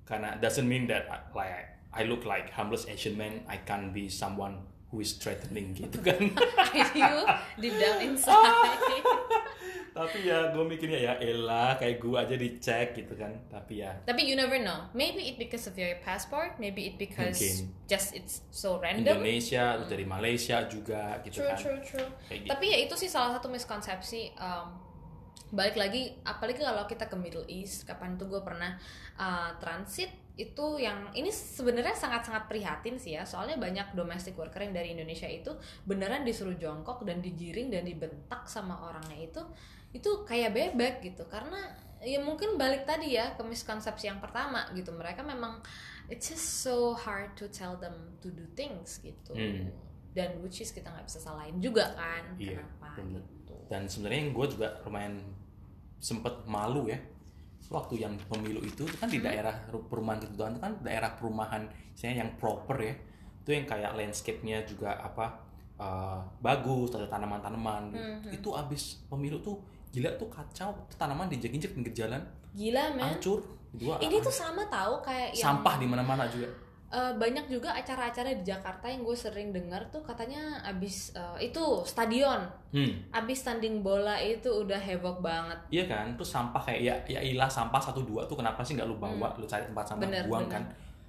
karena 0.04 0.36
doesn't 0.36 0.68
mean 0.68 0.84
that 0.84 1.08
like 1.32 1.64
I 1.96 2.04
look 2.04 2.22
like 2.22 2.52
harmless 2.52 2.84
Asian 2.84 3.16
man, 3.16 3.40
I 3.48 3.64
can 3.64 3.88
be 3.90 4.12
someone 4.12 4.68
who 4.88 4.98
is 4.98 5.16
threatening 5.16 5.76
gitu 5.76 6.00
kan. 6.06 6.16
you 6.96 7.12
deep 7.60 7.76
down 7.76 7.98
inside. 8.00 9.04
Tapi 9.98 10.30
ya 10.30 10.54
gua 10.54 10.62
mikirnya 10.62 10.96
ya 10.96 11.12
elah 11.18 11.74
kayak 11.74 11.98
gua 11.98 12.22
aja 12.22 12.38
dicek 12.38 12.94
gitu 12.94 13.18
kan. 13.18 13.34
Tapi 13.50 13.82
ya 13.82 13.92
Tapi 14.06 14.24
you 14.24 14.38
never 14.38 14.56
know. 14.56 14.86
Maybe 14.94 15.26
it 15.26 15.36
because 15.36 15.66
of 15.66 15.74
your 15.74 15.90
passport. 16.00 16.54
Maybe 16.56 16.86
it 16.86 16.96
because 16.96 17.36
Mungkin. 17.36 17.74
just 17.90 18.14
it's 18.14 18.46
so 18.48 18.78
random. 18.78 19.18
Indonesia, 19.20 19.74
terus 19.76 19.90
dari 19.90 20.06
Malaysia 20.06 20.64
juga 20.70 21.18
gitu 21.26 21.42
True, 21.42 21.50
kan. 21.50 21.58
true, 21.58 21.80
true. 21.82 22.08
Kayak 22.30 22.38
gitu. 22.46 22.50
Tapi 22.54 22.64
ya 22.70 22.78
itu 22.78 22.94
sih 22.94 23.10
salah 23.10 23.34
satu 23.36 23.50
miskonsepsi. 23.50 24.32
um, 24.38 24.87
balik 25.48 25.76
lagi, 25.76 26.12
apalagi 26.22 26.60
kalau 26.60 26.84
kita 26.84 27.08
ke 27.08 27.16
Middle 27.16 27.48
East, 27.48 27.84
kapan 27.84 28.16
tuh 28.16 28.28
gue 28.28 28.40
pernah 28.40 28.76
uh, 29.16 29.50
transit 29.56 30.08
itu 30.38 30.78
yang 30.78 31.10
ini 31.12 31.28
sebenarnya 31.28 31.96
sangat-sangat 31.96 32.46
prihatin 32.46 32.94
sih 32.94 33.16
ya. 33.16 33.26
Soalnya 33.26 33.58
banyak 33.58 33.92
domestic 33.92 34.36
worker 34.36 34.60
yang 34.60 34.70
dari 34.70 34.94
Indonesia 34.94 35.26
itu 35.26 35.50
beneran 35.82 36.22
disuruh 36.22 36.54
jongkok 36.54 37.02
dan 37.02 37.18
digiring 37.18 37.68
dan 37.68 37.82
dibentak 37.82 38.46
sama 38.46 38.78
orangnya 38.86 39.18
itu 39.18 39.42
itu 39.88 40.22
kayak 40.22 40.52
bebek 40.52 41.00
gitu 41.00 41.24
karena 41.26 41.56
ya 42.04 42.20
mungkin 42.20 42.60
balik 42.60 42.84
tadi 42.84 43.16
ya 43.16 43.32
ke 43.32 43.40
miskonsepsi 43.40 44.04
yang 44.06 44.20
pertama 44.20 44.68
gitu 44.76 44.92
mereka 44.92 45.24
memang 45.24 45.64
it's 46.06 46.28
just 46.28 46.60
so 46.60 46.92
hard 46.92 47.32
to 47.32 47.48
tell 47.48 47.72
them 47.74 47.96
to 48.20 48.28
do 48.30 48.44
things 48.52 49.00
gitu 49.00 49.32
Hmm. 49.32 49.72
dan 50.12 50.36
which 50.44 50.60
is 50.60 50.70
kita 50.70 50.92
nggak 50.92 51.08
bisa 51.08 51.18
salahin 51.18 51.56
juga 51.56 51.88
kan 51.96 52.36
Iya, 52.36 52.60
kenapa 52.60 53.00
bener. 53.00 53.24
gitu 53.24 53.56
dan 53.66 53.88
sebenarnya 53.88 54.28
gue 54.28 54.46
juga 54.52 54.68
lumayan 54.84 55.16
sempet 55.98 56.46
malu 56.46 56.88
ya. 56.88 56.98
Waktu 57.68 58.00
yang 58.00 58.16
pemilu 58.32 58.64
itu 58.64 58.88
itu 58.88 58.96
kan 58.96 59.12
di 59.12 59.20
daerah 59.20 59.52
ru- 59.68 59.84
perumahan 59.92 60.24
kedudukan 60.24 60.56
itu 60.56 60.60
kan 60.64 60.72
daerah 60.80 61.10
perumahan 61.20 61.62
misalnya 61.92 62.24
yang 62.24 62.30
proper 62.40 62.76
ya. 62.80 62.94
Itu 63.44 63.50
yang 63.52 63.66
kayak 63.68 63.92
landscape-nya 63.92 64.64
juga 64.64 64.96
apa 64.96 65.36
uh, 65.76 66.20
bagus 66.40 66.96
ada 66.96 67.04
tanaman-tanaman. 67.06 67.92
Mhm. 67.92 68.30
itu 68.32 68.48
abis 68.56 69.04
pemilu 69.12 69.36
tuh 69.44 69.60
gila 69.92 70.08
tuh 70.16 70.28
kacau 70.32 70.72
tanaman 70.96 71.28
dijek-injek 71.28 71.76
pinggir 71.76 71.92
jalan. 71.92 72.20
Gila 72.56 72.96
men. 72.96 73.04
Hancur 73.04 73.44
dua 73.68 74.00
ini 74.00 74.16
tuh 74.24 74.32
sama 74.32 74.64
tahu 74.72 75.04
kayak 75.04 75.36
yang 75.36 75.60
sampah 75.60 75.76
di 75.76 75.84
mana-mana 75.84 76.24
juga 76.24 76.48
eh, 76.88 77.12
banyak 77.14 77.46
juga 77.46 77.72
acara-acara 77.72 78.32
di 78.32 78.42
Jakarta 78.42 78.88
yang 78.88 79.02
gue 79.02 79.12
sering 79.12 79.52
dengar 79.52 79.88
tuh 79.88 80.00
katanya 80.00 80.60
abis 80.64 81.12
eh, 81.12 81.48
itu 81.48 81.64
stadion 81.84 82.48
hmm. 82.72 83.12
abis 83.12 83.44
tanding 83.44 83.80
bola 83.80 84.16
itu 84.16 84.48
udah 84.48 84.80
heboh 84.80 85.20
banget 85.20 85.58
Iya 85.68 85.84
kan, 85.84 86.16
terus 86.16 86.30
sampah 86.30 86.62
kayak 86.62 86.80
ya 86.80 86.94
ya 87.06 87.20
ilah 87.20 87.48
sampah 87.48 87.80
satu 87.80 88.00
dua 88.02 88.24
tuh 88.24 88.40
kenapa 88.40 88.64
sih 88.64 88.72
nggak 88.72 88.88
lu 88.88 88.96
bawa, 88.96 89.36
lu 89.36 89.44
cari 89.44 89.64
tempat 89.64 89.84
sampah 89.84 90.04
Hmm. 90.04 90.14
Bener, 90.16 90.24
buang 90.24 90.48
bener. 90.48 90.54
kan? 90.54 90.64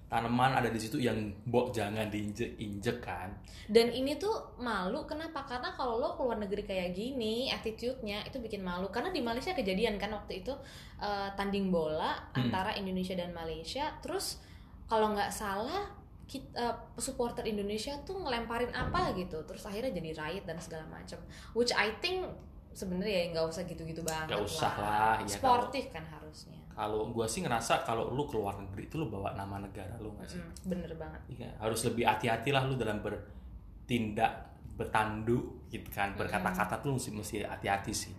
Tanaman 0.10 0.58
ada 0.58 0.74
di 0.74 0.82
situ 0.82 0.98
yang 0.98 1.14
bok 1.46 1.70
jangan 1.70 2.10
diinjek 2.10 2.58
injek 2.58 2.98
kan? 2.98 3.30
Dan 3.70 3.94
ini 3.94 4.18
tuh 4.18 4.58
malu 4.58 5.06
kenapa? 5.06 5.46
Karena 5.46 5.78
kalau 5.78 6.02
lo 6.02 6.18
keluar 6.18 6.42
negeri 6.42 6.66
kayak 6.66 6.98
gini, 6.98 7.54
attitude-nya 7.54 8.26
itu 8.26 8.42
bikin 8.42 8.66
malu. 8.66 8.90
Karena 8.90 9.14
di 9.14 9.22
Malaysia 9.22 9.54
kejadian 9.54 10.02
kan 10.02 10.10
waktu 10.10 10.42
itu 10.42 10.50
eh, 10.98 11.30
tanding 11.38 11.70
bola 11.70 12.18
Hmm. 12.34 12.50
antara 12.50 12.74
Indonesia 12.74 13.14
dan 13.14 13.30
Malaysia. 13.32 13.94
Terus 14.02 14.42
kalau 14.90 15.14
nggak 15.14 15.30
salah 15.30 15.86
kita, 16.26 16.74
supporter 16.98 17.46
Indonesia 17.46 17.94
tuh 18.02 18.18
ngelemparin 18.18 18.74
apa 18.74 19.14
gitu. 19.14 19.38
Terus 19.46 19.62
akhirnya 19.66 19.94
jadi 19.94 20.10
riot 20.18 20.46
dan 20.50 20.58
segala 20.58 20.86
macam. 20.90 21.22
Which 21.54 21.70
I 21.74 21.94
think 22.02 22.26
sebenarnya 22.74 23.14
ya 23.14 23.26
nggak 23.38 23.46
usah 23.50 23.64
gitu-gitu 23.70 24.02
banget. 24.02 24.34
Nggak 24.34 24.46
usah 24.46 24.72
lah, 24.78 25.18
ya, 25.22 25.38
Sportif 25.38 25.90
kan 25.94 26.06
harusnya. 26.06 26.58
Kalau 26.74 27.12
gua 27.12 27.28
sih 27.28 27.44
ngerasa 27.44 27.84
kalau 27.84 28.14
lu 28.14 28.24
keluar 28.30 28.56
negeri 28.56 28.88
itu 28.88 28.96
lu 28.98 29.12
bawa 29.12 29.36
nama 29.38 29.62
negara 29.62 29.94
lu 30.00 30.16
nggak 30.16 30.28
sih? 30.30 30.40
Mm, 30.40 30.54
bener 30.70 30.92
banget. 30.98 31.22
Iya, 31.34 31.50
harus 31.60 31.82
lebih 31.86 32.08
hati-hati 32.08 32.50
lah 32.56 32.64
lu 32.66 32.80
dalam 32.80 33.02
bertindak, 33.04 34.54
bertanduk 34.80 35.70
gitu 35.70 35.90
kan, 35.92 36.16
berkata-kata 36.16 36.80
tuh 36.80 36.96
mesti 36.96 37.10
mesti 37.12 37.36
hati-hati 37.44 37.92
sih. 37.92 38.14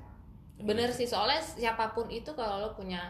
Bener 0.60 0.92
sih 0.92 1.08
soalnya 1.08 1.40
siapa 1.40 1.96
pun 1.96 2.04
itu 2.12 2.36
kalau 2.36 2.60
lo 2.60 2.70
punya 2.76 3.00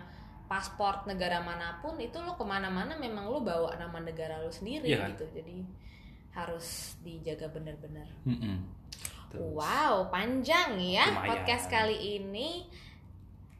paspor 0.51 1.07
negara 1.07 1.38
mana 1.38 1.78
pun 1.78 1.94
itu 1.96 2.18
lo 2.18 2.34
ke 2.34 2.42
mana-mana 2.42 2.98
memang 2.98 3.30
lo 3.30 3.38
bawa 3.38 3.78
nama 3.78 4.03
negara 4.03 4.42
lo 4.42 4.51
sendiri 4.51 4.82
Iya 4.84 5.07
kan? 5.07 5.14
gitu 5.14 5.24
jadi 5.30 5.62
harus 6.30 6.94
dijaga 7.01 7.46
bener-bener. 7.48 8.07
Mm-mm. 8.24 8.59
Terus. 9.30 9.46
Wow, 9.46 10.11
panjang 10.11 10.74
ya 10.76 11.07
Lumayan. 11.09 11.22
podcast 11.22 11.66
kali 11.66 12.18
ini. 12.18 12.66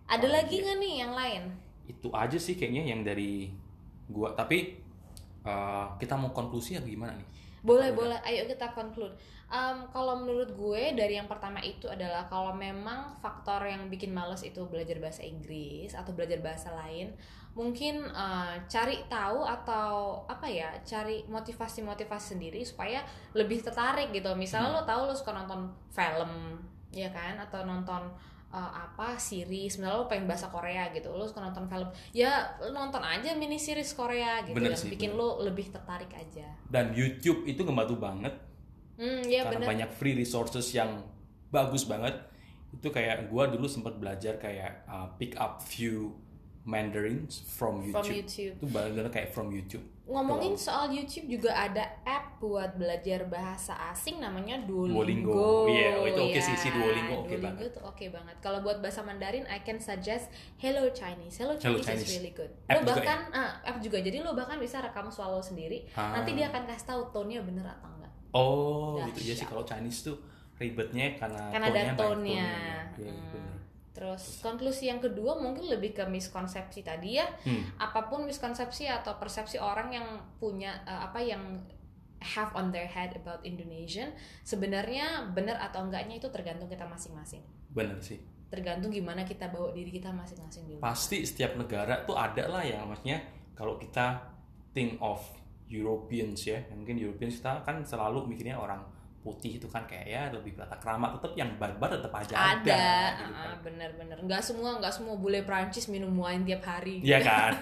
Ada 0.05 0.27
Oh, 0.27 0.31
lagi 0.33 0.55
iya. 0.57 0.63
nggak 0.67 0.79
nih 0.79 0.95
yang 0.99 1.15
lain? 1.15 1.43
itu 1.87 2.07
aja 2.11 2.39
sih 2.39 2.55
kayaknya 2.55 2.87
yang 2.87 3.03
dari 3.03 3.51
gua 4.07 4.31
tapi 4.31 4.79
eh, 5.43 5.85
kita 5.97 6.15
mau 6.15 6.31
konklusi 6.31 6.75
ya 6.75 6.83
gimana 6.83 7.15
nih 7.15 7.27
Boleh, 7.61 7.93
boleh. 7.93 8.17
Ayo 8.25 8.49
kita 8.49 8.73
conclude. 8.73 9.13
Um, 9.51 9.91
kalau 9.91 10.23
menurut 10.23 10.55
gue 10.55 10.95
dari 10.95 11.19
yang 11.19 11.27
pertama 11.27 11.59
itu 11.59 11.91
adalah 11.91 12.31
kalau 12.31 12.55
memang 12.55 13.19
faktor 13.19 13.67
yang 13.67 13.91
bikin 13.91 14.15
males 14.15 14.47
itu 14.47 14.63
belajar 14.71 15.03
bahasa 15.03 15.27
Inggris 15.27 15.91
atau 15.91 16.15
belajar 16.15 16.39
bahasa 16.39 16.71
lain, 16.71 17.11
mungkin 17.59 18.07
uh, 18.15 18.55
cari 18.71 19.03
tahu 19.11 19.43
atau 19.43 20.23
apa 20.31 20.47
ya, 20.47 20.71
cari 20.87 21.27
motivasi-motivasi 21.27 22.39
sendiri 22.39 22.63
supaya 22.63 23.03
lebih 23.35 23.61
tertarik 23.67 24.15
gitu. 24.15 24.31
Misalnya 24.39 24.71
lo 24.71 24.87
tahu 24.87 25.11
lo 25.11 25.15
suka 25.19 25.35
nonton 25.35 25.67
film, 25.91 26.63
ya 26.95 27.11
kan, 27.11 27.35
atau 27.43 27.67
nonton 27.67 28.07
uh, 28.51 28.73
apa 28.77 29.15
series, 29.15 29.75
misalnya 29.75 29.97
lo 29.97 30.07
pengen 30.07 30.27
bahasa 30.27 30.47
Korea 30.47 30.91
gitu, 30.91 31.11
lo 31.11 31.23
suka 31.23 31.41
nonton 31.41 31.67
film, 31.67 31.87
ya 32.11 32.31
lo 32.59 32.71
nonton 32.71 33.01
aja 33.01 33.35
mini 33.35 33.57
series 33.57 33.91
Korea 33.93 34.43
gitu 34.43 34.55
Bener 34.55 34.75
yang 34.75 34.79
sih, 34.79 34.91
bikin 34.91 35.15
bener. 35.15 35.23
lo 35.23 35.43
lebih 35.43 35.71
tertarik 35.71 36.11
aja. 36.13 36.47
dan 36.67 36.91
YouTube 36.93 37.43
itu 37.45 37.63
ngebantu 37.63 37.97
banget 37.97 38.35
Hmm, 38.95 39.25
ya 39.25 39.49
karena 39.49 39.65
bener. 39.65 39.69
banyak 39.73 39.91
free 39.97 40.13
resources 40.13 40.69
yang 40.71 41.01
bagus 41.49 41.89
banget 41.89 42.13
itu 42.71 42.85
kayak 42.87 43.27
gua 43.27 43.49
dulu 43.49 43.65
sempat 43.65 43.97
belajar 43.97 44.37
kayak 44.37 44.85
uh, 44.85 45.09
pick 45.17 45.33
up 45.35 45.59
few 45.59 46.13
Mandarins 46.63 47.41
from 47.49 47.81
YouTube, 47.81 47.97
From 47.97 48.13
YouTube. 48.13 48.55
itu 48.61 48.67
benar 48.69 49.09
kayak 49.09 49.33
from 49.33 49.49
YouTube 49.49 49.81
Ngomongin 50.11 50.55
soal 50.55 50.91
YouTube 50.91 51.31
juga 51.31 51.55
ada 51.55 51.87
app 52.03 52.37
buat 52.37 52.75
belajar 52.75 53.25
bahasa 53.25 53.79
asing 53.89 54.19
namanya 54.19 54.59
Duolingo. 54.59 54.99
Duolingo. 54.99 55.71
Iya, 55.71 55.91
oh, 55.95 56.05
itu 56.05 56.21
oke 56.21 56.35
Ya, 56.35 56.43
sih, 56.43 56.57
si 56.57 56.69
Duolingo 56.69 57.23
oke 57.23 57.37
banget. 57.39 57.71
tuh 57.71 57.83
oke 57.85 58.05
banget. 58.09 58.37
Kalau 58.39 58.59
buat 58.59 58.79
bahasa 58.79 59.01
Mandarin, 59.01 59.47
I 59.47 59.61
can 59.61 59.79
suggest 59.79 60.27
Hello 60.57 60.91
Chinese. 60.91 61.39
Hello 61.39 61.55
Hello 61.55 61.79
Chinese, 61.79 61.87
Chinese. 62.03 62.05
is 62.05 62.15
really 62.17 62.33
good. 62.33 62.51
App 62.67 62.75
lo 62.77 62.83
juga 62.83 62.91
ya? 62.91 62.97
bahkan 62.99 63.19
ah, 63.31 63.51
app 63.63 63.79
juga. 63.79 63.99
Jadi 63.99 64.19
lo 64.19 64.33
bahkan 64.33 64.57
bisa 64.57 64.81
rekam 64.81 65.07
suara 65.07 65.31
lo 65.31 65.41
sendiri. 65.41 65.87
Ah. 65.93 66.19
Nanti 66.19 66.35
dia 66.35 66.51
akan 66.51 66.67
kasih 66.67 66.87
tahu 66.89 67.03
tone-nya 67.11 67.41
bener 67.41 67.63
atau 67.65 67.87
enggak. 67.89 68.13
oh 68.31 68.99
Dahsyat. 68.99 69.07
gitu 69.13 69.21
ya 69.23 69.35
sih 69.37 69.47
kalau 69.47 69.63
Chinese 69.63 70.01
tuh 70.03 70.17
ribetnya 70.57 71.15
karena 71.15 71.43
Karena 71.49 71.67
ada 71.69 71.81
tone-nya 71.81 71.95
tone-nya. 71.95 72.49
tone-nya. 72.51 72.51
Iya, 72.99 73.13
Hmm. 73.15 73.60
Terus 73.91 74.39
konklusi 74.39 74.87
yang 74.87 75.03
kedua 75.03 75.35
mungkin 75.43 75.67
lebih 75.67 75.99
ke 75.99 76.05
miskonsepsi 76.07 76.87
tadi 76.87 77.19
ya. 77.19 77.27
Hmm. 77.43 77.67
apa 77.79 78.07
pun 78.07 78.23
miskonsepsi 78.23 78.87
atau 78.87 79.19
persepsi 79.19 79.59
orang 79.59 79.91
yang 79.91 80.07
punya 80.39 80.83
uh, 80.87 81.11
apa 81.11 81.19
yang 81.19 81.59
have 82.21 82.53
on 82.53 82.69
their 82.69 82.87
head 82.87 83.17
about 83.17 83.41
Indonesian 83.43 84.13
sebenarnya 84.45 85.33
benar 85.33 85.57
atau 85.59 85.89
enggaknya 85.89 86.21
itu 86.21 86.29
tergantung 86.29 86.69
kita 86.69 86.85
masing-masing 86.85 87.41
bener 87.73 87.97
sih 88.05 88.21
tergantung 88.53 88.93
gimana 88.93 89.25
kita 89.25 89.49
bawa 89.49 89.73
diri 89.73 89.89
kita 89.89 90.13
masing-masing 90.13 90.69
dulu 90.69 90.81
pasti 90.85 91.25
setiap 91.25 91.57
negara 91.57 92.05
tuh 92.05 92.19
ada 92.21 92.45
lah 92.51 92.61
yang 92.61 92.85
maksudnya 92.85 93.25
kalau 93.57 93.81
kita 93.81 94.21
think 94.77 95.01
of 95.01 95.23
Europeans 95.71 96.45
ya 96.45 96.61
mungkin 96.77 97.01
Europeans 97.01 97.41
kita 97.41 97.65
kan 97.65 97.81
selalu 97.81 98.29
mikirnya 98.29 98.61
orang 98.61 98.85
putih 99.21 99.61
itu 99.61 99.69
kan 99.69 99.85
kayak 99.85 100.07
ya 100.09 100.23
lebih 100.33 100.57
tata 100.57 100.73
krama 100.81 101.13
tetap 101.13 101.37
yang 101.37 101.53
barbar 101.61 101.93
tetap 101.93 102.09
aja 102.17 102.33
ada, 102.33 102.57
ada 102.57 103.21
gitu 103.21 103.33
kan. 103.37 103.49
uh, 103.53 103.57
bener-bener 103.61 104.19
nggak 104.25 104.41
semua 104.41 104.81
nggak 104.81 104.95
semua 104.97 105.15
bule 105.21 105.45
Prancis 105.45 105.93
minum 105.93 106.09
wine 106.17 106.49
tiap 106.49 106.65
hari. 106.65 107.05
Iya 107.05 107.21
kan? 107.21 107.53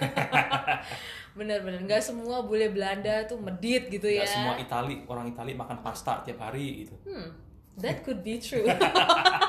Bener-bener 1.39 1.83
nggak 1.83 1.99
semua 2.03 2.47
bule 2.47 2.71
Belanda 2.71 3.27
tuh 3.27 3.43
medit 3.43 3.91
gitu 3.91 4.07
ya. 4.07 4.23
Nggak 4.23 4.31
semua 4.31 4.55
Itali 4.55 4.95
orang 5.11 5.35
Itali 5.35 5.59
makan 5.59 5.83
pasta 5.83 6.23
tiap 6.23 6.39
hari 6.39 6.87
gitu. 6.87 6.95
Hmm, 7.03 7.35
that 7.83 8.07
could 8.07 8.23
be 8.23 8.39
true. 8.39 8.67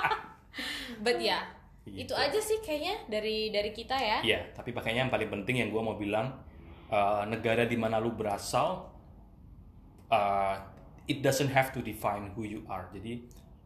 But 1.06 1.22
ya 1.22 1.60
Gitu. 1.90 2.06
itu 2.06 2.14
aja 2.14 2.38
sih 2.38 2.62
kayaknya 2.62 3.02
dari 3.10 3.50
dari 3.50 3.74
kita 3.74 3.98
ya. 3.98 4.22
Iya, 4.22 4.54
tapi 4.54 4.78
pakainya 4.78 5.10
yang 5.10 5.14
paling 5.14 5.30
penting 5.34 5.66
yang 5.66 5.70
gue 5.74 5.82
mau 5.82 5.98
bilang 5.98 6.30
uh, 6.94 7.26
negara 7.26 7.66
di 7.66 7.74
mana 7.74 7.98
lu 7.98 8.14
berasal, 8.14 8.86
uh, 10.14 10.56
it 11.10 11.26
doesn't 11.26 11.50
have 11.50 11.74
to 11.74 11.82
define 11.82 12.30
who 12.38 12.46
you 12.46 12.62
are. 12.70 12.86
Jadi 12.94 13.26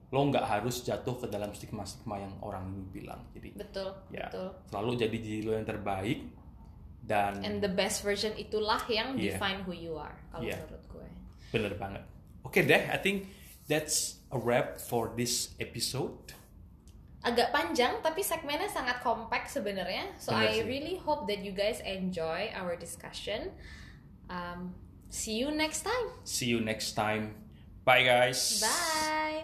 lo 0.09 0.29
nggak 0.29 0.45
harus 0.45 0.81
jatuh 0.81 1.17
ke 1.17 1.27
dalam 1.27 1.51
stigma-stigma 1.51 2.21
yang 2.21 2.33
orang 2.39 2.69
ini 2.71 2.83
bilang. 2.87 3.21
Jadi 3.35 3.51
betul 3.53 3.91
ya 4.09 4.29
betul 4.31 4.47
selalu 4.71 4.91
jadi 4.95 5.17
diri 5.19 5.39
lo 5.41 5.51
yang 5.53 5.67
terbaik 5.67 6.19
dan 7.03 7.43
And 7.43 7.59
the 7.59 7.67
best 7.67 7.99
version 8.01 8.31
itulah 8.37 8.79
yang 8.87 9.17
Iya. 9.17 9.35
define 9.35 9.59
who 9.67 9.75
you 9.75 9.99
are 9.99 10.15
kalau 10.31 10.45
Iya. 10.45 10.55
menurut 10.63 10.83
gue. 10.87 11.07
bener 11.51 11.73
banget. 11.75 12.03
Oke 12.41 12.63
deh, 12.63 12.83
I 12.87 12.97
think 12.97 13.27
that's 13.67 14.21
a 14.29 14.37
wrap 14.37 14.79
for 14.79 15.11
this 15.13 15.51
episode. 15.57 16.33
Agak 17.23 17.55
panjang 17.55 18.03
tapi 18.03 18.19
segmennya 18.19 18.67
sangat 18.67 18.99
compact 18.99 19.47
sebenarnya. 19.47 20.11
So 20.19 20.35
Bener 20.35 20.51
I 20.51 20.59
sih. 20.59 20.67
really 20.67 20.95
hope 20.99 21.23
that 21.25 21.39
you 21.39 21.55
guys 21.55 21.79
enjoy 21.81 22.51
our 22.51 22.75
discussion. 22.75 23.55
Um, 24.27 24.75
See 25.13 25.37
you 25.37 25.51
next 25.51 25.83
time. 25.83 26.07
See 26.23 26.47
you 26.47 26.59
next 26.59 26.93
time. 26.93 27.35
Bye 27.85 28.03
guys. 28.03 28.61
Bye. 28.61 29.43